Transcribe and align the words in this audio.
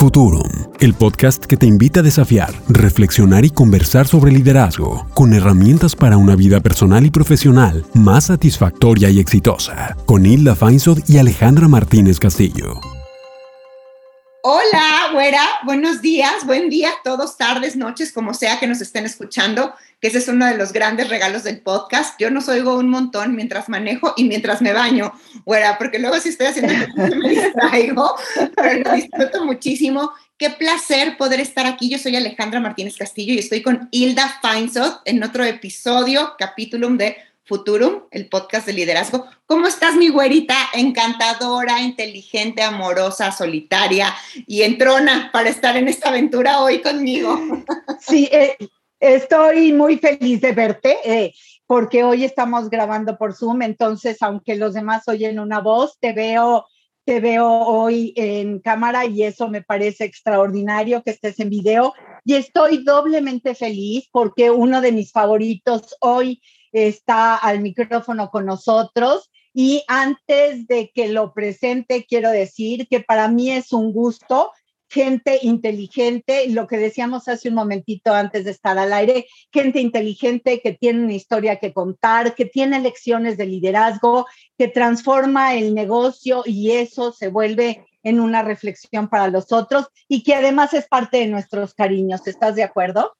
Futurum, 0.00 0.48
el 0.78 0.94
podcast 0.94 1.44
que 1.44 1.58
te 1.58 1.66
invita 1.66 2.00
a 2.00 2.02
desafiar, 2.02 2.54
reflexionar 2.70 3.44
y 3.44 3.50
conversar 3.50 4.06
sobre 4.06 4.32
liderazgo, 4.32 5.06
con 5.12 5.34
herramientas 5.34 5.94
para 5.94 6.16
una 6.16 6.36
vida 6.36 6.60
personal 6.60 7.04
y 7.04 7.10
profesional 7.10 7.84
más 7.92 8.24
satisfactoria 8.24 9.10
y 9.10 9.20
exitosa, 9.20 9.98
con 10.06 10.24
Hilda 10.24 10.56
Feinsod 10.56 11.00
y 11.06 11.18
Alejandra 11.18 11.68
Martínez 11.68 12.18
Castillo. 12.18 12.80
Hola, 14.42 14.89
güera, 15.12 15.42
buenos 15.64 16.02
días, 16.02 16.44
buen 16.46 16.68
día, 16.70 16.92
todos, 17.02 17.36
tardes, 17.36 17.74
noches, 17.74 18.12
como 18.12 18.32
sea 18.32 18.60
que 18.60 18.66
nos 18.68 18.80
estén 18.80 19.06
escuchando, 19.06 19.74
que 20.00 20.08
ese 20.08 20.18
es 20.18 20.28
uno 20.28 20.46
de 20.46 20.56
los 20.56 20.72
grandes 20.72 21.08
regalos 21.08 21.42
del 21.42 21.60
podcast. 21.60 22.14
Yo 22.20 22.30
nos 22.30 22.48
oigo 22.48 22.76
un 22.76 22.88
montón 22.88 23.34
mientras 23.34 23.68
manejo 23.68 24.14
y 24.16 24.24
mientras 24.24 24.62
me 24.62 24.72
baño, 24.72 25.12
güera, 25.44 25.78
porque 25.78 25.98
luego 25.98 26.18
si 26.20 26.28
estoy 26.28 26.46
haciendo 26.46 26.72
me 26.96 27.28
distraigo, 27.28 28.14
pero 28.56 28.84
lo 28.84 28.92
disfruto 28.94 29.44
muchísimo. 29.44 30.12
Qué 30.38 30.50
placer 30.50 31.16
poder 31.16 31.40
estar 31.40 31.66
aquí. 31.66 31.90
Yo 31.90 31.98
soy 31.98 32.16
Alejandra 32.16 32.60
Martínez 32.60 32.96
Castillo 32.96 33.34
y 33.34 33.38
estoy 33.40 33.62
con 33.62 33.88
Hilda 33.90 34.40
Feinsod 34.40 35.00
en 35.04 35.22
otro 35.22 35.44
episodio, 35.44 36.34
capítulo 36.38 36.88
de 36.90 37.16
Futurum, 37.50 38.04
el 38.12 38.28
podcast 38.28 38.64
de 38.64 38.74
liderazgo. 38.74 39.26
¿Cómo 39.44 39.66
estás, 39.66 39.96
mi 39.96 40.08
güerita? 40.08 40.54
Encantadora, 40.72 41.80
inteligente, 41.80 42.62
amorosa, 42.62 43.32
solitaria 43.32 44.14
y 44.46 44.62
entrona 44.62 45.30
para 45.32 45.48
estar 45.48 45.76
en 45.76 45.88
esta 45.88 46.10
aventura 46.10 46.60
hoy 46.60 46.80
conmigo. 46.80 47.36
Sí, 48.00 48.28
eh, 48.30 48.56
estoy 49.00 49.72
muy 49.72 49.98
feliz 49.98 50.40
de 50.40 50.52
verte. 50.52 50.96
Eh, 51.04 51.34
porque 51.66 52.04
hoy 52.04 52.24
estamos 52.24 52.70
grabando 52.70 53.18
por 53.18 53.34
Zoom, 53.34 53.62
entonces 53.62 54.22
aunque 54.22 54.54
los 54.54 54.74
demás 54.74 55.08
oyen 55.08 55.40
una 55.40 55.58
voz, 55.58 55.98
te 55.98 56.12
veo 56.12 56.66
te 57.04 57.18
veo 57.18 57.48
hoy 57.48 58.12
en 58.14 58.60
cámara 58.60 59.06
y 59.06 59.24
eso 59.24 59.48
me 59.48 59.62
parece 59.62 60.04
extraordinario 60.04 61.02
que 61.02 61.10
estés 61.10 61.40
en 61.40 61.50
video 61.50 61.94
y 62.24 62.34
estoy 62.34 62.84
doblemente 62.84 63.56
feliz 63.56 64.08
porque 64.12 64.52
uno 64.52 64.80
de 64.80 64.92
mis 64.92 65.10
favoritos 65.10 65.96
hoy 66.00 66.40
está 66.72 67.36
al 67.36 67.60
micrófono 67.60 68.30
con 68.30 68.46
nosotros. 68.46 69.30
Y 69.52 69.82
antes 69.88 70.66
de 70.66 70.90
que 70.94 71.08
lo 71.08 71.32
presente, 71.32 72.06
quiero 72.08 72.30
decir 72.30 72.86
que 72.88 73.00
para 73.00 73.28
mí 73.28 73.50
es 73.50 73.72
un 73.72 73.92
gusto, 73.92 74.52
gente 74.90 75.38
inteligente, 75.42 76.48
lo 76.48 76.66
que 76.66 76.76
decíamos 76.76 77.28
hace 77.28 77.48
un 77.48 77.54
momentito 77.54 78.12
antes 78.12 78.44
de 78.44 78.50
estar 78.50 78.76
al 78.76 78.92
aire, 78.92 79.26
gente 79.52 79.80
inteligente 79.80 80.60
que 80.60 80.72
tiene 80.72 81.04
una 81.04 81.14
historia 81.14 81.56
que 81.56 81.72
contar, 81.72 82.34
que 82.34 82.44
tiene 82.44 82.80
lecciones 82.80 83.36
de 83.38 83.46
liderazgo, 83.46 84.26
que 84.58 84.68
transforma 84.68 85.54
el 85.54 85.74
negocio 85.74 86.42
y 86.44 86.72
eso 86.72 87.12
se 87.12 87.28
vuelve 87.28 87.86
en 88.02 88.18
una 88.18 88.42
reflexión 88.42 89.08
para 89.08 89.28
los 89.28 89.52
otros 89.52 89.86
y 90.08 90.22
que 90.22 90.34
además 90.34 90.74
es 90.74 90.88
parte 90.88 91.18
de 91.18 91.28
nuestros 91.28 91.74
cariños. 91.74 92.26
¿Estás 92.26 92.56
de 92.56 92.64
acuerdo? 92.64 93.14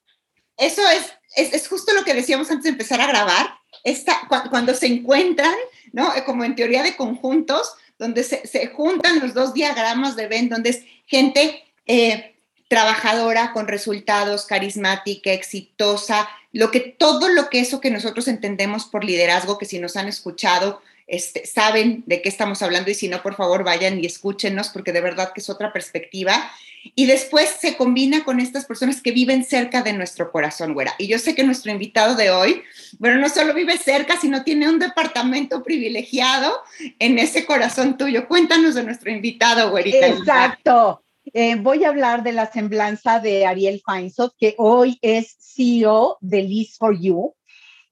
Eso 0.60 0.82
es, 0.90 1.52
es, 1.52 1.66
justo 1.66 1.92
lo 1.94 2.04
que 2.04 2.14
decíamos 2.14 2.50
antes 2.50 2.64
de 2.64 2.70
empezar 2.70 3.00
a 3.00 3.06
grabar, 3.06 3.54
esta, 3.82 4.20
cuando 4.50 4.74
se 4.74 4.86
encuentran, 4.86 5.54
¿no? 5.92 6.14
Eh, 6.14 6.22
como 6.24 6.44
en 6.44 6.54
teoría 6.54 6.82
de 6.82 6.96
conjuntos, 6.96 7.72
donde 7.98 8.22
se, 8.22 8.46
se 8.46 8.66
juntan 8.68 9.20
los 9.20 9.32
dos 9.32 9.54
diagramas 9.54 10.16
de 10.16 10.28
Venn, 10.28 10.50
donde 10.50 10.70
es 10.70 10.82
gente 11.06 11.64
eh, 11.86 12.36
trabajadora, 12.68 13.52
con 13.52 13.68
resultados, 13.68 14.44
carismática, 14.44 15.32
exitosa, 15.32 16.28
lo 16.52 16.70
que 16.70 16.80
todo 16.80 17.28
lo 17.28 17.48
que 17.48 17.60
eso 17.60 17.80
que 17.80 17.90
nosotros 17.90 18.28
entendemos 18.28 18.84
por 18.84 19.02
liderazgo, 19.02 19.56
que 19.56 19.66
si 19.66 19.78
nos 19.78 19.96
han 19.96 20.08
escuchado, 20.08 20.82
este, 21.06 21.46
saben 21.46 22.04
de 22.06 22.22
qué 22.22 22.28
estamos 22.28 22.62
hablando 22.62 22.90
y 22.90 22.94
si 22.94 23.08
no, 23.08 23.22
por 23.22 23.34
favor, 23.34 23.64
vayan 23.64 23.98
y 23.98 24.06
escúchenos 24.06 24.68
porque 24.68 24.92
de 24.92 25.00
verdad 25.00 25.32
que 25.32 25.40
es 25.40 25.50
otra 25.50 25.72
perspectiva 25.72 26.52
y 26.94 27.06
después 27.06 27.48
se 27.60 27.76
combina 27.76 28.24
con 28.24 28.40
estas 28.40 28.64
personas 28.64 29.00
que 29.02 29.12
viven 29.12 29.44
cerca 29.44 29.82
de 29.82 29.92
nuestro 29.92 30.30
corazón, 30.30 30.74
güera. 30.74 30.94
Y 30.98 31.06
yo 31.08 31.18
sé 31.18 31.34
que 31.34 31.44
nuestro 31.44 31.70
invitado 31.70 32.14
de 32.14 32.30
hoy, 32.30 32.62
bueno, 32.98 33.18
no 33.20 33.28
solo 33.28 33.54
vive 33.54 33.76
cerca, 33.78 34.16
sino 34.18 34.44
tiene 34.44 34.68
un 34.68 34.78
departamento 34.78 35.62
privilegiado 35.62 36.52
en 36.98 37.18
ese 37.18 37.44
corazón 37.44 37.96
tuyo. 37.96 38.26
Cuéntanos 38.28 38.74
de 38.74 38.82
nuestro 38.82 39.10
invitado, 39.10 39.70
güerita. 39.70 40.06
Exacto. 40.06 41.02
Eh, 41.32 41.56
voy 41.56 41.84
a 41.84 41.88
hablar 41.88 42.22
de 42.22 42.32
la 42.32 42.50
semblanza 42.50 43.20
de 43.20 43.46
Ariel 43.46 43.82
Feinsot, 43.86 44.34
que 44.38 44.54
hoy 44.58 44.98
es 45.02 45.36
CEO 45.38 46.18
de 46.20 46.42
List 46.42 46.78
for 46.78 46.98
You. 46.98 47.34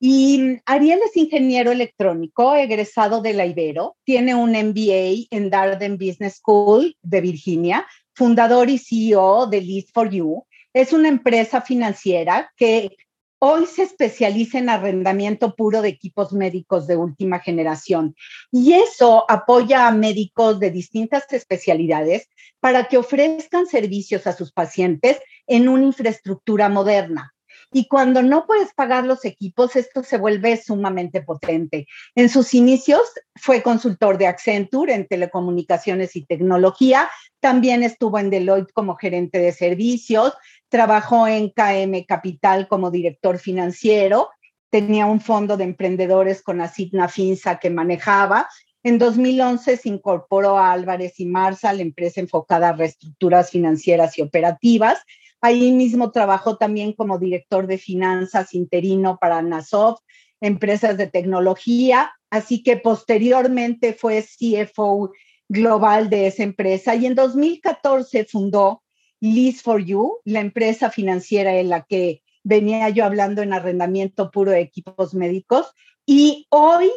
Y 0.00 0.58
Ariel 0.64 1.00
es 1.04 1.16
ingeniero 1.16 1.72
electrónico, 1.72 2.54
egresado 2.54 3.20
de 3.20 3.32
la 3.32 3.46
Ibero, 3.46 3.96
tiene 4.04 4.34
un 4.34 4.50
MBA 4.52 5.26
en 5.30 5.50
Darden 5.50 5.98
Business 5.98 6.36
School 6.36 6.96
de 7.02 7.20
Virginia, 7.20 7.84
fundador 8.18 8.68
y 8.68 8.78
CEO 8.78 9.46
de 9.46 9.60
List 9.60 9.90
for 9.94 10.10
You, 10.10 10.44
es 10.74 10.92
una 10.92 11.08
empresa 11.08 11.62
financiera 11.62 12.52
que 12.56 12.96
hoy 13.38 13.66
se 13.66 13.84
especializa 13.84 14.58
en 14.58 14.68
arrendamiento 14.68 15.54
puro 15.54 15.82
de 15.82 15.90
equipos 15.90 16.32
médicos 16.32 16.88
de 16.88 16.96
última 16.96 17.38
generación. 17.38 18.16
Y 18.50 18.72
eso 18.72 19.24
apoya 19.30 19.86
a 19.86 19.92
médicos 19.92 20.58
de 20.58 20.72
distintas 20.72 21.32
especialidades 21.32 22.28
para 22.58 22.88
que 22.88 22.98
ofrezcan 22.98 23.66
servicios 23.66 24.26
a 24.26 24.32
sus 24.32 24.50
pacientes 24.50 25.18
en 25.46 25.68
una 25.68 25.84
infraestructura 25.84 26.68
moderna. 26.68 27.32
Y 27.70 27.86
cuando 27.86 28.22
no 28.22 28.46
puedes 28.46 28.72
pagar 28.72 29.04
los 29.04 29.24
equipos, 29.26 29.76
esto 29.76 30.02
se 30.02 30.16
vuelve 30.16 30.56
sumamente 30.56 31.20
potente. 31.20 31.86
En 32.14 32.30
sus 32.30 32.54
inicios 32.54 33.02
fue 33.36 33.62
consultor 33.62 34.16
de 34.16 34.26
Accenture 34.26 34.94
en 34.94 35.06
telecomunicaciones 35.06 36.16
y 36.16 36.24
tecnología. 36.24 37.10
También 37.40 37.82
estuvo 37.82 38.18
en 38.18 38.30
Deloitte 38.30 38.72
como 38.72 38.96
gerente 38.96 39.38
de 39.38 39.52
servicios. 39.52 40.32
Trabajó 40.70 41.28
en 41.28 41.50
KM 41.50 42.04
Capital 42.06 42.68
como 42.68 42.90
director 42.90 43.38
financiero. 43.38 44.30
Tenía 44.70 45.04
un 45.04 45.20
fondo 45.20 45.58
de 45.58 45.64
emprendedores 45.64 46.42
con 46.42 46.62
Asigna 46.62 47.08
Finza 47.08 47.58
que 47.58 47.68
manejaba. 47.68 48.48
En 48.82 48.98
2011 48.98 49.76
se 49.76 49.88
incorporó 49.90 50.56
a 50.56 50.72
Álvarez 50.72 51.20
y 51.20 51.26
Marza, 51.26 51.72
la 51.74 51.82
empresa 51.82 52.20
enfocada 52.20 52.70
a 52.70 52.72
reestructuras 52.72 53.50
financieras 53.50 54.16
y 54.16 54.22
operativas 54.22 55.02
Ahí 55.40 55.72
mismo 55.72 56.10
trabajó 56.10 56.56
también 56.56 56.92
como 56.92 57.18
director 57.18 57.66
de 57.66 57.78
finanzas 57.78 58.54
interino 58.54 59.18
para 59.20 59.40
Nasoft, 59.42 60.00
empresas 60.40 60.96
de 60.96 61.06
tecnología, 61.06 62.12
así 62.30 62.62
que 62.62 62.76
posteriormente 62.76 63.92
fue 63.92 64.22
CFO 64.22 65.12
global 65.48 66.10
de 66.10 66.26
esa 66.26 66.42
empresa 66.42 66.94
y 66.94 67.06
en 67.06 67.14
2014 67.14 68.24
fundó 68.24 68.82
Lease 69.20 69.60
for 69.62 69.82
You, 69.82 70.18
la 70.24 70.40
empresa 70.40 70.90
financiera 70.90 71.58
en 71.58 71.70
la 71.70 71.82
que 71.82 72.22
venía 72.44 72.88
yo 72.90 73.04
hablando 73.04 73.42
en 73.42 73.52
arrendamiento 73.52 74.30
puro 74.30 74.52
de 74.52 74.60
equipos 74.60 75.14
médicos 75.14 75.72
y 76.06 76.46
hoy 76.50 76.90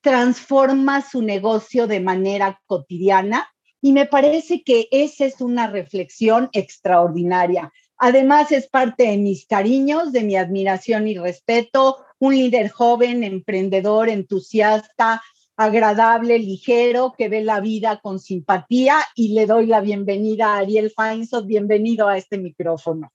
transforma 0.00 1.02
su 1.02 1.22
negocio 1.22 1.86
de 1.86 2.00
manera 2.00 2.60
cotidiana 2.66 3.48
y 3.80 3.92
me 3.92 4.06
parece 4.06 4.62
que 4.62 4.88
esa 4.90 5.26
es 5.26 5.40
una 5.40 5.66
reflexión 5.66 6.48
extraordinaria. 6.52 7.70
Además, 8.06 8.52
es 8.52 8.68
parte 8.68 9.04
de 9.04 9.16
mis 9.16 9.46
cariños, 9.46 10.12
de 10.12 10.24
mi 10.24 10.36
admiración 10.36 11.08
y 11.08 11.16
respeto, 11.16 12.04
un 12.18 12.34
líder 12.34 12.68
joven, 12.68 13.24
emprendedor, 13.24 14.10
entusiasta, 14.10 15.22
agradable, 15.56 16.38
ligero, 16.38 17.14
que 17.16 17.30
ve 17.30 17.42
la 17.42 17.60
vida 17.60 18.00
con 18.02 18.20
simpatía 18.20 18.98
y 19.14 19.32
le 19.32 19.46
doy 19.46 19.64
la 19.64 19.80
bienvenida 19.80 20.48
a 20.52 20.58
Ariel 20.58 20.92
Feinsot. 20.94 21.46
Bienvenido 21.46 22.06
a 22.06 22.18
este 22.18 22.36
micrófono. 22.36 23.10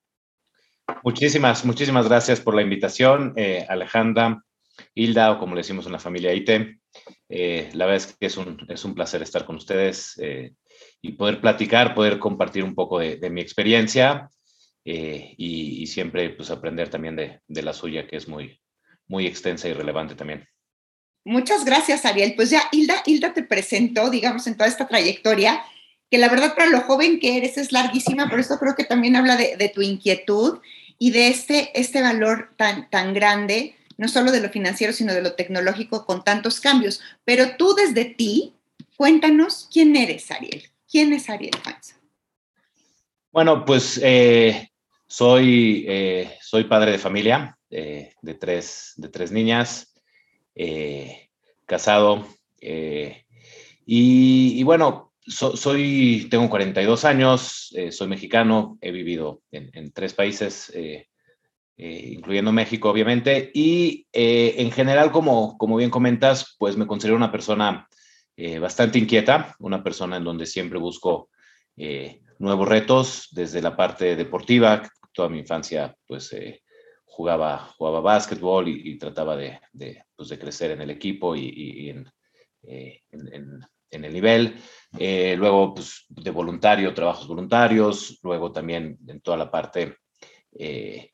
Muchísimas, 1.04 1.66
muchísimas 1.66 2.08
gracias 2.08 2.42
por 2.42 2.56
la 2.56 2.64
invitación, 2.64 3.34
eh, 3.36 3.68
Alejandra, 3.70 4.44
Hilda, 4.96 5.34
o 5.34 5.38
como 5.38 5.54
le 5.54 5.60
decimos 5.60 5.86
en 5.86 5.92
la 5.92 6.00
familia 6.00 6.34
ITE. 6.34 6.80
Eh, 7.30 7.70
la 7.74 7.86
verdad 7.86 8.08
es 8.08 8.18
que 8.18 8.26
es 8.26 8.38
un, 8.38 8.66
es 8.68 8.84
un 8.84 8.96
placer 8.96 9.22
estar 9.22 9.46
con 9.46 9.58
ustedes 9.58 10.18
eh, 10.18 10.56
y 11.00 11.12
poder 11.12 11.42
platicar, 11.42 11.94
poder 11.94 12.18
compartir 12.18 12.64
un 12.64 12.74
poco 12.74 12.98
de 12.98 13.30
mi 13.30 13.40
experiencia 13.40 14.32
eh, 14.86 15.34
y, 15.38 15.88
siempre 15.88 16.30
pues 16.30 16.50
aprender 16.52 16.90
también 16.90 17.16
de, 17.16 17.42
de, 17.48 17.62
la 17.62 17.74
suya, 17.74 18.08
que 18.08 18.18
es 18.18 18.28
muy, 18.28 18.62
muy 19.08 19.26
extensa 19.28 19.68
y 19.68 19.74
relevante 19.74 20.16
también. 20.16 20.48
Muchas 21.26 21.66
gracias, 21.66 22.06
Ariel. 22.06 22.34
Pues 22.36 22.50
ya 22.50 22.64
Hilda, 22.72 23.04
Hilda 23.06 23.34
te 23.34 23.44
presentó, 23.44 24.10
digamos, 24.10 24.48
en 24.48 24.56
toda 24.56 24.70
esta 24.70 24.88
trayectoria, 24.88 25.62
que 26.10 26.18
la 26.18 26.30
verdad 26.30 26.56
para 26.56 26.70
lo 26.70 26.82
joven 26.82 27.20
que 27.20 27.38
eres 27.38 27.58
es 27.58 27.72
larguísima, 27.72 28.30
pero 28.30 28.42
esto 28.42 28.58
creo 28.58 28.76
que 28.76 28.84
también 28.84 29.16
habla 29.16 29.36
de, 29.38 29.58
de 29.58 29.70
tu 29.70 29.82
inquietud 29.82 30.60
y 30.98 31.12
de 31.12 31.28
este, 31.28 31.72
este 31.80 32.02
valor 32.02 32.54
tan, 32.58 32.90
tan 32.90 33.14
grande, 33.14 33.76
no 33.98 34.08
solo 34.08 34.32
de 34.32 34.42
lo 34.42 34.50
financiero, 34.50 34.94
sino 34.94 35.14
de 35.14 35.22
lo 35.22 35.34
tecnológico 35.34 36.06
con 36.06 36.24
tantos 36.24 36.60
cambios. 36.60 37.02
Pero 37.26 37.58
tú 37.58 37.76
desde 37.76 38.06
ti, 38.06 38.54
cuéntanos 38.98 39.68
quién 39.72 39.96
eres, 39.96 40.32
Ariel. 40.32 40.64
¿Quién 40.90 41.14
es 41.14 41.30
Ariel 41.30 41.56
Fanza? 41.64 41.99
Bueno, 43.40 43.64
pues 43.64 43.98
eh, 44.04 44.68
soy, 45.08 45.86
eh, 45.88 46.38
soy 46.42 46.66
padre 46.66 46.92
de 46.92 46.98
familia 46.98 47.58
eh, 47.70 48.12
de, 48.22 48.34
tres, 48.34 48.92
de 48.98 49.08
tres 49.08 49.32
niñas, 49.32 49.96
casado. 51.66 52.28
Y, 53.86 54.62
bueno, 54.64 55.14
soy, 55.26 56.28
tengo 56.30 56.50
42 56.50 57.06
años, 57.06 57.74
soy 57.92 58.08
mexicano, 58.10 58.78
he 58.82 58.92
vivido 58.92 59.42
en, 59.52 59.94
tres 59.94 60.14
países, 60.14 60.74
incluyendo 61.78 62.52
México, 62.52 62.90
obviamente, 62.90 63.52
y 63.54 64.06
en 64.12 64.70
general, 64.72 65.14
como, 65.14 65.58
como 65.58 65.78
bien 65.78 65.92
comentas, 65.92 66.58
pues 66.60 66.76
me 66.76 66.88
considero 66.88 67.16
una 67.16 67.32
persona 67.32 67.88
bastante 68.60 69.00
inquieta, 69.00 69.56
una 69.60 69.82
persona 69.82 70.18
en 70.18 70.26
donde 70.26 70.46
siempre 70.46 70.78
busco 70.78 71.30
nuevos 72.40 72.68
retos 72.68 73.28
desde 73.32 73.62
la 73.62 73.76
parte 73.76 74.16
deportiva. 74.16 74.90
Toda 75.14 75.30
mi 75.30 75.40
infancia, 75.40 75.96
pues, 76.08 76.34
jugaba, 77.06 77.74
jugaba 77.78 78.00
básquetbol 78.00 78.70
y, 78.70 78.98
trataba 78.98 79.36
de, 79.36 79.60
de, 79.74 80.04
pues, 80.16 80.30
de, 80.30 80.40
crecer 80.40 80.72
en 80.72 80.82
el 80.82 80.90
equipo 80.90 81.36
y, 81.36 81.90
eh, 82.64 83.02
en, 83.12 83.34
en, 83.34 83.60
en, 83.92 84.06
el 84.06 84.14
nivel. 84.14 84.56
Eh, 84.98 85.36
luego, 85.38 85.74
pues, 85.74 86.06
de 86.08 86.32
voluntario, 86.32 86.94
trabajos 86.94 87.28
voluntarios. 87.28 88.20
Luego 88.24 88.52
también 88.52 88.98
en 89.06 89.20
toda 89.22 89.38
la 89.38 89.52
parte 89.52 89.98
eh, 90.58 91.12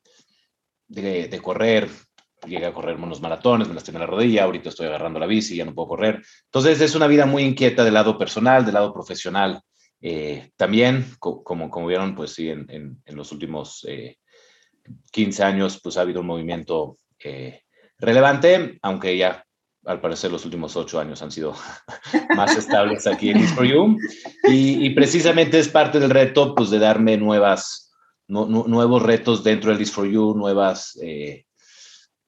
de, 0.88 1.27
de, 1.27 1.42
correr. 1.42 1.89
Llegué 2.45 2.68
a 2.68 2.74
correr 2.74 2.98
unos 2.98 3.22
maratones, 3.22 3.68
me 3.68 3.74
lastimé 3.74 3.98
la 3.98 4.06
rodilla, 4.06 4.44
ahorita 4.44 4.69
estoy 4.69 4.86
agarrando 4.86 5.18
la 5.18 5.25
bici, 5.25 5.56
ya 5.56 5.66
no 5.66 5.74
puedo 5.74 5.88
correr. 5.88 6.22
Entonces 6.45 6.80
es 6.80 6.94
una 6.94 7.07
vida 7.07 7.25
muy 7.25 7.42
inquieta 7.42 7.83
del 7.83 7.95
lado 7.95 8.19
personal, 8.19 8.63
del 8.63 8.75
lado 8.75 8.94
profesional. 8.94 9.60
También, 10.56 11.06
como, 11.19 11.69
como 11.69 11.88
vieron, 11.88 12.15
pues 12.15 12.33
sí, 12.33 12.50
en, 12.50 12.68
en 12.69 13.15
los 13.15 13.31
últimos 13.31 13.86
15 15.12 15.44
años, 15.44 15.80
pues 15.81 15.97
ha 15.97 16.01
habido 16.01 16.21
un 16.21 16.27
movimiento 16.27 16.97
eh, 17.24 17.62
relevante, 17.97 18.77
aunque 18.81 19.18
ya 19.18 19.44
al 19.86 20.01
parecer 20.01 20.31
los 20.31 20.45
últimos 20.45 20.75
8 20.75 21.00
años 21.00 21.21
han 21.21 21.31
sido 21.31 21.56
más 22.36 22.56
estables 22.57 23.06
aquí 23.07 23.30
en 23.30 23.38
East 23.38 23.62
You. 23.62 23.97
Y, 24.50 24.89
precisamente 24.92 25.59
es 25.59 25.69
parte 25.69 26.00
del 26.00 26.09
reto, 26.09 26.56
pues 26.56 26.69
de 26.69 26.80
darme 26.80 27.18
nuevas, 27.18 27.94
nuevos 28.27 29.01
retos 29.01 29.44
dentro 29.44 29.71
del 29.71 29.80
East 29.80 29.94
for 29.94 30.07
You, 30.07 30.33
nuevas, 30.36 30.98
eh, 31.01 31.45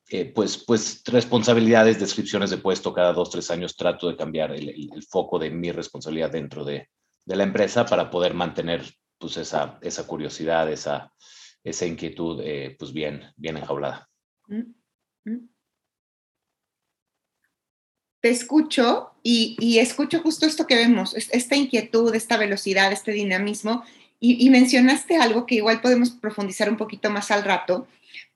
eh, 0.09 0.25
pues, 0.33 0.63
pues 0.65 1.01
responsabilidades, 1.05 1.99
descripciones 1.99 2.49
de 2.51 2.57
puesto 2.57 2.93
cada 2.93 3.11
dos, 3.11 3.31
tres 3.31 3.49
años. 3.51 3.75
Trato 3.75 4.07
de 4.07 4.15
cambiar 4.15 4.51
el, 4.51 4.69
el, 4.69 5.03
foco 5.03 5.39
de 5.39 5.49
mi 5.49 5.71
responsabilidad 5.71 6.31
dentro 6.31 6.63
de, 6.63 6.87
de, 7.27 7.35
la 7.35 7.43
empresa 7.43 7.85
para 7.85 8.09
poder 8.09 8.33
mantener 8.33 8.83
pues 9.17 9.37
esa, 9.37 9.77
esa 9.81 10.07
curiosidad, 10.07 10.71
esa, 10.71 11.11
esa 11.63 11.85
inquietud 11.85 12.41
eh, 12.43 12.75
pues 12.77 12.93
bien, 12.93 13.23
bien 13.35 13.57
enjaulada. 13.57 14.09
Mm, 14.47 14.73
mm. 15.25 15.49
Te 18.19 18.29
escucho 18.29 19.11
y, 19.21 19.77
escucho 19.77 20.21
justo 20.21 20.45
esto 20.45 20.65
que 20.65 20.75
vemos, 20.75 21.13
esta 21.15 21.55
inquietud, 21.55 22.15
esta 22.15 22.37
velocidad, 22.37 22.91
este 22.91 23.11
dinamismo, 23.11 23.83
y, 24.19 24.49
mencionaste 24.49 25.17
algo 25.17 25.45
que 25.45 25.55
igual 25.55 25.79
podemos 25.79 26.09
profundizar 26.09 26.69
un 26.71 26.77
poquito 26.77 27.11
más 27.11 27.29
al 27.29 27.43
rato, 27.43 27.87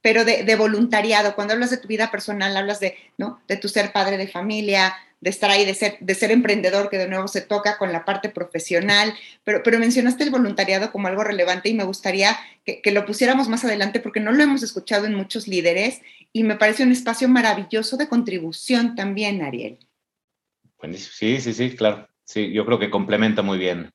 pero 0.02 0.24
de, 0.24 0.44
de, 0.44 0.56
voluntariado, 0.56 1.34
cuando 1.34 1.56
hablas 1.56 1.72
de 1.72 1.78
tu 1.78 1.88
vida 1.88 2.12
personal, 2.12 2.56
hablas 2.56 2.80
de, 2.80 2.96
¿no? 3.18 3.42
de 3.48 3.58
tu 3.58 3.68
ser 3.68 3.92
padre 3.92 4.18
de 4.18 4.28
familia, 4.28 4.94
de 5.22 5.30
estar 5.30 5.50
ahí, 5.50 5.66
de 5.66 5.74
ser, 5.74 5.98
de 6.00 6.16
ser 6.16 6.32
emprendedor, 6.32 6.90
que 6.90 6.98
de 6.98 7.08
nuevo 7.08 7.28
se 7.28 7.42
toca 7.42 7.78
con 7.78 7.94
la 7.94 8.04
parte 8.04 8.30
profesional, 8.30 9.14
pero, 9.44 9.62
pero 9.64 9.80
mencionaste 9.80 10.24
el 10.24 10.32
voluntariado 10.32 10.92
como 10.92 11.08
algo 11.08 11.24
relevante 11.24 11.70
y 11.70 11.74
me 11.74 11.84
gustaría 11.84 12.38
que, 12.66 12.82
que, 12.82 12.92
lo 12.92 13.06
pusiéramos 13.06 13.48
más 13.48 13.64
adelante 13.64 14.00
porque 14.00 14.20
no 14.20 14.32
lo 14.32 14.44
hemos 14.44 14.64
escuchado 14.64 15.06
en 15.06 15.16
muchos 15.16 15.48
líderes 15.48 16.02
y 16.34 16.44
me 16.44 16.56
parece 16.56 16.84
un 16.84 16.92
espacio 16.92 17.30
maravilloso 17.30 17.98
de 17.98 18.10
contribución 18.10 18.96
también, 18.96 19.42
Ariel. 19.42 19.80
Sí, 20.98 21.40
sí, 21.40 21.54
sí, 21.54 21.76
claro. 21.76 22.08
Sí, 22.24 22.52
yo 22.52 22.66
creo 22.66 22.80
que 22.80 22.90
complementa 22.90 23.42
muy 23.42 23.58
bien 23.58 23.92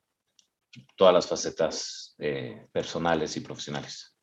todas 0.94 1.14
las 1.14 1.26
facetas 1.26 2.14
eh, 2.18 2.66
personales 2.72 3.36
y 3.36 3.40
profesionales. 3.40 4.15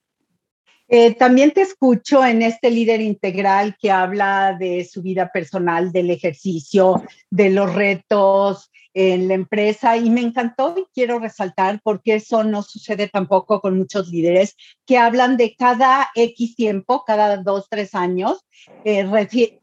Eh, 0.96 1.16
también 1.16 1.50
te 1.50 1.62
escucho 1.62 2.24
en 2.24 2.44
este 2.44 2.70
líder 2.70 3.02
integral 3.02 3.76
que 3.82 3.90
habla 3.90 4.56
de 4.60 4.86
su 4.86 5.02
vida 5.02 5.32
personal, 5.32 5.92
del 5.92 6.12
ejercicio, 6.12 7.02
de 7.32 7.50
los 7.50 7.74
retos 7.74 8.70
en 8.94 9.28
la 9.28 9.34
empresa 9.34 9.98
y 9.98 10.12
me 10.12 10.22
encantó 10.22 10.76
y 10.78 10.86
quiero 10.94 11.18
resaltar 11.18 11.82
porque 11.84 12.14
eso 12.14 12.44
no 12.44 12.62
sucede 12.62 13.08
tampoco 13.08 13.60
con 13.60 13.76
muchos 13.76 14.10
líderes 14.10 14.56
que 14.86 15.00
hablan 15.00 15.36
de 15.36 15.56
cada 15.56 16.12
X 16.14 16.56
tiempo, 16.56 17.04
cada 17.08 17.38
dos, 17.38 17.66
tres 17.72 17.96
años, 17.96 18.46
eh, 18.86 19.04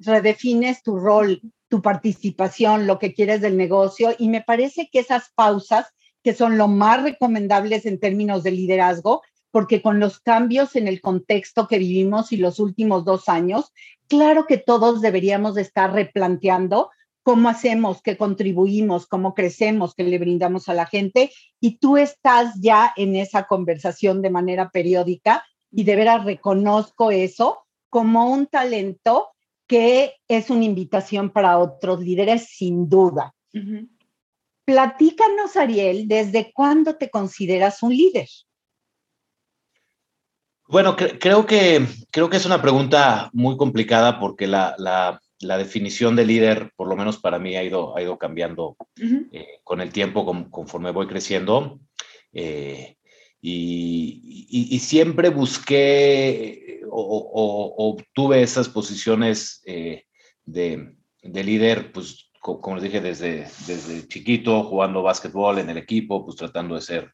redefines 0.00 0.82
tu 0.82 0.98
rol, 0.98 1.40
tu 1.68 1.80
participación, 1.80 2.88
lo 2.88 2.98
que 2.98 3.14
quieres 3.14 3.40
del 3.40 3.56
negocio 3.56 4.16
y 4.18 4.28
me 4.30 4.40
parece 4.40 4.88
que 4.90 4.98
esas 4.98 5.30
pausas 5.36 5.94
que 6.24 6.34
son 6.34 6.58
lo 6.58 6.66
más 6.66 7.04
recomendables 7.04 7.86
en 7.86 8.00
términos 8.00 8.42
de 8.42 8.50
liderazgo, 8.50 9.22
porque 9.50 9.82
con 9.82 10.00
los 10.00 10.20
cambios 10.20 10.76
en 10.76 10.88
el 10.88 11.00
contexto 11.00 11.66
que 11.66 11.78
vivimos 11.78 12.32
y 12.32 12.36
los 12.36 12.58
últimos 12.60 13.04
dos 13.04 13.28
años, 13.28 13.72
claro 14.08 14.46
que 14.46 14.58
todos 14.58 15.00
deberíamos 15.00 15.56
estar 15.56 15.92
replanteando 15.92 16.90
cómo 17.22 17.48
hacemos, 17.48 18.02
qué 18.02 18.16
contribuimos, 18.16 19.06
cómo 19.06 19.34
crecemos, 19.34 19.94
qué 19.94 20.04
le 20.04 20.18
brindamos 20.18 20.68
a 20.68 20.74
la 20.74 20.86
gente. 20.86 21.30
Y 21.60 21.78
tú 21.78 21.96
estás 21.96 22.54
ya 22.60 22.92
en 22.96 23.16
esa 23.16 23.46
conversación 23.46 24.22
de 24.22 24.30
manera 24.30 24.70
periódica 24.70 25.44
y 25.70 25.84
de 25.84 25.96
veras 25.96 26.24
reconozco 26.24 27.10
eso 27.10 27.66
como 27.88 28.30
un 28.30 28.46
talento 28.46 29.28
que 29.66 30.14
es 30.26 30.50
una 30.50 30.64
invitación 30.64 31.30
para 31.30 31.58
otros 31.58 32.00
líderes, 32.00 32.48
sin 32.48 32.88
duda. 32.88 33.34
Platícanos, 34.64 35.56
Ariel, 35.56 36.08
¿desde 36.08 36.52
cuándo 36.52 36.96
te 36.96 37.10
consideras 37.10 37.82
un 37.82 37.96
líder? 37.96 38.28
Bueno, 40.70 40.94
creo, 40.94 41.46
que, 41.46 41.84
creo 42.12 42.30
que 42.30 42.36
es 42.36 42.46
una 42.46 42.62
pregunta 42.62 43.28
muy 43.32 43.56
complicada 43.56 44.20
porque 44.20 44.46
la, 44.46 44.76
la, 44.78 45.20
la, 45.40 45.58
definición 45.58 46.14
de 46.14 46.24
líder, 46.24 46.70
por 46.76 46.86
lo 46.86 46.94
menos 46.94 47.18
para 47.18 47.40
mí, 47.40 47.56
ha 47.56 47.64
ido, 47.64 47.96
ha 47.96 48.02
ido 48.02 48.16
cambiando 48.16 48.76
eh, 49.32 49.58
con 49.64 49.80
el 49.80 49.92
tiempo 49.92 50.24
conforme 50.48 50.92
voy 50.92 51.08
creciendo. 51.08 51.80
Eh, 52.32 52.96
y, 53.40 54.46
y, 54.48 54.78
siempre 54.78 55.30
busqué 55.30 56.82
o, 56.88 57.74
obtuve 57.76 58.40
esas 58.40 58.68
posiciones 58.68 59.62
eh, 59.66 60.04
de, 60.44 60.94
de, 61.20 61.44
líder, 61.44 61.90
pues 61.90 62.30
como 62.38 62.76
les 62.76 62.84
dije, 62.84 63.00
desde, 63.00 63.48
desde 63.66 64.06
chiquito, 64.06 64.62
jugando 64.62 65.02
básquetbol 65.02 65.58
en 65.58 65.70
el 65.70 65.78
equipo, 65.78 66.24
pues 66.24 66.36
tratando 66.36 66.76
de 66.76 66.80
ser 66.80 67.12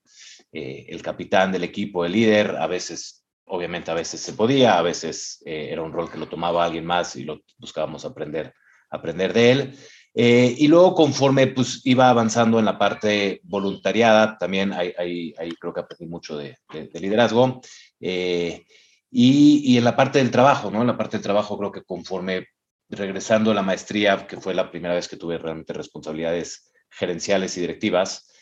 el 0.52 1.00
capitán 1.00 1.52
del 1.52 1.64
equipo, 1.64 2.04
el 2.04 2.12
líder, 2.12 2.56
a 2.56 2.66
veces 2.66 3.25
obviamente 3.46 3.90
a 3.90 3.94
veces 3.94 4.20
se 4.20 4.32
podía, 4.32 4.78
a 4.78 4.82
veces 4.82 5.42
eh, 5.44 5.68
era 5.70 5.82
un 5.82 5.92
rol 5.92 6.10
que 6.10 6.18
lo 6.18 6.28
tomaba 6.28 6.64
alguien 6.64 6.84
más 6.84 7.16
y 7.16 7.24
lo 7.24 7.40
buscábamos 7.58 8.04
aprender, 8.04 8.54
aprender 8.90 9.32
de 9.32 9.50
él. 9.50 9.78
Eh, 10.14 10.54
y 10.58 10.68
luego 10.68 10.94
conforme 10.94 11.46
pues 11.48 11.82
iba 11.84 12.08
avanzando 12.08 12.58
en 12.58 12.64
la 12.64 12.78
parte 12.78 13.40
voluntariada, 13.44 14.38
también 14.38 14.72
ahí, 14.72 15.34
ahí, 15.38 15.50
creo 15.60 15.74
que 15.74 15.80
aprendí 15.80 16.06
mucho 16.06 16.36
de, 16.36 16.58
liderazgo. 16.94 17.60
Eh, 18.00 18.64
y, 19.10 19.62
y, 19.64 19.78
en 19.78 19.84
la 19.84 19.94
parte 19.94 20.18
del 20.18 20.30
trabajo, 20.30 20.70
¿no? 20.70 20.80
En 20.80 20.86
la 20.88 20.96
parte 20.96 21.16
del 21.16 21.24
trabajo 21.24 21.56
creo 21.56 21.70
que 21.70 21.82
conforme 21.82 22.48
regresando 22.88 23.50
a 23.50 23.54
la 23.54 23.62
maestría, 23.62 24.26
que 24.26 24.40
fue 24.40 24.54
la 24.54 24.70
primera 24.70 24.94
vez 24.94 25.08
que 25.08 25.16
tuve 25.16 25.38
realmente 25.38 25.72
responsabilidades 25.72 26.72
gerenciales 26.90 27.56
y 27.56 27.60
directivas, 27.60 28.32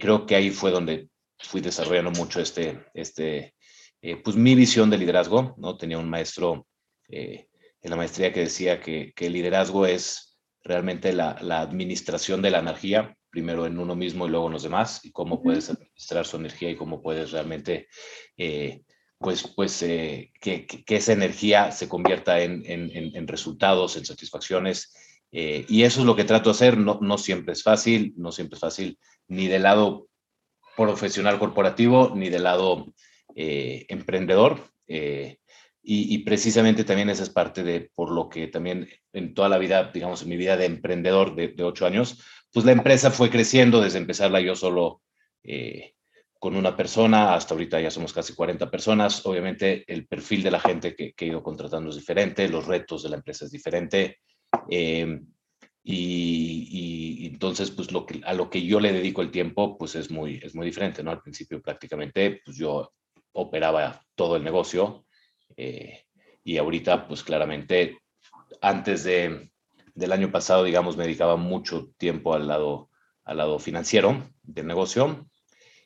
creo 0.00 0.26
que 0.26 0.36
ahí 0.36 0.50
fue 0.50 0.70
donde 0.70 1.08
fui 1.38 1.60
desarrollando 1.60 2.12
mucho 2.12 2.40
este, 2.40 2.84
este, 2.94 3.54
eh, 4.02 4.16
pues 4.16 4.34
mi 4.36 4.56
visión 4.56 4.90
de 4.90 4.98
liderazgo, 4.98 5.54
¿no? 5.58 5.76
Tenía 5.76 5.96
un 5.96 6.10
maestro 6.10 6.66
eh, 7.08 7.46
en 7.80 7.90
la 7.90 7.96
maestría 7.96 8.32
que 8.32 8.40
decía 8.40 8.80
que, 8.80 9.12
que 9.14 9.26
el 9.26 9.32
liderazgo 9.32 9.86
es 9.86 10.36
realmente 10.64 11.12
la, 11.12 11.38
la, 11.40 11.60
administración 11.60 12.42
de 12.42 12.50
la 12.50 12.58
energía, 12.58 13.16
primero 13.30 13.64
en 13.64 13.78
uno 13.78 13.94
mismo 13.94 14.26
y 14.26 14.30
luego 14.30 14.46
en 14.46 14.54
los 14.54 14.64
demás, 14.64 15.04
y 15.04 15.12
cómo 15.12 15.40
puedes 15.40 15.70
administrar 15.70 16.26
su 16.26 16.36
energía 16.36 16.70
y 16.70 16.76
cómo 16.76 17.00
puedes 17.00 17.30
realmente, 17.30 17.86
eh, 18.36 18.82
pues, 19.18 19.46
pues 19.54 19.78
que, 19.78 20.32
que, 20.40 20.96
esa 20.96 21.12
energía 21.12 21.70
se 21.70 21.88
convierta 21.88 22.40
en, 22.40 22.64
en, 22.66 22.90
en 23.14 23.28
resultados, 23.28 23.96
en 23.96 24.04
satisfacciones. 24.04 24.92
y 25.30 25.82
eso 25.84 26.00
es 26.00 26.06
lo 26.06 26.16
que 26.16 26.24
trato 26.24 26.50
de 26.50 26.56
hacer, 26.56 26.76
no, 26.76 26.98
no 27.00 27.18
siempre 27.18 27.52
es 27.52 27.62
fácil, 27.62 28.14
no 28.16 28.32
siempre 28.32 28.56
es 28.56 28.60
fácil 28.60 28.98
ni 29.28 29.46
del 29.46 29.62
lado 29.62 30.08
profesional 30.76 31.38
corporativo, 31.38 32.12
ni 32.16 32.30
del 32.30 32.42
lado 32.42 32.92
eh, 33.34 33.86
emprendedor. 33.88 34.60
Eh, 34.86 35.38
y, 35.84 36.18
precisamente 36.18 36.84
también 36.84 37.10
esa 37.10 37.24
es 37.24 37.30
parte 37.30 37.64
de 37.64 37.90
por 37.94 38.12
lo 38.12 38.28
que 38.28 38.46
también 38.46 38.88
en 39.12 39.34
toda 39.34 39.48
la 39.48 39.58
vida, 39.58 39.90
digamos, 39.92 40.22
en 40.22 40.28
mi 40.28 40.36
vida 40.36 40.56
de 40.56 40.66
emprendedor 40.66 41.34
de, 41.34 41.54
ocho 41.64 41.86
años, 41.86 42.22
pues 42.52 42.64
la 42.64 42.70
empresa 42.70 43.10
fue 43.10 43.30
creciendo 43.30 43.80
desde 43.80 43.98
empezarla 43.98 44.40
yo 44.40 44.54
solo 44.54 45.02
eh, 45.42 45.94
con 46.38 46.54
una 46.54 46.76
persona, 46.76 47.34
hasta 47.34 47.54
ahorita 47.54 47.80
ya 47.80 47.90
somos 47.90 48.12
casi 48.12 48.32
40 48.32 48.70
personas. 48.70 49.26
Obviamente 49.26 49.84
el 49.92 50.06
perfil 50.06 50.44
de 50.44 50.50
la 50.52 50.60
gente 50.60 50.94
que, 50.94 51.14
he 51.18 51.26
ido 51.26 51.42
contratando 51.42 51.90
es 51.90 51.96
diferente, 51.96 52.48
los 52.48 52.66
retos 52.66 53.02
de 53.02 53.08
la 53.08 53.16
empresa 53.16 53.46
es 53.46 53.50
diferente. 53.50 54.18
y, 55.84 57.26
entonces, 57.26 57.72
pues 57.72 57.90
lo 57.90 58.06
que, 58.06 58.20
a 58.24 58.34
lo 58.34 58.48
que 58.48 58.62
yo 58.62 58.78
le 58.78 58.92
dedico 58.92 59.20
el 59.20 59.32
tiempo, 59.32 59.76
pues 59.76 59.96
es 59.96 60.12
muy, 60.12 60.40
es 60.42 60.54
muy 60.54 60.64
diferente, 60.66 61.02
¿no? 61.02 61.10
Al 61.10 61.20
principio 61.20 61.60
prácticamente, 61.60 62.40
pues 62.44 62.56
yo 62.56 62.92
operaba 63.32 64.04
todo 64.14 64.36
el 64.36 64.44
negocio 64.44 65.04
eh, 65.56 66.04
y 66.44 66.58
ahorita, 66.58 67.06
pues 67.06 67.22
claramente, 67.22 67.98
antes 68.60 69.04
de, 69.04 69.50
del 69.94 70.12
año 70.12 70.30
pasado, 70.30 70.64
digamos, 70.64 70.96
me 70.96 71.04
dedicaba 71.04 71.36
mucho 71.36 71.90
tiempo 71.96 72.34
al 72.34 72.48
lado, 72.48 72.90
al 73.24 73.36
lado 73.38 73.58
financiero 73.58 74.30
del 74.42 74.66
negocio 74.66 75.28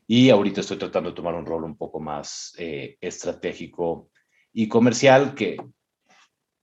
y 0.07 0.31
ahorita 0.31 0.61
estoy 0.61 0.77
tratando 0.77 1.11
de 1.11 1.17
tomar 1.17 1.35
un 1.35 1.47
rol 1.47 1.65
un 1.65 1.77
poco 1.77 2.01
más 2.01 2.55
eh, 2.59 2.97
estratégico 3.01 4.11
y 4.53 4.69
comercial 4.69 5.35
que, 5.35 5.57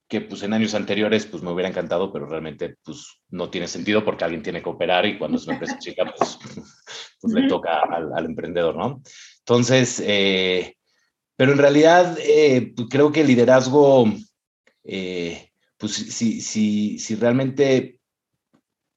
que 0.08 0.22
pues 0.22 0.42
en 0.42 0.54
años 0.54 0.74
anteriores 0.74 1.26
pues 1.26 1.42
me 1.42 1.50
hubiera 1.50 1.68
encantado, 1.68 2.12
pero 2.12 2.26
realmente 2.26 2.76
pues 2.82 3.22
no 3.28 3.50
tiene 3.50 3.68
sentido 3.68 4.04
porque 4.04 4.24
alguien 4.24 4.42
tiene 4.42 4.62
que 4.62 4.68
operar 4.70 5.04
y 5.06 5.18
cuando 5.18 5.36
es 5.36 5.44
una 5.44 5.54
empresa 5.54 5.78
chica 5.78 6.12
pues, 6.16 6.38
pues 7.20 7.34
le 7.34 7.46
toca 7.48 7.80
al, 7.80 8.24
emprendedor, 8.24 8.76
¿no? 8.76 9.02
Entonces, 9.46 10.02
eh, 10.06 10.76
pero 11.36 11.52
en 11.52 11.58
realidad 11.58 12.16
eh, 12.20 12.72
pues, 12.74 12.88
creo 12.90 13.12
que 13.12 13.20
el 13.20 13.26
liderazgo, 13.26 14.06
eh, 14.84 15.50
pues 15.76 15.92
si, 15.92 16.40
si, 16.40 16.98
si 16.98 17.14
realmente 17.16 18.00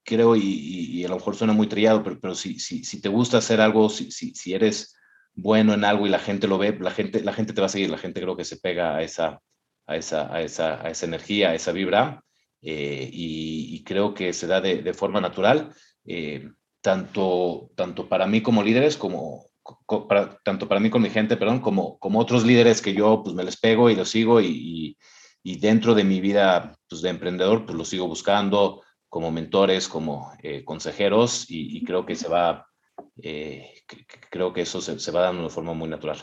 creo, 0.06 0.38
y, 0.38 0.42
y, 0.42 1.04
a 1.04 1.10
lo 1.10 1.16
mejor 1.16 1.36
suena 1.36 1.52
muy 1.52 1.68
trillado, 1.68 2.02
pero, 2.02 2.18
pero 2.22 2.34
si, 2.34 2.60
si, 2.60 2.86
si 2.86 3.02
te 3.02 3.10
gusta 3.10 3.40
hacer 3.40 3.60
algo, 3.60 3.90
si, 3.90 4.10
si, 4.10 4.34
si 4.36 4.54
eres 4.54 4.96
bueno 5.34 5.74
en 5.74 5.84
algo 5.84 6.08
y 6.08 6.10
la 6.10 6.20
gente 6.20 6.48
lo 6.48 6.58
ve, 6.58 6.78
la 6.80 6.92
gente, 6.92 7.22
la 7.24 7.34
gente 7.34 7.52
te 7.52 7.60
va 7.60 7.68
a 7.68 7.70
seguir, 7.70 7.90
la 7.90 7.98
gente 7.98 8.22
creo 8.22 8.38
que 8.38 8.46
se 8.46 8.56
pega 8.58 8.96
a 8.96 9.04
esa, 9.04 9.42
a 9.86 9.98
esa, 9.98 10.34
a 10.34 10.42
esa, 10.42 10.82
a 10.86 10.90
esa 10.92 11.06
energía, 11.06 11.50
a 11.50 11.56
esa 11.56 11.74
vibra, 11.74 12.24
eh, 12.62 13.10
y, 13.12 13.84
creo 13.84 14.14
que 14.14 14.34
se 14.34 14.48
da 14.48 14.62
de, 14.62 14.82
de 14.82 14.94
forma 14.94 15.20
natural, 15.20 15.74
eh, 16.06 16.50
tanto, 16.82 17.72
tanto 17.76 18.08
para 18.08 18.28
mí 18.28 18.42
como 18.42 18.64
líderes, 18.64 18.98
como, 18.98 19.48
para, 20.08 20.38
tanto 20.44 20.68
para 20.68 20.80
mí 20.80 20.90
con 20.90 21.02
mi 21.02 21.10
gente, 21.10 21.38
perdón, 21.38 21.60
como, 21.60 21.98
como 22.00 22.20
otros 22.20 22.46
líderes 22.46 22.82
que 22.82 22.94
yo 22.94 23.22
pues 23.24 23.36
me 23.36 23.44
les 23.44 23.58
pego 23.58 23.90
y 23.90 23.96
los 23.96 24.10
sigo 24.10 24.42
y, 24.42 24.98
y, 25.44 25.60
dentro 25.60 25.96
de 25.96 26.04
mi 26.04 26.20
vida 26.20 26.78
pues, 26.90 27.02
de 27.02 27.10
emprendedor 27.10 27.66
pues 27.66 27.78
los 27.78 27.88
sigo 27.90 28.08
buscando 28.08 28.84
como 29.08 29.32
mentores, 29.32 29.88
como 29.88 30.34
eh, 30.44 30.64
consejeros 30.66 31.46
y, 31.48 31.84
creo 31.86 32.06
que 32.06 32.16
se 32.16 32.28
va, 32.28 32.68
creo 34.30 34.54
que 34.54 34.62
eso 34.62 34.82
se, 34.82 35.00
se 35.00 35.12
va 35.12 35.22
dando 35.22 35.44
de 35.44 35.50
forma 35.50 35.74
muy 35.74 35.88
natural 35.88 36.22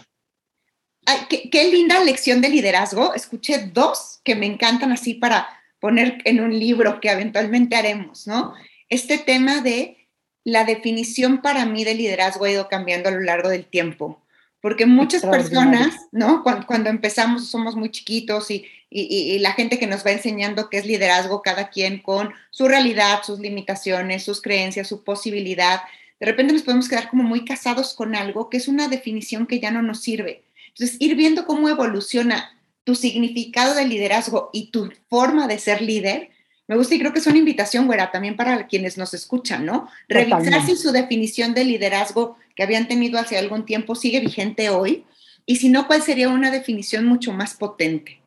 qué, 1.28 1.70
linda 1.70 2.02
lección 2.02 2.40
de 2.40 2.48
liderazgo. 2.48 3.14
Escuché 3.14 3.70
dos 3.72 4.20
que 4.24 4.34
me 4.34 4.46
encantan 4.46 4.92
así 4.92 5.14
para 5.14 5.48
poner 5.80 6.18
en 6.24 6.40
un 6.40 6.58
libro 6.58 7.00
que 7.00 7.10
eventualmente 7.10 7.76
haremos, 7.76 8.26
¿no? 8.26 8.54
Este 8.88 9.18
tema 9.18 9.60
de 9.60 10.03
la 10.44 10.64
definición 10.64 11.40
para 11.42 11.66
mí 11.66 11.84
de 11.84 11.94
liderazgo 11.94 12.44
ha 12.44 12.50
ido 12.50 12.68
cambiando 12.68 13.08
a 13.08 13.12
lo 13.12 13.20
largo 13.20 13.48
del 13.48 13.64
tiempo, 13.64 14.22
porque 14.60 14.86
muchas 14.86 15.22
personas, 15.22 15.94
¿no? 16.12 16.42
Cuando, 16.42 16.90
empezamos 16.90 17.48
somos 17.48 17.76
muy 17.76 17.90
chiquitos 17.90 18.50
y, 18.50 18.66
y, 18.90 19.38
la 19.40 19.52
gente 19.52 19.78
que 19.78 19.86
nos 19.86 20.06
va 20.06 20.12
enseñando 20.12 20.70
qué 20.70 20.78
es 20.78 20.86
liderazgo, 20.86 21.42
cada 21.42 21.70
quien 21.70 21.98
con 22.00 22.32
su 22.50 22.68
realidad, 22.68 23.22
sus 23.24 23.40
limitaciones, 23.40 24.22
sus 24.22 24.40
creencias, 24.40 24.86
su 24.88 25.02
posibilidad, 25.02 25.80
de 26.20 26.26
repente 26.26 26.52
nos 26.52 26.62
podemos 26.62 26.88
quedar 26.88 27.10
como 27.10 27.22
muy 27.22 27.44
casados 27.44 27.94
con 27.94 28.14
algo 28.14 28.48
que 28.48 28.56
es 28.56 28.68
una 28.68 28.88
definición 28.88 29.46
que 29.46 29.60
ya 29.60 29.70
no 29.70 29.82
nos 29.82 30.00
sirve. 30.00 30.44
Entonces, 30.68 30.96
ir 31.00 31.16
viendo 31.16 31.46
cómo 31.46 31.68
evoluciona 31.68 32.52
tu 32.84 32.94
significado 32.94 33.74
de 33.74 33.86
liderazgo 33.86 34.50
y 34.52 34.70
tu 34.70 34.92
forma 35.08 35.46
de 35.48 35.58
ser 35.58 35.80
líder, 35.82 36.30
me 36.66 36.76
gusta 36.76 36.94
y 36.94 36.98
creo 36.98 37.12
que 37.12 37.18
es 37.18 37.26
una 37.26 37.38
invitación, 37.38 37.86
güera, 37.86 38.10
también 38.10 38.36
para 38.36 38.66
quienes 38.66 38.96
nos 38.96 39.12
escuchan, 39.12 39.66
¿no? 39.66 39.88
Revisar 40.08 40.64
si 40.64 40.76
su 40.76 40.92
definición 40.92 41.54
de 41.54 41.64
liderazgo 41.64 42.36
que 42.56 42.62
habían 42.62 42.88
tenido 42.88 43.18
hace 43.18 43.36
algún 43.36 43.66
tiempo 43.66 43.94
sigue 43.94 44.20
vigente 44.20 44.70
hoy 44.70 45.04
y 45.46 45.56
si 45.56 45.68
no, 45.68 45.86
cuál 45.86 46.02
sería 46.02 46.28
una 46.28 46.50
definición 46.50 47.04
mucho 47.04 47.32
más 47.32 47.54
potente. 47.54 48.20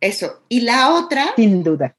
Eso. 0.00 0.42
Y 0.48 0.60
la 0.60 0.94
otra. 0.94 1.34
Sin 1.36 1.62
duda. 1.62 1.96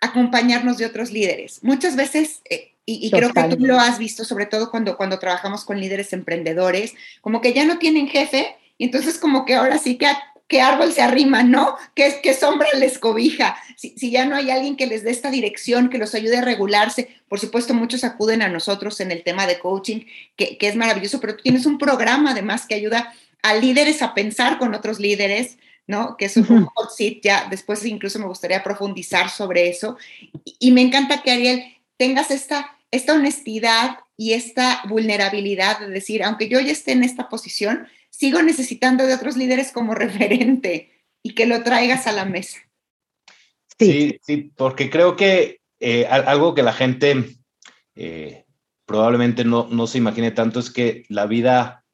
acompañarnos 0.00 0.78
de 0.78 0.86
otros 0.86 1.12
líderes. 1.12 1.62
Muchas 1.62 1.96
veces, 1.96 2.42
eh, 2.50 2.74
y, 2.84 3.10
creo 3.10 3.32
que 3.32 3.56
tú 3.56 3.64
lo 3.64 3.78
has 3.78 3.98
visto, 3.98 4.24
sobre 4.24 4.44
todo 4.44 4.70
cuando, 4.70 4.96
cuando 4.96 5.18
trabajamos 5.18 5.64
con 5.64 5.80
líderes 5.80 6.12
emprendedores, 6.12 6.94
como 7.22 7.40
que 7.40 7.54
ya 7.54 7.64
no 7.64 7.78
tienen 7.78 8.08
jefe 8.08 8.56
y 8.76 8.84
entonces 8.84 9.16
como 9.16 9.46
que 9.46 9.54
ahora 9.54 9.78
sí 9.78 9.96
que 9.96 10.06
qué 10.48 10.60
árbol 10.60 10.92
se 10.92 11.02
arrima, 11.02 11.42
¿no? 11.42 11.76
¿Qué, 11.94 12.20
qué 12.22 12.34
sombra 12.34 12.68
les 12.78 12.98
cobija? 12.98 13.56
Si, 13.76 13.94
si, 13.96 14.10
ya 14.10 14.26
no 14.26 14.36
hay 14.36 14.50
alguien 14.50 14.76
que 14.76 14.86
les 14.86 15.02
dé 15.02 15.10
esta 15.10 15.30
dirección, 15.30 15.90
que 15.90 15.98
los 15.98 16.14
ayude 16.14 16.38
a 16.38 16.42
regularse, 16.42 17.08
por 17.28 17.40
supuesto 17.40 17.74
muchos 17.74 18.04
acuden 18.04 18.42
a 18.42 18.48
nosotros 18.48 19.00
en 19.00 19.10
el 19.10 19.22
tema 19.22 19.46
de 19.46 19.58
coaching, 19.58 20.06
que, 20.36 20.58
que 20.58 20.68
es 20.68 20.76
maravilloso, 20.76 21.20
pero 21.20 21.36
tú 21.36 21.42
tienes 21.42 21.66
un 21.66 21.78
programa 21.78 22.32
además 22.32 22.66
que 22.66 22.74
ayuda 22.74 23.12
a 23.42 23.54
líderes 23.54 24.02
a 24.02 24.14
pensar 24.14 24.58
con 24.58 24.74
otros 24.74 25.00
líderes, 25.00 25.58
¿no? 25.86 26.16
Que 26.16 26.26
es 26.26 26.36
un 26.36 26.64
hot 26.66 26.90
seat, 26.96 27.18
ya 27.22 27.46
después 27.50 27.84
incluso 27.84 28.18
me 28.18 28.26
gustaría 28.26 28.62
profundizar 28.62 29.28
sobre 29.30 29.68
eso. 29.68 29.98
Y, 30.44 30.56
y 30.58 30.70
me 30.72 30.80
encanta 30.80 31.22
que 31.22 31.30
Ariel 31.30 31.64
tengas 31.96 32.30
esta, 32.30 32.78
esta 32.90 33.14
honestidad 33.14 33.98
y 34.16 34.32
esta 34.32 34.82
vulnerabilidad 34.88 35.80
de 35.80 35.88
decir, 35.88 36.22
aunque 36.22 36.48
yo 36.48 36.60
ya 36.60 36.72
esté 36.72 36.92
en 36.92 37.04
esta 37.04 37.28
posición, 37.28 37.86
sigo 38.16 38.42
necesitando 38.42 39.06
de 39.06 39.14
otros 39.14 39.36
líderes 39.36 39.72
como 39.72 39.94
referente 39.94 40.92
y 41.22 41.34
que 41.34 41.46
lo 41.46 41.62
traigas 41.62 42.06
a 42.06 42.12
la 42.12 42.24
mesa. 42.24 42.58
Sí, 43.78 44.18
sí, 44.22 44.52
porque 44.56 44.88
creo 44.88 45.16
que 45.16 45.60
eh, 45.80 46.06
algo 46.06 46.54
que 46.54 46.62
la 46.62 46.72
gente 46.72 47.36
eh, 47.96 48.44
probablemente 48.86 49.44
no, 49.44 49.66
no, 49.68 49.86
se 49.86 49.98
imagine 49.98 50.30
tanto 50.30 50.60
es 50.60 50.70
que 50.70 51.04
la 51.08 51.26
vida 51.26 51.84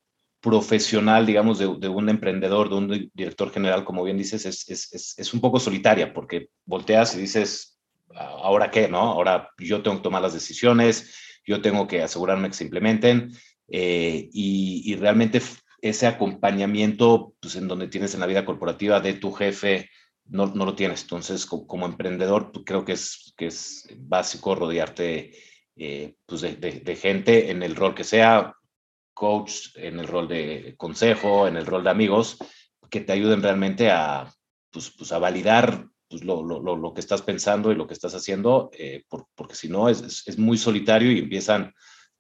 profesional, 0.40 1.26
digamos, 1.26 1.58
de, 1.58 1.66
un 1.66 2.08
emprendedor, 2.08 2.68
de 2.68 2.74
un 2.74 3.10
director 3.14 3.50
general, 3.52 3.84
como 3.84 4.02
bien 4.04 4.16
dices, 4.16 4.46
es, 4.46 4.68
es, 4.68 5.18
es, 5.18 5.34
un 5.34 5.40
poco 5.40 5.60
solitaria, 5.60 6.14
porque 6.14 6.48
volteas 6.64 7.14
y 7.14 7.20
dices, 7.20 7.78
¿ahora 8.14 8.70
qué? 8.70 8.88
¿No? 8.88 9.00
Ahora 9.00 9.50
yo 9.58 9.82
tengo 9.82 9.98
que 9.98 10.02
tomar 10.02 10.22
las 10.22 10.32
decisiones, 10.32 11.14
yo 11.44 11.60
tengo 11.60 11.86
que 11.86 12.02
asegurarme 12.02 12.48
que 12.48 12.54
se 12.54 12.64
implementen, 12.64 13.32
eh, 13.68 14.28
y, 14.32 14.82
y, 14.84 14.96
realmente 14.96 15.40
ese 15.82 16.06
acompañamiento, 16.06 17.34
pues 17.40 17.56
en 17.56 17.68
donde 17.68 17.88
tienes 17.88 18.14
en 18.14 18.20
la 18.20 18.26
vida 18.26 18.44
corporativa 18.44 19.00
de 19.00 19.14
tu 19.14 19.32
jefe, 19.32 19.90
no, 20.26 20.46
no 20.46 20.64
lo 20.64 20.74
tienes. 20.74 21.02
Entonces, 21.02 21.46
como, 21.46 21.86
emprendedor, 21.86 22.52
pues, 22.52 22.64
creo 22.64 22.84
que 22.84 22.92
es, 22.92 23.34
que 23.36 23.46
es 23.46 23.88
básico 23.98 24.54
rodearte 24.54 25.32
eh, 25.76 26.14
pues 26.26 26.42
de, 26.42 26.96
gente 26.96 27.50
en 27.50 27.62
el 27.62 27.74
rol 27.74 27.94
que 27.94 28.04
sea, 28.04 28.54
coach, 29.14 29.76
en 29.76 29.98
el 29.98 30.06
rol 30.06 30.28
de 30.28 30.74
consejo, 30.76 31.48
en 31.48 31.56
el 31.56 31.66
rol 31.66 31.84
de 31.84 31.90
amigos, 31.90 32.38
que 32.90 33.00
te 33.00 33.12
ayuden 33.12 33.42
realmente 33.42 33.90
a, 33.90 34.32
pues, 34.70 34.90
pues 34.90 35.12
a 35.12 35.18
validar 35.18 35.86
pues, 36.08 36.24
lo, 36.24 36.42
lo, 36.42 36.76
lo, 36.76 36.92
que 36.92 37.00
estás 37.00 37.22
pensando 37.22 37.70
y 37.70 37.76
lo 37.76 37.86
que 37.86 37.94
estás 37.94 38.14
haciendo, 38.14 38.70
eh, 38.72 39.04
porque 39.08 39.54
si 39.54 39.68
no 39.68 39.88
es, 39.88 40.24
es, 40.26 40.38
muy 40.38 40.58
solitario 40.58 41.12
y 41.12 41.18
empiezan, 41.20 41.72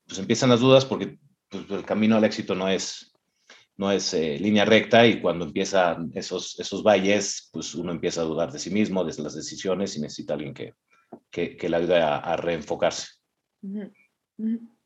pues 0.06 0.18
empiezan 0.18 0.50
las 0.50 0.60
dudas 0.60 0.84
porque 0.84 1.18
pues, 1.48 1.68
el 1.70 1.84
camino 1.84 2.16
al 2.16 2.24
éxito 2.24 2.54
no 2.54 2.68
es, 2.68 3.09
no 3.80 3.90
es 3.90 4.12
eh, 4.12 4.38
línea 4.38 4.66
recta 4.66 5.06
y 5.06 5.22
cuando 5.22 5.46
empiezan 5.46 6.12
esos, 6.14 6.60
esos 6.60 6.82
valles, 6.82 7.48
pues 7.50 7.74
uno 7.74 7.92
empieza 7.92 8.20
a 8.20 8.24
dudar 8.24 8.52
de 8.52 8.58
sí 8.58 8.68
mismo, 8.68 9.04
de 9.04 9.22
las 9.22 9.34
decisiones 9.34 9.96
y 9.96 10.02
necesita 10.02 10.34
alguien 10.34 10.52
que, 10.52 10.74
que, 11.30 11.56
que 11.56 11.68
le 11.70 11.78
ayude 11.78 11.98
a, 11.98 12.36
reenfocarse. 12.36 13.06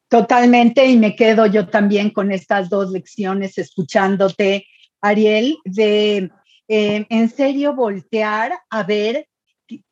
Totalmente, 0.08 0.86
y 0.86 0.96
me 0.96 1.16
quedo 1.16 1.46
yo 1.46 1.66
también 1.66 2.10
con 2.10 2.30
estas 2.30 2.70
dos 2.70 2.92
lecciones 2.92 3.58
escuchándote, 3.58 4.64
Ariel, 5.00 5.56
de 5.64 6.30
eh, 6.68 7.04
en 7.08 7.30
serio 7.30 7.74
voltear 7.74 8.52
a 8.70 8.84
ver 8.84 9.26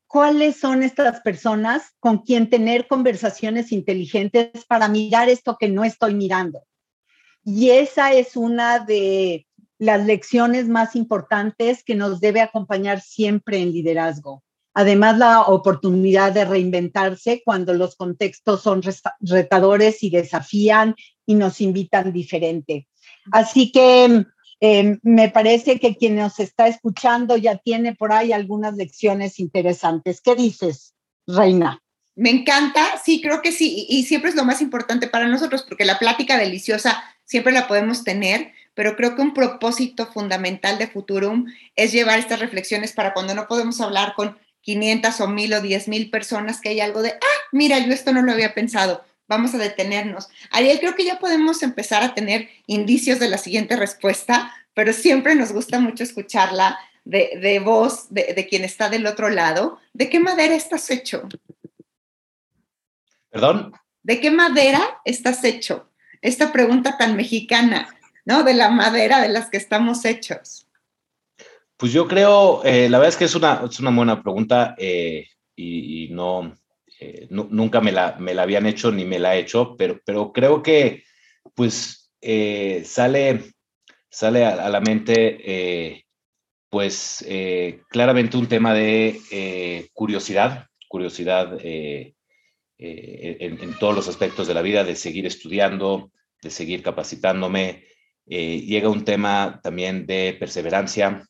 cuáles 0.06 0.61
son 0.61 0.85
estas 0.85 1.21
personas 1.23 1.90
con 1.99 2.18
quien 2.18 2.49
tener 2.49 2.87
conversaciones 2.87 3.73
inteligentes 3.73 4.64
para 4.68 4.87
mirar 4.87 5.28
esto 5.28 5.56
que 5.59 5.68
no 5.68 5.82
estoy 5.82 6.14
mirando 6.14 6.62
y 7.45 7.71
esa 7.71 8.13
es 8.13 8.37
una 8.37 8.79
de 8.81 9.47
las 9.79 10.05
lecciones 10.07 10.69
más 10.69 10.95
importantes 10.95 11.83
que 11.83 11.97
nos 11.97 12.21
debe 12.21 12.41
acompañar 12.41 13.01
siempre 13.01 13.59
en 13.59 13.73
liderazgo. 13.73 14.43
Además, 14.75 15.19
la 15.19 15.43
oportunidad 15.43 16.33
de 16.33 16.45
reinventarse 16.45 17.43
cuando 17.45 17.75
los 17.75 17.97
contextos 17.97 18.63
son 18.63 18.81
retadores 19.21 20.03
y 20.03 20.11
desafían 20.11 20.95
y 21.27 21.35
nos 21.35 21.61
invitan 21.61 22.13
diferente. 22.13 22.89
Así 23.33 23.71
que 23.71 24.25
em, 24.61 24.99
me 25.03 25.29
parece 25.29 25.79
que 25.79 25.97
quien 25.97 26.17
nos 26.17 26.41
está 26.41 26.69
escuchando 26.69 27.37
ya 27.37 27.59
tiene 27.59 27.95
por 27.95 28.13
ahí 28.13 28.33
algunas 28.33 28.77
lecciones 28.77 29.41
interesantes. 29.41 30.21
¿Qué 30.21 30.37
dices, 30.37 30.95
Reina? 31.27 31.83
Me 32.15 32.31
encanta, 32.31 32.85
sí, 33.03 33.21
creo 33.21 33.43
que 33.43 33.53
sí, 33.53 33.87
y 33.89 34.05
siempre 34.05 34.31
es 34.31 34.37
lo 34.37 34.45
más 34.45 34.61
importante 34.61 35.09
para 35.09 35.29
nosotros, 35.29 35.65
porque 35.67 35.87
la 35.87 35.99
plática 35.99 36.37
deliciosa 36.37 37.03
siempre 37.33 37.55
la 37.55 37.67
podemos 37.67 38.05
tener, 38.05 38.53
pero 38.75 38.95
creo 38.95 39.17
que 39.17 39.23
un 39.23 39.33
propósito 39.33 40.07
fundamental 40.07 40.77
de 40.77 40.87
Futurum 40.87 41.47
es 41.77 41.91
llevar 41.91 42.19
estas 42.19 42.41
reflexiones 42.41 42.93
para 42.93 43.15
cuando 43.15 43.35
no 43.35 43.49
podemos 43.49 43.81
hablar 43.81 44.12
con 44.15 44.39
500 44.61 45.19
o 45.23 45.29
1000 45.29 45.55
o 45.55 45.61
10 45.62 45.89
mil 45.89 46.11
personas 46.11 46.61
que 46.61 46.69
hay 46.69 46.81
algo 46.81 47.01
de, 47.01 47.12
ah, 47.12 47.39
mira, 47.51 47.79
yo 47.79 47.91
esto 47.91 48.12
no 48.12 48.21
lo 48.21 48.33
había 48.33 48.53
pensado, 48.53 49.03
vamos 49.29 49.55
a 49.55 49.59
detenernos. 49.59 50.29
Ariel, 50.51 50.79
creo 50.79 50.95
que 50.95 51.07
ya 51.07 51.19
podemos 51.19 51.62
empezar 51.62 52.03
a 52.03 52.12
tener 52.12 52.51
indicios 52.67 53.19
de 53.19 53.31
la 53.31 53.39
siguiente 53.39 53.77
respuesta, 53.77 54.55
pero 54.75 54.93
siempre 54.93 55.35
nos 55.35 55.53
gusta 55.53 55.81
mucho 55.81 56.05
escucharla 56.05 56.79
de, 57.07 57.62
voz 57.65 58.12
de, 58.12 58.35
de, 58.35 58.47
quien 58.47 58.62
está 58.62 58.91
del 58.91 59.07
otro 59.07 59.31
lado. 59.31 59.79
¿De 59.95 60.11
qué 60.11 60.21
madera 60.21 60.55
estás 60.55 60.91
hecho? 60.91 61.27
¿Perdón? 63.31 63.73
¿De 64.03 64.21
qué 64.21 64.31
madera 64.31 65.01
estás 65.07 65.43
hecho? 65.45 65.89
Esta 66.23 66.52
pregunta 66.52 66.97
tan 66.97 67.17
mexicana, 67.17 67.88
¿no? 68.25 68.45
De 68.45 68.55
la 68.55 68.71
madera 68.71 69.21
de 69.21 69.29
las 69.29 69.50
que 69.50 69.57
estamos 69.57 70.05
hechos. 70.05 70.69
Pues 71.76 71.93
yo 71.93 72.07
creo, 72.07 72.62
eh, 72.64 72.88
la 72.88 72.99
verdad 72.99 73.09
es 73.09 73.17
que 73.17 73.25
es 73.25 73.35
una, 73.35 73.62
es 73.69 73.81
una 73.81 73.91
buena 73.91 74.23
pregunta 74.23 74.76
eh, 74.79 75.26
y, 75.57 76.11
no, 76.12 76.55
eh, 77.00 77.26
nunca 77.29 77.81
me 77.81 77.91
la, 77.91 78.14
me 78.21 78.35
la 78.35 78.43
habían 78.43 78.67
hecho 78.67 78.93
ni 78.93 79.05
me 79.05 79.19
la 79.19 79.35
he 79.35 79.41
hecho, 79.41 79.75
pero, 79.76 80.00
pero 80.05 80.33
creo 80.33 80.62
que 80.62 81.02
pues 81.57 82.12
sale, 82.85 83.52
sale 84.09 84.45
a, 84.45 84.69
la 84.69 84.81
mente 84.81 86.07
pues 86.71 87.26
claramente 87.91 88.37
un 88.37 88.47
tema 88.47 88.73
de 88.75 89.91
curiosidad, 89.93 90.69
curiosidad 90.87 91.59
en, 92.83 93.61
en, 93.62 93.79
todos 93.79 93.95
los 93.95 94.09
aspectos 94.09 94.47
de 94.49 94.55
la 94.55 94.62
vida, 94.62 94.85
de 94.85 94.97
seguir 94.97 95.27
estudiando, 95.27 96.11
de 96.43 96.51
seguir 96.51 96.83
capacitándome. 96.83 97.85
llega 98.27 98.89
un 98.89 99.05
tema 99.05 99.61
también 99.62 100.07
de 100.07 100.37
perseverancia, 100.39 101.25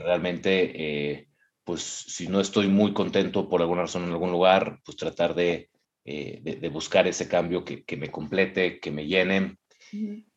realmente, 0.00 0.72
eh, 0.74 1.28
pues 1.64 1.82
si 1.82 2.28
no 2.28 2.40
estoy 2.40 2.68
muy 2.68 2.92
contento 2.92 3.48
por 3.48 3.60
alguna 3.60 3.82
razón 3.82 4.04
en 4.04 4.12
algún 4.12 4.30
lugar, 4.30 4.80
pues 4.84 4.96
tratar 4.96 5.34
de, 5.34 5.68
eh, 6.04 6.40
de, 6.42 6.68
buscar 6.68 7.06
ese 7.06 7.28
cambio 7.28 7.64
que, 7.64 7.84
que, 7.84 7.96
me 7.96 8.10
complete, 8.10 8.78
que 8.78 8.90
me 8.90 9.06
llene. 9.06 9.56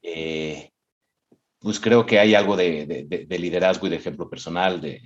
Eh, 0.02 0.72
pues 1.60 1.80
creo 1.80 2.06
que 2.06 2.20
hay 2.20 2.34
algo 2.34 2.56
de, 2.56 3.06
de, 3.08 3.40
liderazgo 3.40 3.88
y 3.88 3.90
de 3.90 3.98
ejemplo 3.98 4.30
personal 4.30 4.82
de, 4.82 5.02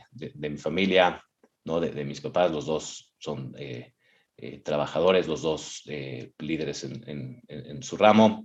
mi 0.49 0.57
familia, 0.57 1.21
¿no? 1.65 1.79
de, 1.79 2.05
mis 2.05 2.21
papás, 2.21 2.51
los 2.51 2.65
dos 2.65 3.13
son 3.17 3.53
trabajadores, 4.63 5.27
los 5.27 5.41
dos 5.41 5.83
líderes 6.39 6.83
en, 6.83 7.03
en, 7.07 7.41
en, 7.47 7.83
su 7.83 7.97
ramo. 7.97 8.43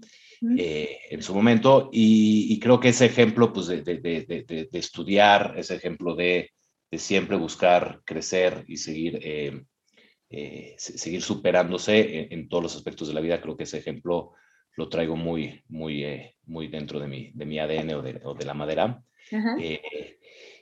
Eh, 0.57 1.01
en 1.11 1.23
su 1.23 1.35
momento. 1.35 1.91
Y, 1.93 2.59
creo 2.61 2.79
que 2.79 2.91
ese 2.91 3.07
ejemplo 3.07 3.53
pues, 3.53 3.67
de, 3.67 3.83
de, 3.83 4.01
de, 4.01 4.69
de 4.71 4.79
estudiar, 4.79 5.55
ese 5.57 5.75
ejemplo 5.75 6.15
de, 6.15 6.53
siempre 6.93 7.37
buscar 7.37 8.01
crecer 8.05 8.65
y 8.67 8.77
seguir, 8.79 9.19
eh, 9.23 9.63
eh, 10.31 10.75
seguir 10.79 11.23
superándose 11.23 12.29
en, 12.31 12.49
todos 12.49 12.63
los 12.63 12.77
aspectos 12.77 13.09
de 13.09 13.15
la 13.15 13.21
vida, 13.21 13.41
creo 13.41 13.57
que 13.57 13.65
ese 13.65 13.79
ejemplo 13.79 14.33
lo 14.77 14.89
traigo 14.89 15.17
muy, 15.17 15.63
muy, 15.69 16.07
muy 16.47 16.69
dentro 16.69 17.01
de 17.01 17.09
mi, 17.09 17.31
de 17.35 17.45
mi 17.45 17.59
ADN 17.59 17.95
o 17.95 18.03
de, 18.03 18.21
o 18.25 18.35
de 18.35 18.47
la 18.47 18.55
madera. 18.55 19.03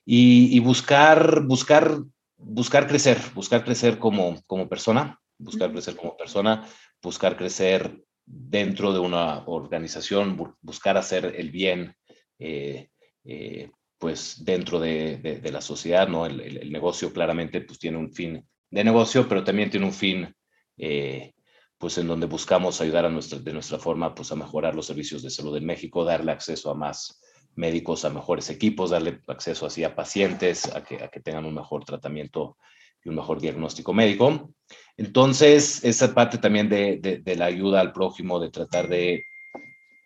Y, 0.06 0.56
y, 0.56 0.58
buscar, 0.60 1.42
buscar, 1.44 1.98
buscar 2.38 2.88
crecer, 2.88 3.18
buscar 3.34 3.62
crecer 3.64 3.98
como, 3.98 4.42
como 4.46 4.68
persona, 4.68 5.20
buscar 5.38 5.72
crecer 5.72 5.96
como 5.96 6.16
persona, 6.16 6.66
buscar 7.02 7.36
crecer 7.36 8.02
dentro 8.24 8.92
de 8.92 8.98
una 8.98 9.44
organización, 9.46 10.36
buscar 10.60 10.96
hacer 10.96 11.34
el 11.36 11.50
bien, 11.50 11.94
eh, 12.38 12.90
eh, 13.24 13.70
pues 13.98 14.44
dentro 14.44 14.80
de, 14.80 15.40
la 15.50 15.60
sociedad, 15.60 16.08
¿no? 16.08 16.26
El, 16.26 16.70
negocio 16.70 17.12
claramente 17.12 17.60
pues 17.60 17.78
tiene 17.78 17.98
un 17.98 18.12
fin 18.12 18.46
de 18.70 18.84
negocio, 18.84 19.28
pero 19.28 19.44
también 19.44 19.70
tiene 19.70 19.86
un 19.86 19.92
fin, 19.92 20.34
eh, 20.76 21.32
pues 21.78 21.96
en 21.98 22.08
donde 22.08 22.26
buscamos 22.26 22.80
ayudar 22.80 23.06
a 23.06 23.10
nuestra, 23.10 23.38
de 23.38 23.52
nuestra 23.52 23.78
forma, 23.78 24.14
pues 24.14 24.32
a 24.32 24.36
mejorar 24.36 24.74
los 24.74 24.86
servicios 24.86 25.22
de 25.22 25.30
salud 25.30 25.56
en 25.56 25.64
México, 25.64 26.04
darle 26.04 26.32
acceso 26.32 26.70
a 26.70 26.74
más 26.74 27.20
médicos, 27.54 28.04
a 28.04 28.10
mejores 28.10 28.50
equipos, 28.50 28.90
darle 28.90 29.20
acceso 29.28 29.66
así 29.66 29.82
a 29.84 29.94
pacientes, 29.94 30.66
a 30.74 30.84
que, 30.84 31.02
a 31.02 31.08
que 31.08 31.20
tengan 31.20 31.46
un 31.46 31.54
mejor 31.54 31.84
tratamiento 31.84 32.58
y 33.02 33.08
un 33.08 33.14
mejor 33.14 33.40
diagnóstico 33.40 33.94
médico. 33.94 34.52
Entonces, 34.96 35.84
esa 35.84 36.14
parte 36.14 36.38
también 36.38 36.68
de, 36.68 37.20
de, 37.22 37.36
la 37.36 37.46
ayuda 37.46 37.80
al 37.80 37.92
prójimo, 37.92 38.40
de 38.40 38.50
tratar 38.50 38.88
de 38.88 39.24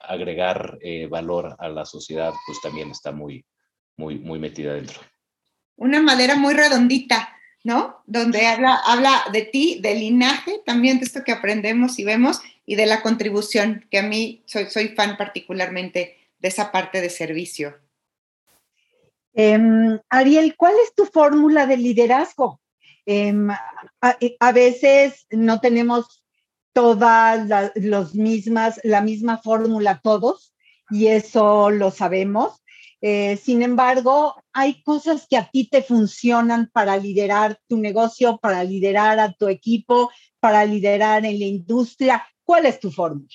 agregar 0.01 0.79
eh, 0.81 1.07
valor 1.07 1.55
a 1.59 1.69
la 1.69 1.85
sociedad, 1.85 2.33
pues 2.47 2.61
también 2.61 2.91
está 2.91 3.13
muy, 3.13 3.45
muy, 3.97 4.19
muy 4.19 4.39
metida 4.39 4.75
dentro. 4.75 5.01
Una 5.77 6.03
madera 6.03 6.35
muy 6.35 6.55
redondita, 6.55 7.37
¿no? 7.63 8.03
Donde 8.07 8.47
habla, 8.47 8.81
habla 8.85 9.25
de 9.33 9.43
ti, 9.43 9.79
del 9.81 10.01
linaje, 10.01 10.61
también 10.67 10.99
de 10.99 11.05
esto 11.05 11.23
que 11.25 11.33
aprendemos 11.33 11.99
y 11.99 12.05
vemos, 12.05 12.41
y 12.67 12.75
de 12.75 12.87
la 12.87 13.03
contribución, 13.03 13.87
que 13.91 13.99
a 13.99 14.03
mí 14.03 14.43
soy, 14.47 14.67
soy 14.71 14.89
fan 14.89 15.17
particularmente 15.17 16.17
de 16.41 16.49
esa 16.49 16.73
parte 16.73 17.01
de 17.01 17.11
servicio. 17.11 17.79
Em, 19.35 19.99
Ariel, 20.09 20.57
¿cuál 20.57 20.75
es 20.83 20.95
tu 20.95 21.07
fórmula 21.07 21.67
de 21.67 21.77
liderazgo? 21.77 22.60
Em, 23.13 23.49
a, 23.51 24.53
veces 24.53 25.27
no 25.33 25.59
tenemos 25.59 26.23
todas 26.73 27.73
las 27.75 28.15
mismas, 28.15 28.81
la 28.85 29.01
misma 29.01 29.39
fórmula 29.39 30.01
todos, 30.01 30.55
y 30.91 31.09
eso 31.09 31.71
lo 31.71 31.91
sabemos. 31.91 32.63
Eh, 33.01 33.37
sin 33.43 33.63
embargo, 33.63 34.41
hay 34.53 34.81
cosas 34.85 35.27
que 35.29 35.37
a 35.37 35.51
ti 35.51 35.69
te 35.69 35.83
funcionan 35.83 36.71
para 36.73 36.97
liderar 36.99 37.59
tu 37.67 37.79
negocio, 37.79 38.39
para 38.39 38.63
liderar 38.63 39.19
a 39.19 39.33
tu 39.33 39.49
equipo, 39.49 40.13
para 40.39 40.65
liderar 40.65 41.25
en 41.27 41.41
la 41.41 41.47
industria. 41.47 42.25
¿Cuál 42.45 42.67
es 42.67 42.79
tu 42.79 42.93
fórmula? 42.93 43.27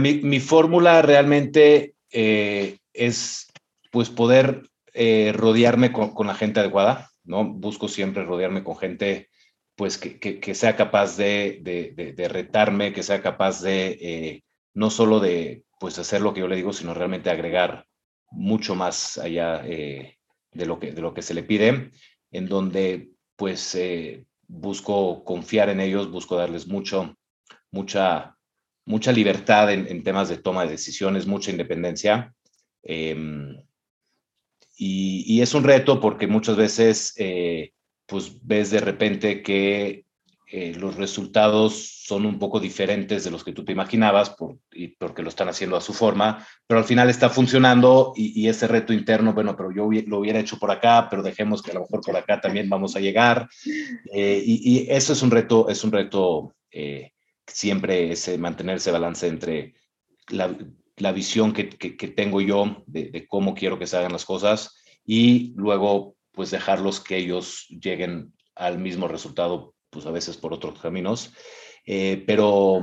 mi, 0.00 0.40
fórmula 0.40 1.00
realmente 1.00 1.94
eh, 2.10 2.78
es 2.92 3.52
pues 3.92 4.10
poder 4.10 4.68
eh, 4.94 5.32
rodearme 5.32 5.92
con, 5.92 6.26
la 6.26 6.34
gente 6.34 6.58
adecuada. 6.58 7.09
¿No? 7.24 7.44
Busco 7.44 7.88
siempre 7.88 8.24
rodearme 8.24 8.64
con 8.64 8.76
gente 8.76 9.28
pues 9.76 9.96
que, 9.96 10.54
sea 10.54 10.76
capaz 10.76 11.16
de, 11.16 12.26
retarme, 12.30 12.92
que 12.92 13.02
sea 13.02 13.22
capaz 13.22 13.62
de 13.62 13.98
eh, 14.00 14.42
no 14.74 14.90
solo 14.90 15.20
de 15.20 15.64
pues 15.78 15.98
hacer 15.98 16.20
lo 16.20 16.34
que 16.34 16.40
yo 16.40 16.48
le 16.48 16.56
digo, 16.56 16.74
sino 16.74 16.92
realmente 16.92 17.30
agregar 17.30 17.86
mucho 18.30 18.74
más 18.74 19.16
allá 19.16 19.62
eh, 19.64 20.18
de, 20.52 20.66
lo 20.66 20.78
que, 20.78 20.92
de 20.92 21.00
lo 21.00 21.14
que 21.14 21.22
se 21.22 21.32
le 21.32 21.42
pide, 21.42 21.90
en 22.30 22.46
donde 22.46 23.12
pues 23.36 23.74
eh, 23.74 24.26
busco 24.46 25.24
confiar 25.24 25.70
en 25.70 25.80
ellos, 25.80 26.10
busco 26.10 26.36
darles 26.36 26.66
mucho, 26.66 27.16
mucha, 27.70 28.36
mucha 28.84 29.12
libertad 29.12 29.72
en, 29.72 30.02
temas 30.02 30.28
de 30.28 30.36
toma 30.36 30.64
de 30.64 30.72
decisiones, 30.72 31.26
mucha 31.26 31.50
independencia. 31.50 32.34
Em, 32.82 33.56
y, 34.82 35.42
es 35.42 35.52
un 35.52 35.62
reto 35.62 36.00
porque 36.00 36.26
muchas 36.26 36.56
veces, 36.56 37.12
eh, 37.18 37.72
pues 38.06 38.38
ves 38.42 38.70
de 38.70 38.80
repente 38.80 39.42
que 39.42 40.06
eh, 40.46 40.74
los 40.74 40.96
resultados 40.96 42.04
son 42.06 42.24
un 42.24 42.38
poco 42.38 42.58
diferentes 42.58 43.22
de 43.22 43.30
los 43.30 43.44
que 43.44 43.52
tú 43.52 43.62
te 43.62 43.72
imaginabas 43.72 44.30
por, 44.30 44.56
y 44.72 44.88
porque 44.88 45.22
lo 45.22 45.28
están 45.28 45.50
haciendo 45.50 45.76
a 45.76 45.82
su 45.82 45.92
forma, 45.92 46.46
pero 46.66 46.78
al 46.78 46.86
final 46.86 47.10
está 47.10 47.28
funcionando 47.28 48.14
y, 48.16 48.48
ese 48.48 48.66
reto 48.68 48.94
interno, 48.94 49.34
bueno, 49.34 49.54
pero 49.54 49.70
yo 49.70 49.86
lo 50.06 50.18
hubiera 50.18 50.40
hecho 50.40 50.58
por 50.58 50.70
acá, 50.70 51.08
pero 51.10 51.22
dejemos 51.22 51.62
que 51.62 51.72
a 51.72 51.74
lo 51.74 51.80
mejor 51.80 52.00
por 52.00 52.16
acá 52.16 52.40
también 52.40 52.70
vamos 52.70 52.96
a 52.96 53.00
llegar. 53.00 53.50
Eh, 54.14 54.42
y, 54.46 54.86
eso 54.88 55.12
es 55.12 55.20
un 55.20 55.30
reto, 55.30 55.68
es 55.68 55.84
un 55.84 55.92
reto 55.92 56.54
siempre 57.46 58.12
ese 58.12 58.38
mantener 58.38 58.76
ese 58.76 58.92
balance 58.92 59.26
entre 59.26 59.74
la, 60.28 60.56
la 61.00 61.12
visión 61.12 61.52
que, 61.52 61.68
que, 61.68 62.08
tengo 62.08 62.40
yo 62.40 62.82
de, 62.86 63.10
de, 63.10 63.26
cómo 63.26 63.54
quiero 63.54 63.78
que 63.78 63.86
se 63.86 63.96
hagan 63.96 64.12
las 64.12 64.24
cosas 64.24 64.76
y 65.04 65.52
luego 65.56 66.16
pues 66.32 66.50
dejarlos 66.50 67.00
que 67.00 67.16
ellos 67.16 67.66
lleguen 67.68 68.32
al 68.54 68.78
mismo 68.78 69.08
resultado, 69.08 69.74
pues 69.90 70.06
a 70.06 70.10
veces 70.10 70.36
por 70.36 70.52
otros 70.52 70.78
caminos. 70.80 71.32
Eh, 71.86 72.22
pero 72.26 72.80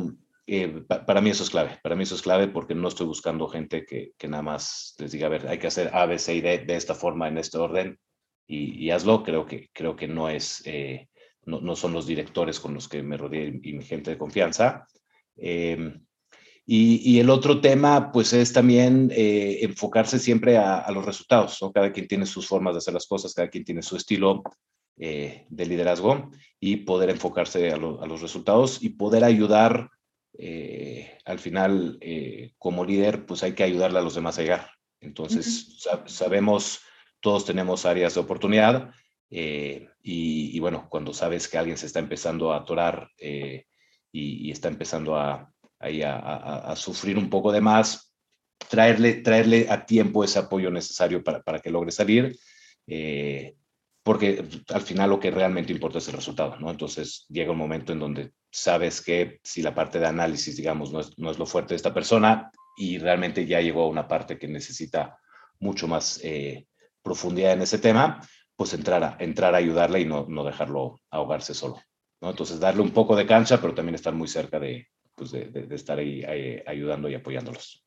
eh, 0.48 0.84
para 0.88 1.22
mí 1.22 1.30
eso 1.30 1.44
es 1.44 1.50
clave, 1.50 1.80
para 1.84 1.96
mí 1.96 2.04
eso 2.04 2.16
es 2.16 2.22
clave 2.22 2.48
porque 2.48 2.76
no 2.76 2.88
estoy 2.88 3.06
buscando 3.06 3.48
gente 3.48 3.86
que, 3.86 4.14
que 4.18 4.28
nada 4.28 4.44
más 4.44 4.96
les 4.98 5.12
diga, 5.12 5.28
a 5.28 5.30
ver, 5.30 5.48
hay 5.48 5.60
que 5.60 5.68
hacer 5.68 5.92
A, 5.94 6.06
B, 6.06 6.18
C 6.20 6.36
y 6.36 6.42
D 6.42 6.60
de 6.60 6.76
esta 6.76 6.96
forma, 6.96 7.28
en 7.28 7.38
este 7.38 7.58
orden, 7.58 8.00
y, 8.48 8.84
y 8.84 8.92
hazlo. 8.92 9.24
Creo 9.24 9.46
que, 9.46 9.70
creo 9.74 9.96
que 9.96 10.08
no 10.08 10.30
es, 10.30 10.64
eh, 10.66 11.10
no, 11.46 11.62
no, 11.62 11.76
son 11.76 11.94
los 11.94 12.08
directores 12.08 12.60
con 12.60 12.74
los 12.74 12.88
que 12.88 13.04
me 13.04 13.18
rodeé 13.18 13.60
y 13.62 13.74
mi 13.74 13.84
gente 13.84 14.12
de 14.12 14.18
confianza. 14.18 14.88
Y, 16.70 17.18
el 17.22 17.30
otro 17.30 17.62
tema, 17.62 18.12
pues, 18.12 18.34
es 18.34 18.52
también 18.52 19.10
eh, 19.16 19.60
enfocarse 19.62 20.20
siempre 20.20 20.58
a, 20.58 20.92
los 20.92 21.06
resultados, 21.06 21.58
¿no? 21.62 21.72
Cada 21.72 21.94
quien 21.94 22.10
tiene 22.10 22.26
sus 22.26 22.46
formas 22.46 22.74
de 22.74 22.80
hacer 22.80 22.94
las 22.94 23.08
cosas, 23.08 23.34
cada 23.34 23.50
quien 23.50 23.64
tiene 23.64 23.82
su 23.82 23.96
estilo 23.96 24.44
eh, 24.98 25.46
de 25.50 25.66
liderazgo 25.66 26.30
y 26.60 26.76
poder 26.78 27.10
enfocarse 27.10 27.72
a, 27.72 27.78
los 27.78 28.22
resultados 28.22 28.84
y 28.84 28.90
poder 28.90 29.24
ayudar, 29.24 29.90
eh, 30.38 31.18
al 31.24 31.40
final, 31.40 32.00
como 32.58 32.84
líder, 32.84 33.26
pues 33.26 33.44
hay 33.44 33.54
que 33.54 33.64
ayudarle 33.64 34.00
a 34.00 34.04
los 34.04 34.16
demás 34.16 34.38
a 34.38 34.42
llegar. 34.42 34.70
Entonces, 35.00 35.88
sabemos, 36.08 36.82
todos 37.22 37.46
tenemos 37.46 37.86
áreas 37.86 38.16
de 38.16 38.20
oportunidad, 38.20 38.92
y, 39.30 40.60
bueno, 40.60 40.88
cuando 40.90 41.14
sabes 41.14 41.48
que 41.48 41.58
alguien 41.58 41.78
se 41.78 41.86
está 41.86 42.00
empezando 42.00 42.52
a 42.52 42.58
atorar 42.58 43.10
y, 44.12 44.52
está 44.52 44.68
empezando 44.68 45.16
a, 45.16 45.54
a, 45.80 46.76
sufrir 46.76 47.18
un 47.18 47.30
poco 47.30 47.52
de 47.52 47.62
más, 47.62 48.14
traerle, 48.70 49.16
traerle 49.16 49.68
a 49.70 49.86
tiempo 49.86 50.24
ese 50.24 50.40
apoyo 50.40 50.72
necesario 50.72 51.24
para, 51.24 51.42
para 51.42 51.60
que 51.60 51.70
logre 51.70 51.92
salir, 51.92 52.38
eh, 52.88 53.56
porque 54.04 54.44
al 54.70 54.82
final 54.82 55.10
lo 55.10 55.20
que 55.20 55.32
realmente 55.32 55.74
importa 55.74 55.98
es 55.98 56.08
el 56.08 56.16
resultado, 56.16 56.58
¿no? 56.58 56.72
Entonces 56.72 57.26
llega 57.28 57.52
un 57.52 57.58
momento 57.58 57.92
en 57.92 58.00
donde 58.00 58.32
sabes 58.50 59.02
que 59.02 59.40
si 59.44 59.62
la 59.62 59.76
parte 59.76 60.00
de 60.00 60.08
análisis, 60.08 60.56
digamos, 60.56 60.94
no 60.94 61.02
es, 61.02 61.18
no 61.18 61.30
es 61.30 61.38
lo 61.38 61.46
fuerte 61.46 61.74
de 61.74 61.76
esta 61.76 61.94
persona 61.94 62.50
y 62.78 63.00
realmente 63.00 63.46
ya 63.46 63.60
llegó 63.60 63.84
a 63.84 63.90
una 63.90 64.08
parte 64.08 64.38
que 64.38 64.48
necesita 64.48 65.18
mucho 65.60 65.88
más 65.88 66.22
eh, 66.24 66.68
profundidad 67.04 67.54
en 67.54 67.64
ese 67.64 67.80
tema, 67.80 68.22
pues 68.56 68.74
entrar 68.74 69.04
a, 69.04 69.18
entrar 69.20 69.54
a 69.54 69.58
ayudarle 69.58 70.00
y 70.02 70.06
no, 70.06 70.26
no 70.30 70.44
dejarlo 70.46 71.02
ahogarse 71.10 71.54
solo. 71.54 71.82
¿no? 72.22 72.30
Entonces 72.30 72.60
darle 72.60 72.82
un 72.82 72.92
poco 72.92 73.16
de 73.16 73.26
cancha, 73.26 73.60
pero 73.60 73.74
también 73.74 73.96
estar 73.96 74.14
muy 74.14 74.28
cerca 74.28 74.60
de, 74.60 74.88
pues 75.18 75.32
de, 75.32 75.46
de, 75.46 75.76
estar 75.76 75.98
ahí, 75.98 76.24
ayudando 76.68 77.10
y 77.10 77.16
apoyándolos. 77.16 77.84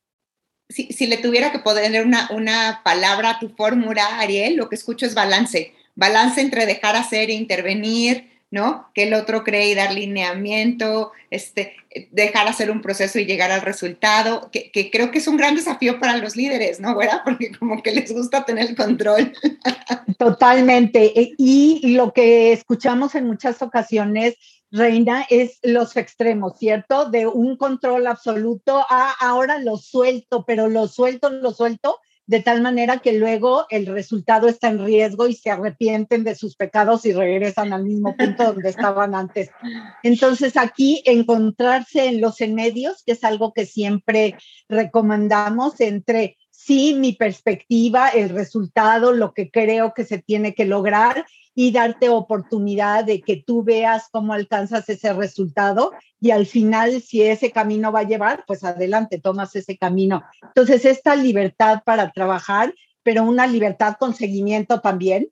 Si, 0.67 0.91
si, 0.91 1.07
le 1.07 1.17
tuviera 1.17 1.51
que 1.51 1.59
poner 1.59 2.05
una, 2.05 2.29
una 2.31 2.81
palabra 2.83 3.31
a 3.31 3.39
tu 3.39 3.49
fórmula, 3.49 4.19
Ariel, 4.19 4.57
lo 4.57 4.67
que 4.67 4.75
escucho 4.75 5.05
es 5.05 5.15
balance. 5.15 5.73
Balance 5.95 6.41
entre 6.41 6.65
dejar 6.65 6.97
hacer 6.97 7.29
e 7.29 7.33
intervenir, 7.33 8.29
¿no? 8.51 8.89
Que 8.93 9.03
el 9.03 9.13
otro 9.13 9.43
cree 9.43 9.69
y 9.69 9.75
dar 9.75 9.93
lineamiento, 9.93 11.13
este, 11.29 11.73
dejar 12.11 12.47
hacer 12.47 12.69
un 12.69 12.81
proceso 12.81 13.17
y 13.17 13.25
llegar 13.25 13.49
al 13.49 13.61
resultado, 13.61 14.49
que, 14.51 14.69
que, 14.71 14.91
creo 14.91 15.09
que 15.09 15.19
es 15.19 15.27
un 15.27 15.37
gran 15.37 15.55
desafío 15.55 15.99
para 15.99 16.17
los 16.17 16.35
líderes, 16.35 16.79
¿no? 16.79 16.95
¿verdad? 16.95 17.21
Porque 17.25 17.51
como 17.57 17.81
que 17.81 17.91
les 17.91 18.13
gusta 18.13 18.45
tener 18.45 18.69
el 18.69 18.75
control. 18.75 19.33
Totalmente. 20.19 21.19
E, 21.19 21.33
y 21.37 21.95
lo 21.95 22.13
que 22.13 22.51
escuchamos 22.51 23.15
en 23.15 23.25
muchas 23.25 23.61
ocasiones 23.61 24.35
Reina, 24.73 25.25
es 25.29 25.59
los 25.63 25.97
extremos, 25.97 26.57
¿cierto? 26.57 27.09
De 27.09 27.27
un 27.27 27.57
control 27.57 28.07
absoluto 28.07 28.85
a 28.89 29.11
ahora 29.19 29.59
lo 29.59 29.75
suelto, 29.75 30.45
pero 30.45 30.69
lo 30.69 30.87
suelto, 30.87 31.29
lo 31.29 31.51
suelto, 31.51 31.99
de 32.31 32.39
tal 32.39 32.61
manera 32.61 32.99
que 32.99 33.11
luego 33.11 33.65
el 33.69 33.87
resultado 33.87 34.47
está 34.47 34.69
en 34.69 34.85
riesgo 34.85 35.27
y 35.27 35.33
se 35.33 35.49
arrepienten 35.49 36.23
de 36.23 36.33
sus 36.33 36.55
pecados 36.55 37.05
y 37.05 37.11
regresan 37.11 37.73
al 37.73 37.83
mismo 37.83 38.15
punto 38.15 38.53
donde 38.53 38.69
estaban 38.69 39.15
antes. 39.15 39.49
Entonces 40.01 40.55
aquí 40.55 41.03
encontrarse 41.05 42.05
en 42.05 42.21
los 42.21 42.39
en 42.39 42.55
medios, 42.55 43.03
que 43.05 43.11
es 43.11 43.25
algo 43.25 43.51
que 43.51 43.65
siempre 43.65 44.37
recomendamos 44.69 45.81
entre 45.81 46.37
sí, 46.63 46.93
mi 46.93 47.13
perspectiva, 47.13 48.09
el 48.09 48.29
resultado, 48.29 49.13
lo 49.13 49.33
que 49.33 49.49
creo 49.49 49.93
que 49.93 50.05
se 50.05 50.19
tiene 50.19 50.53
que 50.53 50.65
lograr 50.65 51.25
y 51.55 51.71
darte 51.71 52.09
oportunidad 52.09 53.03
de 53.03 53.21
que 53.21 53.37
tú 53.37 53.63
veas 53.63 54.07
cómo 54.11 54.33
alcanzas 54.33 54.87
ese 54.87 55.11
resultado 55.13 55.91
y 56.19 56.31
al 56.31 56.45
final 56.45 57.01
si 57.01 57.23
ese 57.23 57.51
camino 57.51 57.91
va 57.91 58.01
a 58.01 58.07
llevar, 58.07 58.43
pues 58.45 58.63
adelante, 58.63 59.19
tomas 59.19 59.55
ese 59.55 59.77
camino. 59.77 60.23
Entonces, 60.43 60.85
esta 60.85 61.15
libertad 61.15 61.81
para 61.83 62.11
trabajar, 62.11 62.73
pero 63.03 63.23
una 63.23 63.47
libertad 63.47 63.95
con 63.99 64.13
seguimiento 64.13 64.81
también, 64.81 65.29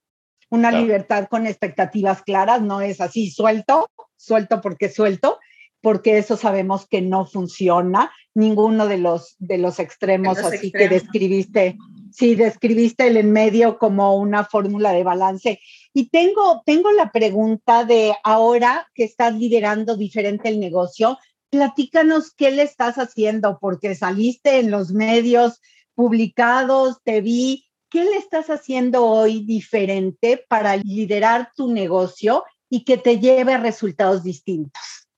una 0.50 0.72
libertad 0.72 1.28
con 1.30 1.46
expectativas 1.46 2.24
claras, 2.24 2.60
no 2.62 2.82
es 2.82 3.02
así 3.02 3.30
suelto, 3.30 3.88
suelto 4.18 4.62
porque 4.62 4.90
suelto, 4.90 5.40
porque 5.82 6.18
eso 6.18 6.38
sabemos 6.38 6.88
que 6.88 7.02
no 7.02 7.26
funciona, 7.26 8.12
ninguno 8.34 8.88
de 8.88 8.98
los, 8.98 9.36
de 9.40 9.58
los 9.58 9.80
extremos 9.80 10.38
así 10.40 10.72
que 10.72 10.88
describiste, 10.90 11.78
sí, 12.12 12.36
describiste 12.36 13.08
el 13.08 13.18
en 13.18 13.32
medio 13.32 13.78
como 13.78 14.18
una 14.18 14.46
fórmula 14.46 14.92
de 14.92 15.04
balance. 15.04 15.60
Y 15.94 16.10
tengo, 16.10 16.62
tengo 16.66 16.92
la 16.92 17.12
pregunta 17.12 17.86
de 17.86 18.14
ahora 18.24 18.88
que 18.94 19.04
estás 19.04 19.34
liderando 19.36 19.96
diferente 19.96 20.50
el 20.50 20.60
negocio, 20.60 21.18
platícanos 21.50 22.34
qué 22.36 22.52
le 22.52 22.64
estás 22.64 22.98
haciendo, 22.98 23.58
porque 23.60 23.96
saliste 23.96 24.60
en 24.60 24.72
los 24.72 24.92
medios 24.92 25.60
publicados, 25.96 26.98
te 27.04 27.22
vi, 27.22 27.66
¿qué 27.90 28.04
le 28.04 28.18
estás 28.18 28.50
haciendo 28.50 29.06
hoy 29.06 29.44
diferente 29.46 30.46
para 30.48 30.78
liderar 30.78 31.52
tu 31.56 31.72
negocio 31.72 32.44
y 32.70 32.84
que 32.84 32.98
te 32.98 33.20
lleve 33.20 33.54
a 33.54 33.58
resultados 33.58 34.24
distintos? 34.24 35.09